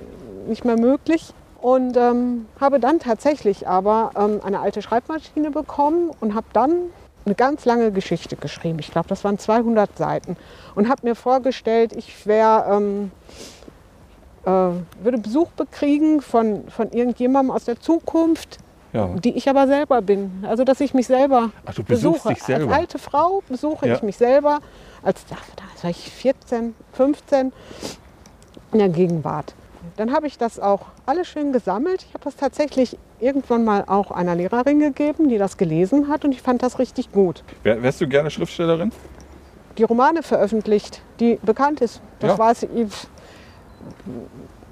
nicht 0.47 0.67
mehr 0.67 0.79
möglich. 0.79 1.33
Und 1.63 1.97
ähm, 1.97 2.47
habe 2.61 2.79
dann 2.79 2.99
tatsächlich 2.99 3.67
aber 3.67 4.11
ähm, 4.17 4.43
eine 4.45 4.61
alte 4.61 4.83
Schreibmaschine 4.83 5.51
bekommen 5.51 6.11
und 6.21 6.35
habe 6.35 6.47
dann 6.53 6.75
eine 7.27 7.35
ganz 7.35 7.65
lange 7.65 7.91
Geschichte 7.93 8.37
geschrieben. 8.37 8.79
Ich 8.81 8.91
glaube, 8.91 9.09
das 9.09 9.25
waren 9.25 9.39
200 9.39 9.97
Seiten. 9.97 10.37
Und 10.75 10.89
habe 10.89 11.07
mir 11.07 11.15
vorgestellt, 11.15 11.93
ich 11.95 12.27
wäre 12.27 12.67
ähm, 12.71 13.11
äh, 14.45 14.51
würde 15.03 15.19
Besuch 15.19 15.49
bekriegen 15.53 16.21
von, 16.21 16.69
von 16.69 16.91
irgendjemandem 16.93 17.51
aus 17.55 17.65
der 17.65 17.81
Zukunft, 17.81 18.59
Ja. 18.93 19.07
die 19.09 19.37
ich 19.37 19.49
aber 19.49 19.67
selber 19.67 20.03
bin. 20.03 20.45
Also 20.47 20.65
dass 20.65 20.81
ich 20.81 20.93
mich 20.95 21.07
selber 21.07 21.51
Ach, 21.65 21.75
besuche. 21.75 22.35
selber. 22.37 22.71
Als 22.73 22.79
alte 22.81 22.99
Frau 22.99 23.43
besuche 23.49 23.89
Ja. 23.89 23.95
ich 23.95 24.03
mich 24.03 24.17
selber. 24.17 24.61
Als 25.03 25.25
damals 25.27 25.83
war 25.83 25.91
ich 25.91 26.11
14, 26.11 26.75
15 26.93 27.53
in 28.73 28.79
der 28.79 28.89
Gegenwart. 28.91 29.55
Dann 29.97 30.13
habe 30.13 30.27
ich 30.27 30.39
das 30.39 30.59
auch 30.61 30.87
alles 31.07 31.29
schön 31.29 31.53
gesammelt. 31.53 32.05
Ich 32.09 32.15
habe 32.15 32.25
das 32.25 32.37
tatsächlich 32.37 32.99
irgendwann 33.21 33.65
mal 33.65 33.85
auch 33.87 34.11
einer 34.11 34.35
Lehrerin 34.35 34.81
gegeben, 34.81 35.29
die 35.29 35.39
das 35.39 35.57
gelesen 35.57 36.09
hat 36.09 36.25
und 36.25 36.33
ich 36.33 36.43
fand 36.43 36.63
das 36.63 36.79
richtig 36.79 37.13
gut. 37.13 37.45
Wär, 37.63 37.83
wärst 37.83 38.01
du 38.01 38.09
gerne 38.09 38.31
Schriftstellerin? 38.31 38.93
die 39.79 39.83
Romane 39.83 40.23
veröffentlicht, 40.23 41.03
die 41.21 41.39
bekannt 41.43 41.81
ist. 41.81 42.01
Das, 42.21 42.33
Ja. 42.33 42.39
weiß, 42.39 42.63
ich, 42.63 43.09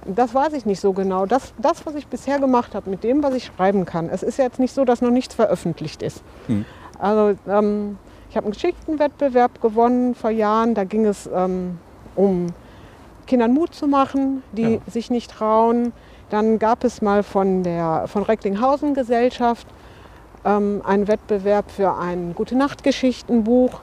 das 0.07 0.35
weiß 0.35 0.53
ich 0.53 0.67
nicht 0.67 0.81
so 0.81 0.93
genau. 0.93 1.27
Das, 1.27 1.53
das, 1.59 1.85
was 1.87 1.95
ich 1.95 2.07
bisher 2.07 2.39
gemacht 2.39 2.75
habe, 2.75 2.91
mit 2.91 3.05
dem, 3.05 3.23
was 3.23 3.35
ich 3.35 3.47
schreiben 3.47 3.85
kann. 3.85 4.09
Es 4.09 4.23
ist 4.23 4.39
ja 4.39 4.45
jetzt 4.45 4.59
nicht 4.59 4.75
so, 4.75 4.85
dass 4.85 5.01
noch 5.01 5.11
nichts 5.11 5.35
veröffentlicht 5.35 6.03
ist. 6.03 6.23
Hm. 6.47 6.65
Also 6.99 7.37
ähm, 7.49 7.99
ich 8.31 8.37
habe 8.37 8.47
einen 8.47 8.53
Geschichtenwettbewerb 8.53 9.61
gewonnen 9.61 10.15
vor 10.15 10.31
Jahren. 10.31 10.75
Da 10.75 10.85
ging 10.85 11.05
es 11.05 11.29
ähm, 11.33 11.79
um 12.15 12.47
Kindern 13.33 13.55
Mut 13.55 13.75
zu 13.75 13.87
machen, 13.87 14.43
die 14.53 14.75
Ja. 14.75 14.79
sich 14.91 15.11
nicht 15.11 15.31
trauen. 15.31 15.95
Dann 16.29 16.59
gab 16.59 16.85
es 16.85 17.01
mal 17.01 17.23
von 17.23 17.63
der 17.63 18.05
von 18.07 18.25
Recklinghausen 18.25 18.93
Gesellschaft 18.93 19.67
ähm, 20.45 20.83
einen 20.85 21.09
Wettbewerb 21.09 21.71
für 21.71 21.97
ein 21.97 22.35
Gute-Nacht-Geschichtenbuch. 22.35 23.81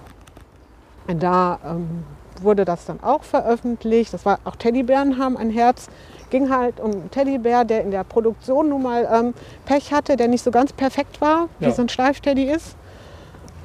Da 1.08 1.58
ähm, 1.66 2.04
wurde 2.44 2.64
das 2.64 2.86
dann 2.86 3.00
auch 3.02 3.24
veröffentlicht. 3.24 4.14
Das 4.14 4.24
war 4.24 4.38
auch 4.44 4.56
Teddybären 4.56 5.18
haben 5.18 5.36
ein 5.36 5.50
Herz. 5.50 5.88
Ging 6.30 6.52
halt 6.56 6.80
um 6.80 6.92
einen 6.92 7.10
Teddybär, 7.10 7.66
der 7.66 7.82
in 7.82 7.90
der 7.90 8.04
Produktion 8.04 8.70
nun 8.70 8.84
mal 8.84 9.10
ähm, 9.12 9.34
Pech 9.66 9.92
hatte, 9.92 10.16
der 10.16 10.28
nicht 10.28 10.44
so 10.44 10.52
ganz 10.52 10.74
perfekt 10.74 11.22
war, 11.22 11.48
wie 11.58 11.66
Ja. 11.66 11.72
so 11.72 11.82
ein 11.82 11.90
Steifteddy 11.90 12.52
ist. 12.52 12.76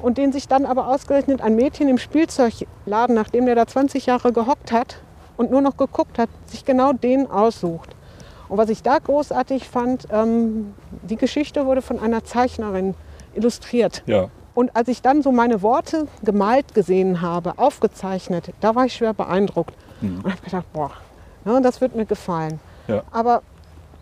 Und 0.01 0.17
den 0.17 0.31
sich 0.31 0.47
dann 0.47 0.65
aber 0.65 0.87
ausgerechnet 0.87 1.41
ein 1.41 1.55
Mädchen 1.55 1.87
im 1.89 1.99
Spielzeugladen, 1.99 3.13
nachdem 3.13 3.45
der 3.45 3.53
da 3.53 3.67
20 3.67 4.07
Jahre 4.07 4.33
gehockt 4.33 4.71
hat 4.71 4.97
und 5.37 5.51
nur 5.51 5.61
noch 5.61 5.77
geguckt 5.77 6.17
hat, 6.17 6.29
sich 6.47 6.65
genau 6.65 6.93
den 6.93 7.29
aussucht. 7.29 7.95
Und 8.47 8.57
was 8.57 8.69
ich 8.69 8.83
da 8.83 8.99
großartig 8.99 9.67
fand, 9.67 10.07
ähm, 10.11 10.73
die 11.01 11.15
Geschichte 11.15 11.65
wurde 11.65 11.81
von 11.81 11.99
einer 11.99 12.23
Zeichnerin 12.23 12.93
illustriert. 13.33 14.03
Ja. 14.05 14.29
Und 14.53 14.75
als 14.75 14.87
ich 14.87 15.01
dann 15.01 15.21
so 15.21 15.31
meine 15.31 15.61
Worte 15.61 16.07
gemalt 16.23 16.73
gesehen 16.73 17.21
habe, 17.21 17.57
aufgezeichnet, 17.57 18.51
da 18.61 18.75
war 18.75 18.85
ich 18.85 18.93
schwer 18.93 19.13
beeindruckt. 19.13 19.73
Mhm. 20.01 20.21
Und 20.23 20.31
habe 20.31 20.41
gedacht, 20.43 20.65
boah, 20.73 20.91
ja, 21.45 21.59
das 21.59 21.81
wird 21.81 21.95
mir 21.95 22.05
gefallen. 22.05 22.59
Ja. 22.87 23.03
Aber 23.11 23.41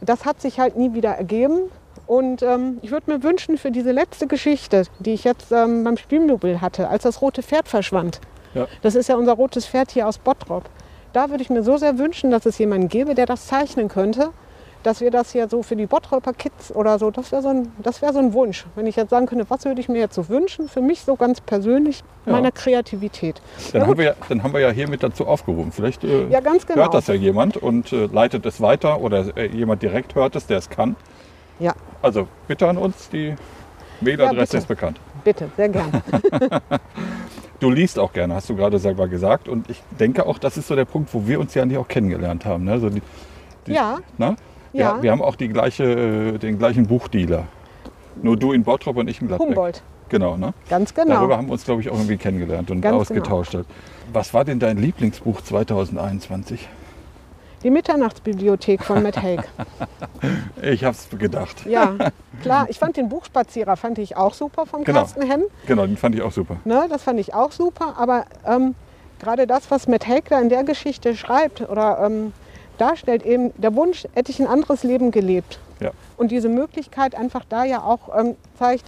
das 0.02 0.26
hat 0.26 0.42
sich 0.42 0.60
halt 0.60 0.76
nie 0.78 0.94
wieder 0.94 1.12
ergeben. 1.12 1.72
Und 2.06 2.44
ähm, 2.44 2.80
ich 2.82 2.92
würde 2.92 3.12
mir 3.12 3.24
wünschen, 3.24 3.58
für 3.58 3.72
diese 3.72 3.92
letzte 3.94 4.28
Geschichte, 4.28 4.84
die 5.00 5.14
ich 5.14 5.24
jetzt 5.24 5.52
ähm, 5.52 5.84
beim 5.86 5.96
Spielmobil 5.98 6.60
hatte, 6.60 6.90
als 6.90 7.04
das 7.04 7.22
rote 7.22 7.42
Pferd 7.42 7.68
verschwand, 7.70 8.20
Ja. 8.54 8.68
das 8.82 8.96
ist 8.96 9.08
ja 9.08 9.16
unser 9.16 9.34
rotes 9.34 9.66
Pferd 9.66 9.92
hier 9.92 10.08
aus 10.08 10.18
Bottrop, 10.18 10.66
da 11.14 11.30
würde 11.30 11.44
ich 11.44 11.50
mir 11.50 11.64
so 11.64 11.78
sehr 11.78 11.98
wünschen, 11.98 12.32
dass 12.32 12.46
es 12.46 12.58
jemanden 12.58 12.90
gäbe, 12.90 13.16
der 13.16 13.26
das 13.26 13.48
zeichnen 13.48 13.88
könnte, 13.88 14.30
dass 14.82 15.00
wir 15.00 15.12
das 15.12 15.32
hier 15.32 15.48
so 15.48 15.64
für 15.64 15.78
die 15.78 15.86
Bottroper 15.86 16.34
Kids 16.34 16.76
oder 16.76 17.00
so, 17.00 17.10
das 17.10 17.32
wäre 17.32 17.42
so, 17.42 17.48
ein- 17.50 17.72
das 17.82 18.02
wär 18.02 18.12
so 18.12 18.20
ein 18.20 18.34
Wunsch. 18.34 18.66
Wenn 18.76 18.86
ich 18.86 18.98
jetzt 18.98 19.12
sagen 19.12 19.28
könnte, 19.28 19.46
was 19.50 19.64
würde 19.64 19.80
ich 19.80 19.88
mir 19.88 20.00
jetzt 20.00 20.14
so 20.16 20.28
wünschen, 20.28 20.68
für 20.68 20.82
mich 20.82 21.02
so 21.02 21.16
ganz 21.16 21.40
persönlich, 21.40 22.04
Ja. 22.26 22.34
meiner 22.34 22.52
Kreativität. 22.52 23.42
Dann, 23.72 23.82
Ja, 23.84 23.88
haben 23.88 23.98
wir 23.98 24.06
ja, 24.06 24.14
dann 24.28 24.44
haben 24.44 24.52
wir 24.54 24.60
ja 24.60 24.72
hiermit 24.72 25.02
dazu 25.04 25.26
aufgerufen. 25.26 25.72
Vielleicht 25.72 26.04
äh, 26.04 26.28
Ja, 26.28 26.42
genau. 26.42 26.58
hört 26.76 26.94
das 26.94 27.08
ja 27.08 27.14
jemand 27.14 27.56
und 27.56 27.94
äh, 27.94 28.08
leitet 28.08 28.46
es 28.46 28.60
weiter 28.60 29.00
oder 29.00 29.38
äh, 29.38 29.46
jemand 29.48 29.82
direkt 29.82 30.16
hört 30.16 30.36
es, 30.36 30.48
der 30.48 30.58
es 30.58 30.70
kann. 30.70 30.98
Ja, 31.60 31.74
Also 32.02 32.28
bitte 32.48 32.68
an 32.68 32.78
uns, 32.78 33.10
die 33.10 33.36
Mailadresse 34.02 34.58
ist 34.58 34.68
bekannt. 34.68 35.00
bitte, 35.24 35.50
sehr 35.56 35.70
gerne. 35.70 36.02
Du 37.64 37.70
liest 37.70 37.98
auch 37.98 38.12
gerne, 38.12 38.36
hast 38.36 38.50
du 38.50 38.58
gerade 38.58 38.78
selber 38.78 39.08
gesagt. 39.08 39.48
Und 39.48 39.70
ich 39.70 39.82
denke 39.98 40.26
auch, 40.26 40.38
das 40.38 40.58
ist 40.58 40.68
so 40.68 40.76
der 40.76 40.84
Punkt, 40.84 41.14
wo 41.14 41.26
wir 41.26 41.40
uns 41.40 41.54
ja 41.54 41.66
nicht 41.66 41.78
auch 41.78 41.88
kennengelernt 41.88 42.44
haben. 42.44 42.66
Ne? 42.66 42.78
So 42.78 42.90
die, 42.90 43.02
die, 43.68 43.72
Ja. 43.72 44.00
Ne? 44.18 44.36
Wir, 44.74 44.82
Ja. 44.82 45.02
wir 45.02 45.12
haben 45.12 45.22
auch 45.22 45.38
die 45.38 45.48
gleiche, 45.48 45.86
äh, 45.86 46.38
den 46.40 46.60
gleichen 46.60 46.88
Buchdealer. 46.88 47.46
Nur 48.22 48.36
du 48.36 48.52
in 48.52 48.66
Bottrop 48.66 48.98
und 48.98 49.10
ich 49.10 49.22
in 49.22 49.30
Gladbeck. 49.30 49.48
Humboldt, 49.48 49.82
Genau, 50.10 50.36
ne? 50.36 50.54
ganz 50.70 50.94
genau. 50.94 51.14
Darüber 51.14 51.38
haben 51.38 51.48
wir 51.48 51.54
uns, 51.54 51.64
glaube 51.64 51.80
ich, 51.80 51.90
auch 51.90 51.94
irgendwie 51.96 52.18
kennengelernt 52.18 52.70
und 52.70 52.82
Ganz 52.82 52.98
ausgetauscht. 52.98 53.58
Was 54.12 54.34
war 54.34 54.44
denn 54.44 54.60
dein 54.60 54.78
Lieblingsbuch 54.78 55.40
2021? 55.40 56.68
Die 57.64 57.70
Mitternachtsbibliothek 57.70 58.84
von 58.84 59.04
Matt 59.04 59.22
Haig. 59.22 59.42
Ich 60.62 60.86
habe 60.86 60.96
es 60.96 61.10
gedacht. 61.20 61.66
Ja, 61.66 61.96
klar. 62.42 62.68
Ich 62.70 62.80
fand 62.80 62.96
den 62.96 63.10
Buchspazierer 63.10 63.76
fand 63.76 63.98
ich 63.98 64.16
auch 64.16 64.34
super 64.34 64.66
vom 64.66 64.86
Genau. 64.86 65.00
Carsten 65.00 65.22
Henn. 65.24 65.44
Genau, 65.68 65.86
den 65.86 65.98
fand 65.98 66.16
ich 66.16 66.22
auch 66.22 66.32
super. 66.32 66.56
Ne, 66.64 66.86
das 66.90 67.04
fand 67.04 67.20
ich 67.20 67.34
auch 67.34 67.52
super. 67.52 67.96
Aber 67.98 68.24
ähm, 68.48 68.74
gerade 69.20 69.46
das, 69.46 69.70
was 69.70 69.90
Matt 69.90 70.08
Haig 70.08 70.30
da 70.30 70.40
in 70.40 70.48
der 70.48 70.64
Geschichte 70.64 71.18
schreibt 71.18 71.60
oder 71.70 72.00
ähm, 72.06 72.32
darstellt, 72.78 73.26
eben 73.26 73.52
der 73.58 73.76
Wunsch, 73.76 74.08
hätte 74.14 74.32
ich 74.32 74.40
ein 74.40 74.48
anderes 74.48 74.84
Leben 74.84 75.12
gelebt. 75.12 75.60
Ja. 75.82 75.92
Und 76.16 76.32
diese 76.32 76.48
Möglichkeit 76.48 77.16
einfach 77.16 77.44
da 77.50 77.66
ja 77.66 77.82
auch 77.84 78.18
ähm, 78.18 78.36
zeigt, 78.58 78.86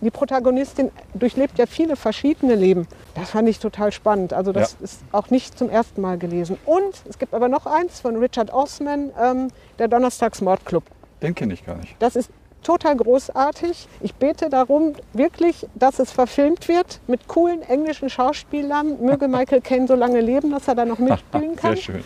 die 0.00 0.10
Protagonistin 0.10 0.90
durchlebt 1.14 1.58
ja 1.58 1.66
viele 1.66 1.96
verschiedene 1.96 2.54
Leben. 2.54 2.86
Das 3.14 3.30
fand 3.30 3.48
ich 3.48 3.58
total 3.58 3.92
spannend. 3.92 4.32
Also 4.32 4.52
das 4.52 4.72
Ja. 4.78 4.84
ist 4.84 5.00
auch 5.12 5.30
nicht 5.30 5.58
zum 5.58 5.70
ersten 5.70 6.00
Mal 6.00 6.18
gelesen. 6.18 6.58
Und 6.66 7.02
es 7.08 7.18
gibt 7.18 7.32
aber 7.34 7.48
noch 7.48 7.66
eins 7.66 8.00
von 8.00 8.16
Richard 8.16 8.52
Osman, 8.52 9.10
ähm, 9.20 9.48
der 9.78 9.88
Donnerstagsmordclub. 9.88 10.84
Den 11.22 11.34
kenne 11.34 11.54
ich 11.54 11.64
gar 11.64 11.76
nicht. 11.76 11.96
Das 11.98 12.14
ist 12.16 12.30
total 12.62 12.96
großartig. 12.96 13.88
Ich 14.00 14.14
bete 14.16 14.50
darum 14.50 14.94
wirklich, 15.12 15.66
dass 15.74 15.98
es 15.98 16.10
verfilmt 16.12 16.68
wird 16.68 17.00
mit 17.06 17.26
coolen 17.28 17.62
englischen 17.62 18.10
Schauspielern. 18.10 19.00
Möge 19.00 19.28
Michael 19.28 19.60
Caine 19.60 19.86
so 19.86 19.94
lange 19.94 20.20
leben, 20.20 20.50
dass 20.50 20.68
er 20.68 20.74
da 20.74 20.84
noch 20.84 20.98
mitspielen 20.98 21.56
kann. 21.56 21.74
Sehr 21.76 21.82
schön. 21.82 22.04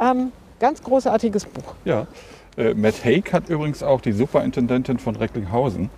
Ähm, 0.00 0.32
ganz 0.58 0.82
großartiges 0.82 1.46
Buch. 1.46 1.74
Ja. 1.84 2.06
Äh, 2.56 2.74
Matt 2.74 3.04
Haig 3.04 3.32
hat 3.32 3.48
übrigens 3.48 3.82
auch 3.82 4.00
die 4.00 4.12
Superintendentin 4.12 4.98
von 4.98 5.14
Recklinghausen 5.16 5.88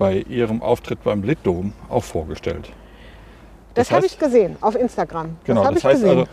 bei 0.00 0.22
ihrem 0.28 0.62
Auftritt 0.62 1.04
beim 1.04 1.22
Litdom 1.22 1.72
auch 1.90 2.02
vorgestellt. 2.02 2.70
Das, 3.74 3.86
Das 3.88 3.96
habe 3.96 4.06
ich 4.06 4.18
gesehen 4.18 4.56
auf 4.62 4.74
Instagram. 4.74 5.36
Genau, 5.44 5.62
das 5.62 5.74
das, 5.74 5.78
ich 5.78 5.84
heißt 5.84 6.02
gesehen. 6.02 6.26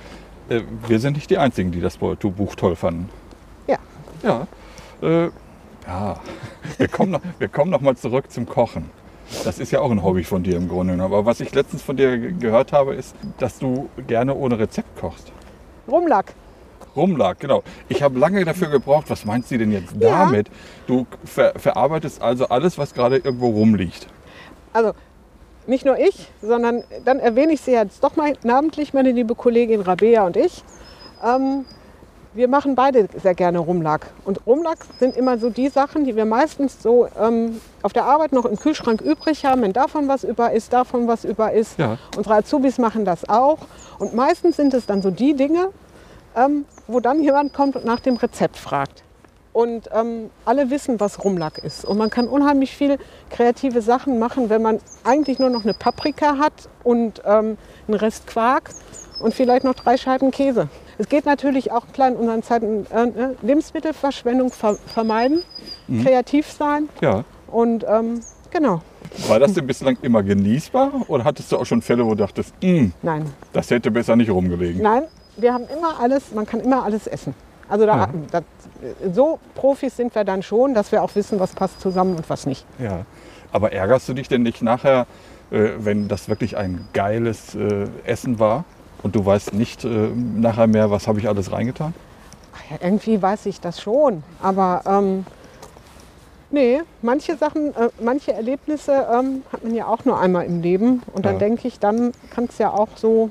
also, 0.49 0.63
äh, 0.65 0.87
wir 0.87 0.99
sind 0.99 1.13
nicht 1.17 1.29
die 1.29 1.37
Einzigen, 1.37 1.71
die 1.71 1.81
das 1.81 1.97
Buch 1.97 2.55
toll 2.55 2.75
fanden. 2.77 3.09
Ja. 3.67 3.77
Ja. 4.23 4.47
Äh, 5.03 5.29
ja. 5.85 6.19
Wir 6.77 6.87
kommen, 6.87 7.11
noch, 7.11 7.21
wir 7.37 7.47
kommen 7.49 7.69
noch 7.69 7.81
mal 7.81 7.95
zurück 7.95 8.31
zum 8.31 8.47
Kochen. 8.47 8.89
Das 9.43 9.59
ist 9.59 9.71
ja 9.71 9.81
auch 9.81 9.91
ein 9.91 10.01
Hobby 10.01 10.23
von 10.23 10.41
dir 10.41 10.55
im 10.55 10.69
Grunde. 10.69 10.93
genommen. 10.93 11.13
Aber 11.13 11.25
was 11.25 11.41
ich 11.41 11.53
letztens 11.53 11.81
von 11.83 11.97
dir 11.97 12.17
ge- 12.17 12.31
gehört 12.39 12.71
habe, 12.71 12.95
ist, 12.95 13.13
dass 13.37 13.59
du 13.59 13.89
gerne 14.07 14.33
ohne 14.33 14.57
Rezept 14.57 14.97
kochst. 14.99 15.31
Rumlack. 15.89 16.33
Rumlag, 16.97 17.39
genau. 17.39 17.63
Ich 17.87 18.01
habe 18.03 18.19
lange 18.19 18.43
dafür 18.43 18.67
gebraucht, 18.69 19.09
was 19.09 19.23
meinst 19.23 19.51
du 19.51 19.57
denn 19.57 19.71
jetzt 19.71 19.93
Ja. 19.99 20.25
damit? 20.25 20.49
Du 20.87 21.05
ver 21.23 21.53
verarbeitest 21.57 22.21
also 22.21 22.47
alles, 22.49 22.77
was 22.77 22.93
gerade 22.93 23.17
irgendwo 23.17 23.47
rumliegt. 23.49 24.07
Also 24.73 24.91
nicht 25.67 25.85
nur 25.85 25.97
ich, 25.97 26.29
sondern 26.41 26.83
dann 27.05 27.19
erwähne 27.19 27.53
ich 27.53 27.61
sie 27.61 27.71
jetzt 27.71 28.03
doch 28.03 28.15
mal 28.15 28.33
namentlich, 28.43 28.93
meine 28.93 29.11
liebe 29.11 29.35
Kollegin 29.35 29.81
Rabea 29.81 30.25
und 30.25 30.35
ich. 30.37 30.63
Ähm, 31.23 31.65
wir 32.33 32.47
machen 32.47 32.75
beide 32.75 33.07
sehr 33.21 33.33
gerne 33.33 33.57
Rumlack. 33.57 34.07
Und 34.23 34.45
Rumlack 34.45 34.77
sind 34.99 35.17
immer 35.17 35.39
so 35.39 35.49
die 35.49 35.69
Sachen, 35.69 36.03
die 36.05 36.15
wir 36.15 36.25
meistens 36.25 36.81
so 36.83 37.07
ähm, 37.19 37.59
auf 37.81 37.93
der 37.93 38.05
Arbeit 38.05 38.31
noch 38.31 38.45
im 38.45 38.57
Kühlschrank 38.57 39.01
übrig 39.01 39.43
haben. 39.43 39.63
Wenn 39.63 39.73
davon 39.73 40.07
was 40.07 40.23
über 40.23 40.51
ist, 40.51 40.71
davon 40.71 41.07
was 41.07 41.25
über 41.25 41.51
ist. 41.51 41.79
Ja. 41.79 41.97
Unsere 42.15 42.35
Azubis 42.35 42.77
machen 42.77 43.05
das 43.05 43.27
auch. 43.27 43.57
Und 43.97 44.13
meistens 44.13 44.55
sind 44.55 44.73
es 44.75 44.85
dann 44.85 45.01
so 45.01 45.09
die 45.09 45.33
Dinge, 45.35 45.69
ähm, 46.35 46.65
wo 46.87 46.99
dann 46.99 47.21
jemand 47.21 47.53
kommt 47.53 47.75
und 47.75 47.85
nach 47.85 47.99
dem 47.99 48.15
Rezept 48.17 48.57
fragt. 48.57 49.03
Und 49.53 49.89
ähm, 49.91 50.29
alle 50.45 50.69
wissen, 50.69 50.99
was 50.99 51.23
Rumlack 51.23 51.57
ist. 51.57 51.83
Und 51.83 51.97
man 51.97 52.11
kann 52.11 52.27
unheimlich 52.27 52.75
viel 52.75 52.99
kreative 53.31 53.81
Sachen 53.81 54.19
machen, 54.19 54.49
wenn 54.51 54.61
man 54.61 54.79
eigentlich 55.03 55.39
nur 55.39 55.49
noch 55.49 55.63
eine 55.63 55.73
Paprika 55.73 56.37
hat 56.37 56.53
und 56.83 57.23
ähm, 57.25 57.57
einen 57.87 57.97
Rest 57.97 58.27
Quark 58.27 58.69
und 59.19 59.33
vielleicht 59.33 59.63
noch 59.63 59.73
drei 59.73 59.97
Scheiben 59.97 60.29
Käse. 60.29 60.69
Es 60.99 61.09
geht 61.09 61.25
natürlich 61.25 61.71
auch 61.71 61.87
klar 61.91 62.09
in 62.09 62.15
unseren 62.17 62.43
Zeiten 62.43 62.85
äh, 62.91 63.03
äh, 63.05 63.35
Lebensmittelverschwendung 63.41 64.51
ver 64.51 64.75
vermeiden, 64.75 65.41
kreativ 66.03 66.51
sein 66.51 66.89
Ja. 67.01 67.23
und 67.47 67.83
ähm, 67.89 68.21
genau. 68.51 68.81
War 69.27 69.39
das 69.39 69.53
denn 69.53 69.65
bislang 69.65 69.97
immer 70.03 70.21
genießbar 70.21 70.91
oder 71.07 71.23
hattest 71.23 71.51
du 71.51 71.57
auch 71.57 71.65
schon 71.65 71.81
Fälle, 71.81 72.05
wo 72.05 72.09
du 72.11 72.17
dachtest, 72.17 72.53
"Mm, 72.61 72.89
Nein, 73.01 73.25
das 73.53 73.71
hätte 73.71 73.89
besser 73.89 74.15
nicht 74.15 74.29
rumgelegen? 74.29 74.81
nein, 74.83 75.03
wir 75.37 75.53
haben 75.53 75.65
immer 75.67 75.99
alles, 75.99 76.31
man 76.33 76.45
kann 76.45 76.59
immer 76.59 76.83
alles 76.83 77.07
essen. 77.07 77.33
Also 77.69 77.85
da, 77.85 77.97
Ja. 77.97 78.09
das, 78.31 78.43
so 79.13 79.39
Profis 79.55 79.95
sind 79.95 80.13
wir 80.15 80.23
dann 80.23 80.41
schon, 80.43 80.73
dass 80.73 80.91
wir 80.91 81.03
auch 81.03 81.13
wissen, 81.15 81.39
was 81.39 81.53
passt 81.53 81.81
zusammen 81.81 82.15
und 82.15 82.29
was 82.29 82.45
nicht. 82.45 82.65
Ja. 82.79 83.05
Aber 83.51 83.71
ärgerst 83.71 84.07
du 84.09 84.13
dich 84.13 84.27
denn 84.27 84.43
nicht 84.43 84.61
nachher, 84.61 85.05
äh, 85.51 85.69
wenn 85.79 86.07
das 86.07 86.27
wirklich 86.29 86.57
ein 86.57 86.87
geiles 86.93 87.55
äh, 87.55 87.87
Essen 88.05 88.39
war 88.39 88.65
und 89.03 89.15
du 89.15 89.25
weißt 89.25 89.53
nicht 89.53 89.83
äh, 89.85 89.87
nachher 89.89 90.67
mehr, 90.67 90.91
was 90.91 91.07
habe 91.07 91.19
ich 91.19 91.27
alles 91.27 91.51
reingetan? 91.51 91.93
Ach 92.55 92.71
ja, 92.71 92.77
irgendwie 92.87 93.21
weiß 93.21 93.45
ich 93.45 93.59
das 93.61 93.81
schon. 93.81 94.23
Aber 94.41 94.81
ähm, 94.85 95.25
nee, 96.51 96.81
manche 97.01 97.35
Sachen, 97.37 97.75
äh, 97.75 97.89
manche 98.01 98.33
Erlebnisse 98.33 99.07
ähm, 99.13 99.43
hat 99.51 99.63
man 99.63 99.73
ja 99.75 99.87
auch 99.87 100.03
nur 100.05 100.19
einmal 100.19 100.45
im 100.45 100.61
Leben. 100.61 101.03
Und 101.13 101.25
dann 101.25 101.33
Ja. 101.35 101.39
denke 101.39 101.67
ich, 101.67 101.79
dann 101.79 102.11
kann 102.33 102.45
es 102.45 102.57
ja 102.57 102.71
auch 102.71 102.89
so 102.95 103.29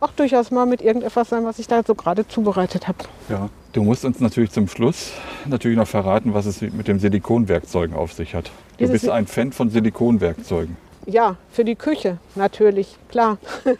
auch 0.00 0.12
durchaus 0.12 0.50
mal 0.50 0.66
mit 0.66 0.82
irgendetwas 0.82 1.28
sein, 1.28 1.44
was 1.44 1.58
ich 1.58 1.68
da 1.68 1.82
so 1.86 1.94
gerade 1.94 2.26
zubereitet 2.26 2.88
habe. 2.88 2.98
Ja. 3.28 3.48
Du 3.72 3.84
musst 3.84 4.04
uns 4.04 4.18
natürlich 4.18 4.50
zum 4.50 4.66
Schluss 4.66 5.12
natürlich 5.46 5.78
noch 5.78 5.86
verraten, 5.86 6.34
was 6.34 6.44
es 6.44 6.60
mit 6.60 6.88
dem 6.88 6.98
Silikonwerkzeugen 6.98 7.94
auf 7.94 8.12
sich 8.12 8.34
hat. 8.34 8.46
Du 8.46 8.50
Dieses 8.78 9.02
bist 9.02 9.08
ein 9.08 9.28
Fan 9.28 9.52
von 9.52 9.70
Silikonwerkzeugen. 9.70 10.76
Ja, 11.06 11.36
für 11.52 11.64
die 11.64 11.76
Küche 11.76 12.18
natürlich, 12.34 12.96
klar. 13.08 13.38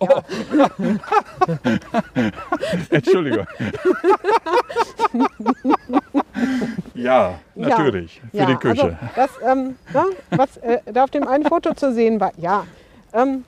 Entschuldigung. 2.90 3.46
ja, 6.94 7.38
natürlich. 7.54 8.20
Für 8.30 8.36
ja, 8.36 8.46
die 8.46 8.54
Küche. 8.54 8.84
Also 8.84 8.96
das, 9.16 9.30
ähm, 9.44 9.74
ne, 9.92 10.04
was 10.30 10.56
äh, 10.58 10.78
da 10.92 11.02
auf 11.04 11.10
dem 11.10 11.26
einen 11.26 11.44
Foto 11.44 11.74
zu 11.74 11.92
sehen 11.92 12.20
war, 12.20 12.32
ja. 12.38 12.64
Ähm, 13.12 13.44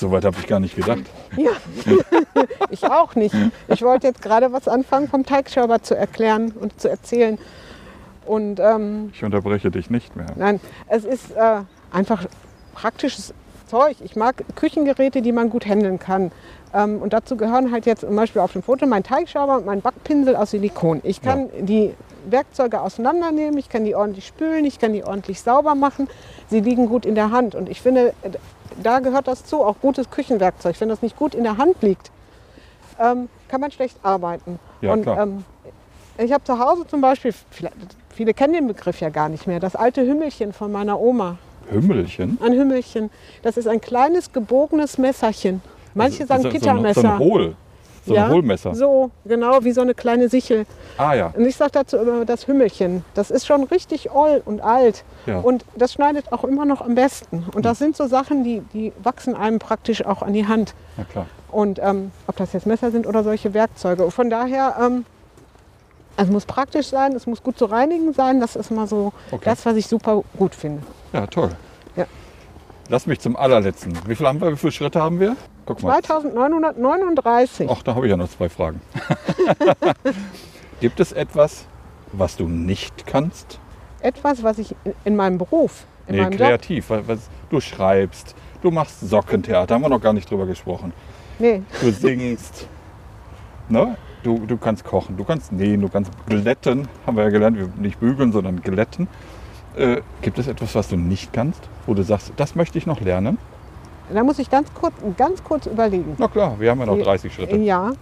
Soweit 0.00 0.24
habe 0.24 0.36
ich 0.40 0.46
gar 0.46 0.60
nicht 0.60 0.74
gedacht. 0.74 1.02
Ja, 1.36 1.50
ich 2.70 2.84
auch 2.84 3.14
nicht. 3.14 3.34
Ich 3.68 3.82
wollte 3.82 4.06
jetzt 4.06 4.22
gerade 4.22 4.50
was 4.50 4.66
anfangen 4.66 5.08
vom 5.08 5.26
Teigschauber 5.26 5.82
zu 5.82 5.94
erklären 5.94 6.52
und 6.58 6.80
zu 6.80 6.88
erzählen. 6.88 7.38
Und 8.24 8.60
ähm, 8.60 9.10
Ich 9.12 9.22
unterbreche 9.22 9.70
dich 9.70 9.90
nicht 9.90 10.16
mehr. 10.16 10.26
nein, 10.36 10.58
es 10.88 11.04
ist 11.04 11.32
äh, 11.32 11.60
einfach 11.92 12.24
praktisches 12.72 13.34
Zeug. 13.66 13.96
Ich 14.02 14.16
mag 14.16 14.42
Küchengeräte, 14.56 15.20
die 15.20 15.32
man 15.32 15.50
gut 15.50 15.66
handeln 15.66 15.98
kann. 15.98 16.32
Ähm, 16.72 17.02
und 17.02 17.12
dazu 17.12 17.36
gehören 17.36 17.70
halt 17.70 17.84
jetzt 17.84 18.00
zum 18.00 18.16
Beispiel 18.16 18.40
auf 18.40 18.52
dem 18.54 18.62
Foto 18.62 18.86
mein 18.86 19.02
Teigschauber 19.02 19.58
und 19.58 19.66
mein 19.66 19.82
Backpinsel 19.82 20.34
aus 20.34 20.52
Silikon. 20.52 21.00
Ich 21.04 21.20
kann 21.20 21.50
die 21.60 21.92
Werkzeuge 22.28 22.80
auseinandernehmen, 22.80 23.58
ich 23.58 23.68
kann 23.68 23.84
die 23.84 23.94
ordentlich 23.94 24.26
spülen, 24.26 24.64
ich 24.64 24.78
kann 24.78 24.94
die 24.94 25.04
ordentlich 25.04 25.42
sauber 25.42 25.74
machen. 25.74 26.08
Sie 26.48 26.60
liegen 26.60 26.86
gut 26.86 27.04
in 27.04 27.14
der 27.14 27.30
Hand. 27.32 27.54
Und 27.54 27.68
ich 27.68 27.80
finde, 27.82 28.14
da 28.82 29.00
gehört 29.00 29.28
das 29.28 29.44
zu, 29.44 29.62
auch 29.62 29.76
gutes 29.80 30.10
Küchenwerkzeug. 30.10 30.80
Wenn 30.80 30.88
das 30.88 31.02
nicht 31.02 31.16
gut 31.16 31.34
in 31.34 31.44
der 31.44 31.56
Hand 31.56 31.82
liegt, 31.82 32.10
ähm, 32.98 33.28
kann 33.48 33.60
man 33.60 33.70
schlecht 33.70 33.96
arbeiten. 34.02 34.58
Ja, 34.80 34.92
und, 34.92 35.02
klar. 35.02 35.22
Ähm, 35.22 35.44
ich 36.18 36.32
habe 36.32 36.44
zu 36.44 36.58
Hause 36.58 36.86
zum 36.86 37.00
Beispiel, 37.00 37.34
viele 38.10 38.34
kennen 38.34 38.52
den 38.52 38.66
Begriff 38.66 39.00
ja 39.00 39.08
gar 39.08 39.28
nicht 39.28 39.46
mehr, 39.46 39.60
das 39.60 39.74
alte 39.74 40.02
Hümmelchen 40.02 40.52
von 40.52 40.70
meiner 40.70 41.00
Oma. 41.00 41.38
Hümmelchen? 41.70 42.38
Ein 42.42 42.52
Hümmelchen. 42.52 43.10
Das 43.42 43.56
ist 43.56 43.68
ein 43.68 43.80
kleines 43.80 44.32
gebogenes 44.32 44.98
Messerchen. 44.98 45.62
Manche 45.94 46.26
sagen 46.26 46.44
Also, 46.44 46.48
so, 46.48 46.52
Pittermesser. 46.52 47.00
So 47.00 47.08
ein 47.08 47.18
Hohl. 47.18 47.56
So 48.06 48.14
ja, 48.14 48.24
ein 48.26 48.32
Hohlmesser. 48.32 48.74
So, 48.74 49.10
genau, 49.24 49.62
wie 49.62 49.72
so 49.72 49.80
eine 49.82 49.94
kleine 49.94 50.28
Sichel. 50.28 50.66
Ah 50.96 51.14
ja. 51.14 51.32
Und 51.36 51.44
ich 51.44 51.56
sage 51.56 51.72
dazu 51.72 51.96
immer 51.98 52.24
das 52.24 52.46
Hümmelchen. 52.46 53.04
Das 53.14 53.30
ist 53.30 53.46
schon 53.46 53.64
richtig 53.64 54.10
oll 54.10 54.42
und 54.44 54.60
alt. 54.62 55.04
Ja. 55.26 55.38
Und 55.40 55.64
das 55.76 55.92
schneidet 55.92 56.32
auch 56.32 56.44
immer 56.44 56.64
noch 56.64 56.80
am 56.80 56.94
besten. 56.94 57.44
Und 57.54 57.64
das 57.66 57.78
sind 57.78 57.96
so 57.96 58.06
Sachen, 58.06 58.42
die, 58.42 58.60
die 58.72 58.92
wachsen 59.02 59.34
einem 59.34 59.58
praktisch 59.58 60.04
auch 60.04 60.22
an 60.22 60.32
die 60.32 60.46
Hand. 60.46 60.74
Na 60.96 61.04
klar. 61.04 61.26
Und 61.50 61.78
ähm, 61.82 62.10
ob 62.26 62.36
das 62.36 62.52
jetzt 62.52 62.66
Messer 62.66 62.90
sind 62.90 63.06
oder 63.06 63.22
solche 63.22 63.52
Werkzeuge. 63.54 64.10
Von 64.10 64.30
daher, 64.30 64.76
ähm, 64.80 65.04
es 66.16 66.28
muss 66.28 66.44
praktisch 66.46 66.88
sein, 66.88 67.12
es 67.14 67.26
muss 67.26 67.42
gut 67.42 67.58
zu 67.58 67.66
reinigen 67.66 68.12
sein. 68.12 68.40
Das 68.40 68.56
ist 68.56 68.70
mal 68.70 68.86
so 68.86 69.12
Okay. 69.30 69.42
das, 69.44 69.66
was 69.66 69.76
ich 69.76 69.86
super 69.86 70.22
gut 70.38 70.54
finde. 70.54 70.82
Ja, 71.12 71.26
toll. 71.26 71.50
Lass 72.90 73.06
mich 73.06 73.20
zum 73.20 73.36
allerletzten. 73.36 73.92
Wie 74.06 74.16
viele 74.16 74.28
haben 74.28 74.40
wir? 74.40 74.50
Wie 74.50 74.56
viele 74.56 74.72
Schritte 74.72 75.00
haben 75.00 75.20
wir? 75.20 75.36
Guck 75.64 75.80
mal. 75.84 76.02
2939. 76.02 77.70
Ach, 77.70 77.82
da 77.84 77.94
habe 77.94 78.06
ich 78.06 78.10
ja 78.10 78.16
noch 78.16 78.28
zwei 78.28 78.48
Fragen. 78.48 78.80
Gibt 80.80 80.98
es 80.98 81.12
etwas, 81.12 81.66
was 82.12 82.36
du 82.36 82.48
nicht 82.48 83.06
kannst? 83.06 83.60
Etwas, 84.00 84.42
was 84.42 84.58
ich 84.58 84.74
in- 84.84 84.94
in 85.04 85.14
meinem 85.14 85.38
Beruf, 85.38 85.84
in 86.08 86.16
nee, 86.16 86.20
meinem 86.22 86.32
Job, 86.32 86.40
kreativ. 86.40 86.90
Was, 86.90 87.06
was, 87.06 87.18
du 87.48 87.60
schreibst, 87.60 88.34
du 88.60 88.72
machst 88.72 88.98
Sockentheater, 89.08 89.74
haben 89.74 89.82
wir 89.82 89.88
noch 89.88 90.00
gar 90.00 90.12
nicht 90.12 90.28
drüber 90.28 90.46
gesprochen. 90.46 90.92
nee, 91.38 91.62
Du 91.80 91.92
singst, 91.92 92.66
ne? 93.68 93.96
du, 94.24 94.38
du 94.46 94.56
kannst 94.56 94.84
kochen, 94.84 95.16
du 95.16 95.22
kannst 95.22 95.52
nähen, 95.52 95.80
du 95.80 95.88
kannst 95.88 96.10
glätten, 96.26 96.88
haben 97.06 97.16
wir 97.16 97.22
ja 97.24 97.30
gelernt, 97.30 97.56
wir 97.56 97.68
nicht 97.78 98.00
bügeln, 98.00 98.32
sondern 98.32 98.60
glätten. 98.62 99.06
Äh, 99.76 100.02
gibt 100.22 100.38
es 100.38 100.48
etwas, 100.48 100.74
was 100.74 100.88
du 100.88 100.96
nicht 100.96 101.32
kannst, 101.32 101.60
wo 101.86 101.94
du 101.94 102.02
sagst, 102.02 102.32
das 102.36 102.54
möchte 102.54 102.78
ich 102.78 102.86
noch 102.86 103.00
lernen? 103.00 103.38
da 104.12 104.24
muss 104.24 104.38
ich 104.40 104.50
ganz 104.50 104.68
kurz, 104.74 104.94
ganz 105.16 105.42
kurz 105.44 105.66
überlegen. 105.66 106.16
Na 106.18 106.26
klar, 106.26 106.58
wir 106.58 106.70
haben 106.70 106.80
ja 106.80 106.86
noch 106.86 106.96
Ja. 106.96 107.04
30 107.04 107.32
Schritte. 107.32 107.56
Ja. 107.56 107.92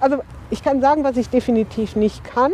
Also 0.00 0.18
ich 0.50 0.62
kann 0.62 0.80
sagen, 0.80 1.04
was 1.04 1.16
ich 1.16 1.28
definitiv 1.28 1.94
nicht 1.96 2.24
kann. 2.24 2.50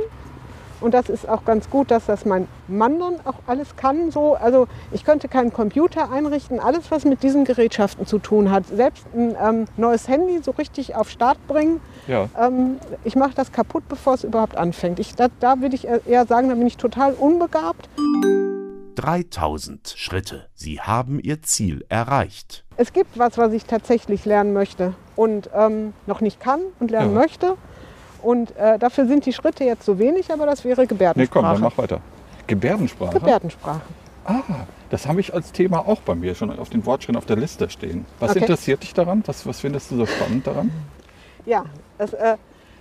Und 0.80 0.94
das 0.94 1.08
ist 1.08 1.28
auch 1.28 1.44
ganz 1.44 1.68
gut, 1.68 1.90
dass 1.90 2.06
das 2.06 2.24
mein 2.24 2.48
Mann 2.68 2.98
dann 2.98 3.14
auch 3.24 3.34
alles 3.46 3.76
kann. 3.76 4.10
So. 4.10 4.34
Also 4.34 4.66
ich 4.92 5.04
könnte 5.04 5.28
keinen 5.28 5.52
Computer 5.52 6.10
einrichten, 6.10 6.58
alles 6.60 6.90
was 6.90 7.04
mit 7.04 7.22
diesen 7.22 7.44
Gerätschaften 7.44 8.06
zu 8.06 8.18
tun 8.18 8.50
hat. 8.50 8.64
Selbst 8.66 9.04
ein 9.14 9.36
ähm, 9.42 9.64
neues 9.76 10.08
Handy 10.08 10.40
so 10.42 10.52
richtig 10.52 10.96
auf 10.96 11.10
Start 11.10 11.38
bringen. 11.46 11.80
Ja. 12.06 12.28
Ähm, 12.40 12.78
ich 13.04 13.16
mache 13.16 13.32
das 13.34 13.52
kaputt, 13.52 13.84
bevor 13.88 14.14
es 14.14 14.24
überhaupt 14.24 14.56
anfängt. 14.56 14.98
Ich, 14.98 15.14
da, 15.14 15.28
da 15.40 15.60
würde 15.60 15.74
ich 15.74 15.86
eher 15.86 16.26
sagen, 16.26 16.48
da 16.48 16.54
bin 16.54 16.66
ich 16.66 16.76
total 16.76 17.12
unbegabt. 17.14 17.88
3000 18.96 19.94
Schritte. 19.96 20.46
Sie 20.54 20.80
haben 20.80 21.20
Ihr 21.20 21.42
Ziel 21.42 21.84
erreicht. 21.88 22.64
Es 22.76 22.92
gibt 22.92 23.18
was, 23.18 23.38
was 23.38 23.52
ich 23.52 23.64
tatsächlich 23.64 24.24
lernen 24.24 24.52
möchte 24.52 24.94
und 25.16 25.48
ähm, 25.54 25.94
noch 26.06 26.20
nicht 26.20 26.40
kann 26.40 26.60
und 26.80 26.90
lernen 26.90 27.14
Ja. 27.14 27.20
möchte. 27.20 27.56
Und 28.22 28.56
äh, 28.56 28.78
dafür 28.78 29.06
sind 29.06 29.26
die 29.26 29.32
Schritte 29.32 29.64
jetzt 29.64 29.84
so 29.84 29.98
wenig, 29.98 30.32
aber 30.32 30.46
das 30.46 30.64
wäre 30.64 30.82
Nee, 30.82 30.86
komm, 30.86 30.98
Gebärdensprache. 30.98 31.52
dann 31.54 31.60
mach 31.62 31.78
weiter. 31.78 32.00
Gebärdensprache. 32.46 33.14
Gebärdensprache. 33.18 33.80
Ah, 34.24 34.42
das 34.90 35.06
habe 35.06 35.20
ich 35.20 35.32
als 35.32 35.52
Thema 35.52 35.78
auch 35.88 36.00
bei 36.00 36.14
mir 36.14 36.34
schon 36.34 36.56
auf 36.58 36.68
den 36.68 36.84
Wortschritten 36.84 37.16
auf 37.16 37.26
der 37.26 37.36
Liste 37.36 37.70
stehen. 37.70 38.04
Was 38.18 38.30
Okay. 38.32 38.40
interessiert 38.40 38.82
dich 38.82 38.92
daran? 38.94 39.22
Was, 39.26 39.46
was 39.46 39.60
findest 39.60 39.90
du 39.90 39.96
so 39.96 40.06
spannend 40.06 40.46
daran? 40.46 40.70
Ja, 41.46 41.64
das 41.98 42.12
äh, 42.12 42.36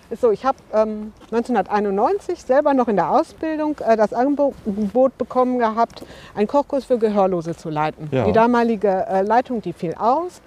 ist 0.10 0.22
so. 0.22 0.32
Ich 0.32 0.44
habe 0.46 0.58
ähm, 0.74 1.14
1991 1.32 2.42
selber 2.44 2.74
noch 2.74 2.88
in 2.88 2.98
der 2.98 3.10
Ausbildung 3.10 3.78
äh, 3.88 3.96
das 3.96 4.12
Angebot 4.14 5.18
bekommen 5.18 5.60
gehabt, 5.60 6.04
einen 6.36 6.48
Kochkurs 6.48 6.86
für 6.86 6.98
Gehörlose 6.98 7.56
zu 7.56 7.70
leiten. 7.70 8.10
Ja. 8.12 8.26
Die 8.26 8.32
damalige 8.34 9.06
äh, 9.08 9.22
Leitung, 9.22 9.62
die 9.62 9.74
fiel 9.74 9.94
aus. 9.98 10.42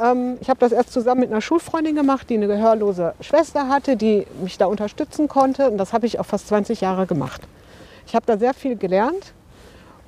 Ähm, 0.00 0.38
ich 0.40 0.48
habe 0.50 0.60
das 0.60 0.72
erst 0.72 0.92
zusammen 0.92 1.20
mit 1.20 1.30
einer 1.30 1.40
Schulfreundin 1.40 1.94
gemacht, 1.94 2.28
die 2.30 2.34
eine 2.34 2.46
gehörlose 2.46 3.14
Schwester 3.20 3.68
hatte, 3.68 3.96
die 3.96 4.26
mich 4.42 4.58
da 4.58 4.66
unterstützen 4.66 5.28
konnte. 5.28 5.70
Und 5.70 5.78
das 5.78 5.92
habe 5.92 6.06
ich 6.06 6.18
auch 6.18 6.26
fast 6.26 6.48
20 6.48 6.80
Jahre 6.80 7.06
gemacht. 7.06 7.40
Ich 8.06 8.14
habe 8.14 8.26
da 8.26 8.36
sehr 8.36 8.54
viel 8.54 8.76
gelernt. 8.76 9.32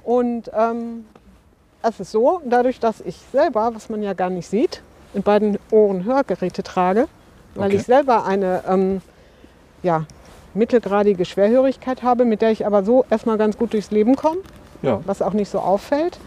Und 0.05 0.51
ähm, 0.57 1.05
es 1.82 2.01
ist 2.01 2.12
so, 2.12 2.41
dadurch, 2.45 2.80
dass 2.80 3.01
ich 3.01 3.16
selber, 3.32 3.70
was 3.74 3.89
man 3.89 4.03
ja 4.03 4.12
gar 4.12 4.30
nicht 4.30 4.49
sieht, 4.49 4.82
in 5.14 5.22
beiden 5.22 5.59
Ohren 5.70 6.05
Hörgeräte 6.05 6.62
trage, 6.62 7.07
weil 7.55 7.68
Okay. 7.68 7.76
ich 7.76 7.84
selber 7.84 8.24
eine 8.26 8.62
ähm, 8.68 9.01
ja, 9.82 10.05
mittelgradige 10.55 11.24
Schwerhörigkeit 11.24 12.03
habe, 12.03 12.24
mit 12.24 12.43
der 12.43 12.51
ich 12.51 12.66
aber 12.66 12.84
so 12.84 13.05
erstmal 13.11 13.39
ganz 13.39 13.57
gut 13.57 13.72
durchs 13.72 13.91
Leben 13.91 14.14
komme, 14.16 14.39
Ja. 14.82 15.01
was 15.07 15.22
auch 15.22 15.32
nicht 15.32 15.49
so 15.51 15.59
auffällt. 15.59 16.18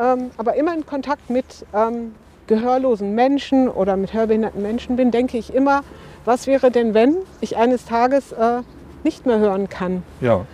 Ähm, 0.00 0.30
aber 0.36 0.54
immer 0.54 0.74
in 0.74 0.84
Kontakt 0.86 1.28
mit 1.30 1.44
ähm, 1.74 2.14
gehörlosen 2.46 3.14
Menschen 3.14 3.68
oder 3.68 3.96
mit 3.96 4.12
hörbehinderten 4.12 4.62
Menschen 4.62 4.96
bin, 4.96 5.10
denke 5.10 5.38
ich 5.38 5.54
immer, 5.54 5.82
was 6.24 6.46
wäre 6.46 6.70
denn, 6.70 6.94
wenn 6.94 7.16
ich 7.40 7.56
eines 7.56 7.84
Tages 7.84 8.32
äh, 8.32 8.62
nicht 9.02 9.26
mehr 9.26 9.38
hören 9.38 9.68
kann? 9.68 10.02
Ja. 10.20 10.46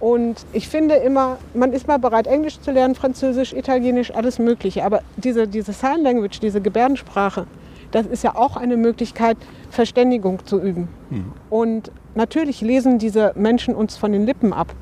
Und 0.00 0.44
ich 0.52 0.68
finde 0.68 0.96
immer, 0.96 1.38
man 1.54 1.72
ist 1.72 1.86
mal 1.86 1.98
bereit, 1.98 2.26
Englisch 2.26 2.60
zu 2.60 2.72
lernen, 2.72 2.96
Französisch, 2.96 3.52
Italienisch, 3.52 4.12
alles 4.12 4.40
Mögliche. 4.40 4.84
Aber 4.84 5.02
diese, 5.16 5.46
diese 5.46 5.72
Sign 5.72 6.02
Language, 6.02 6.40
diese 6.40 6.60
Gebärdensprache, 6.60 7.46
das 7.92 8.06
ist 8.06 8.24
ja 8.24 8.34
auch 8.34 8.56
eine 8.56 8.76
Möglichkeit, 8.76 9.36
Verständigung 9.70 10.44
zu 10.44 10.60
üben. 10.60 10.88
Und 11.50 11.92
natürlich 12.14 12.62
lesen 12.62 12.98
diese 12.98 13.32
Menschen 13.36 13.74
uns 13.76 13.96
von 13.96 14.10
den 14.10 14.26
Lippen 14.26 14.52
ab. 14.52 14.74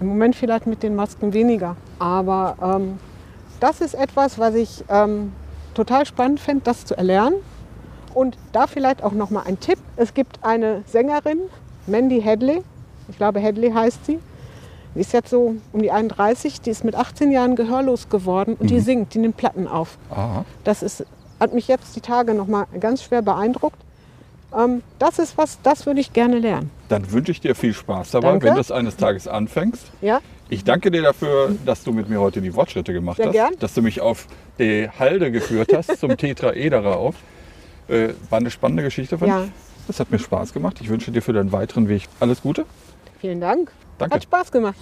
Im 0.00 0.08
Moment 0.08 0.36
vielleicht 0.36 0.66
mit 0.66 0.82
den 0.82 0.94
Masken 0.94 1.32
weniger. 1.32 1.76
Aber 1.98 2.56
ähm, 2.60 2.98
das 3.60 3.80
ist 3.80 3.94
etwas, 3.94 4.38
was 4.38 4.54
ich 4.54 4.84
ähm, 4.90 5.32
total 5.76 6.06
spannend 6.06 6.40
fände, 6.40 6.62
das 6.64 6.84
zu 6.84 6.96
erlernen. 6.96 7.36
Und 8.14 8.36
da 8.52 8.66
vielleicht 8.66 9.02
auch 9.04 9.12
noch 9.12 9.30
mal 9.30 9.42
ein 9.46 9.60
Tipp. 9.60 9.78
Es 9.96 10.14
gibt 10.14 10.38
eine 10.42 10.82
Sängerin, 10.86 11.38
Mandy 11.86 12.20
Hadley. 12.22 12.62
Ich 13.08 13.16
glaube, 13.18 13.42
Hadley 13.42 13.70
heißt 13.70 14.06
sie. 14.06 14.18
Die 14.94 15.00
ist 15.00 15.12
jetzt 15.12 15.28
so 15.28 15.56
um 15.72 15.82
die 15.82 15.90
31, 15.90 16.62
die 16.62 16.70
ist 16.70 16.82
mit 16.82 16.94
18 16.94 17.30
Jahren 17.30 17.54
gehörlos 17.54 18.08
geworden 18.08 18.56
und 18.58 18.70
die 18.70 18.80
singt, 18.80 19.12
die 19.12 19.18
nimmt 19.18 19.36
Platten 19.36 19.68
auf. 19.68 19.98
Ah, 20.10 20.44
Das 20.64 20.82
ist, 20.82 21.04
hat 21.38 21.52
mich 21.52 21.68
jetzt 21.68 21.94
die 21.94 22.00
Tage 22.00 22.32
noch 22.32 22.46
mal 22.46 22.64
ganz 22.80 23.02
schwer 23.02 23.20
beeindruckt. 23.20 23.76
Ähm, 24.56 24.82
das 24.98 25.18
ist 25.18 25.36
was, 25.36 25.58
das 25.62 25.84
würde 25.84 26.00
ich 26.00 26.14
gerne 26.14 26.38
lernen. 26.38 26.70
dann 26.88 27.12
wünsche 27.12 27.30
ich 27.32 27.42
dir 27.42 27.54
viel 27.54 27.74
Spaß 27.74 28.12
dabei, 28.12 28.30
Danke. 28.30 28.46
wenn 28.46 28.54
du 28.54 28.60
es 28.60 28.72
eines 28.72 28.96
Tages 28.96 29.28
anfängst. 29.28 29.84
Ja? 30.00 30.20
Ich 30.48 30.62
danke 30.62 30.90
dir 30.90 31.02
dafür, 31.02 31.56
dass 31.64 31.82
du 31.82 31.92
mit 31.92 32.08
mir 32.08 32.20
heute 32.20 32.40
die 32.40 32.52
Fortschritte 32.52 32.92
gemacht 32.92 33.16
Sehr 33.16 33.26
hast, 33.26 33.32
gern. 33.32 33.54
dass 33.58 33.74
du 33.74 33.82
mich 33.82 34.00
auf 34.00 34.26
die 34.58 34.88
Halde 34.88 35.32
geführt 35.32 35.72
hast 35.74 35.98
zum 35.98 36.16
Tetraederer 36.16 36.96
auf. 36.96 37.16
Äh, 37.88 38.10
war 38.30 38.38
eine 38.38 38.50
spannende 38.50 38.82
Geschichte, 38.84 39.18
fand 39.18 39.28
ja. 39.28 39.44
ich. 39.44 39.50
Das 39.88 40.00
hat 40.00 40.10
mir 40.10 40.18
Spaß 40.18 40.52
gemacht. 40.52 40.78
Ich 40.80 40.88
wünsche 40.88 41.10
dir 41.10 41.22
für 41.22 41.32
deinen 41.32 41.52
weiteren 41.52 41.88
Weg 41.88 42.02
alles 42.20 42.42
Gute. 42.42 42.64
Vielen 43.20 43.40
Dank. 43.40 43.72
Danke. 43.98 44.16
Hat 44.16 44.22
Spaß 44.22 44.52
gemacht. 44.52 44.76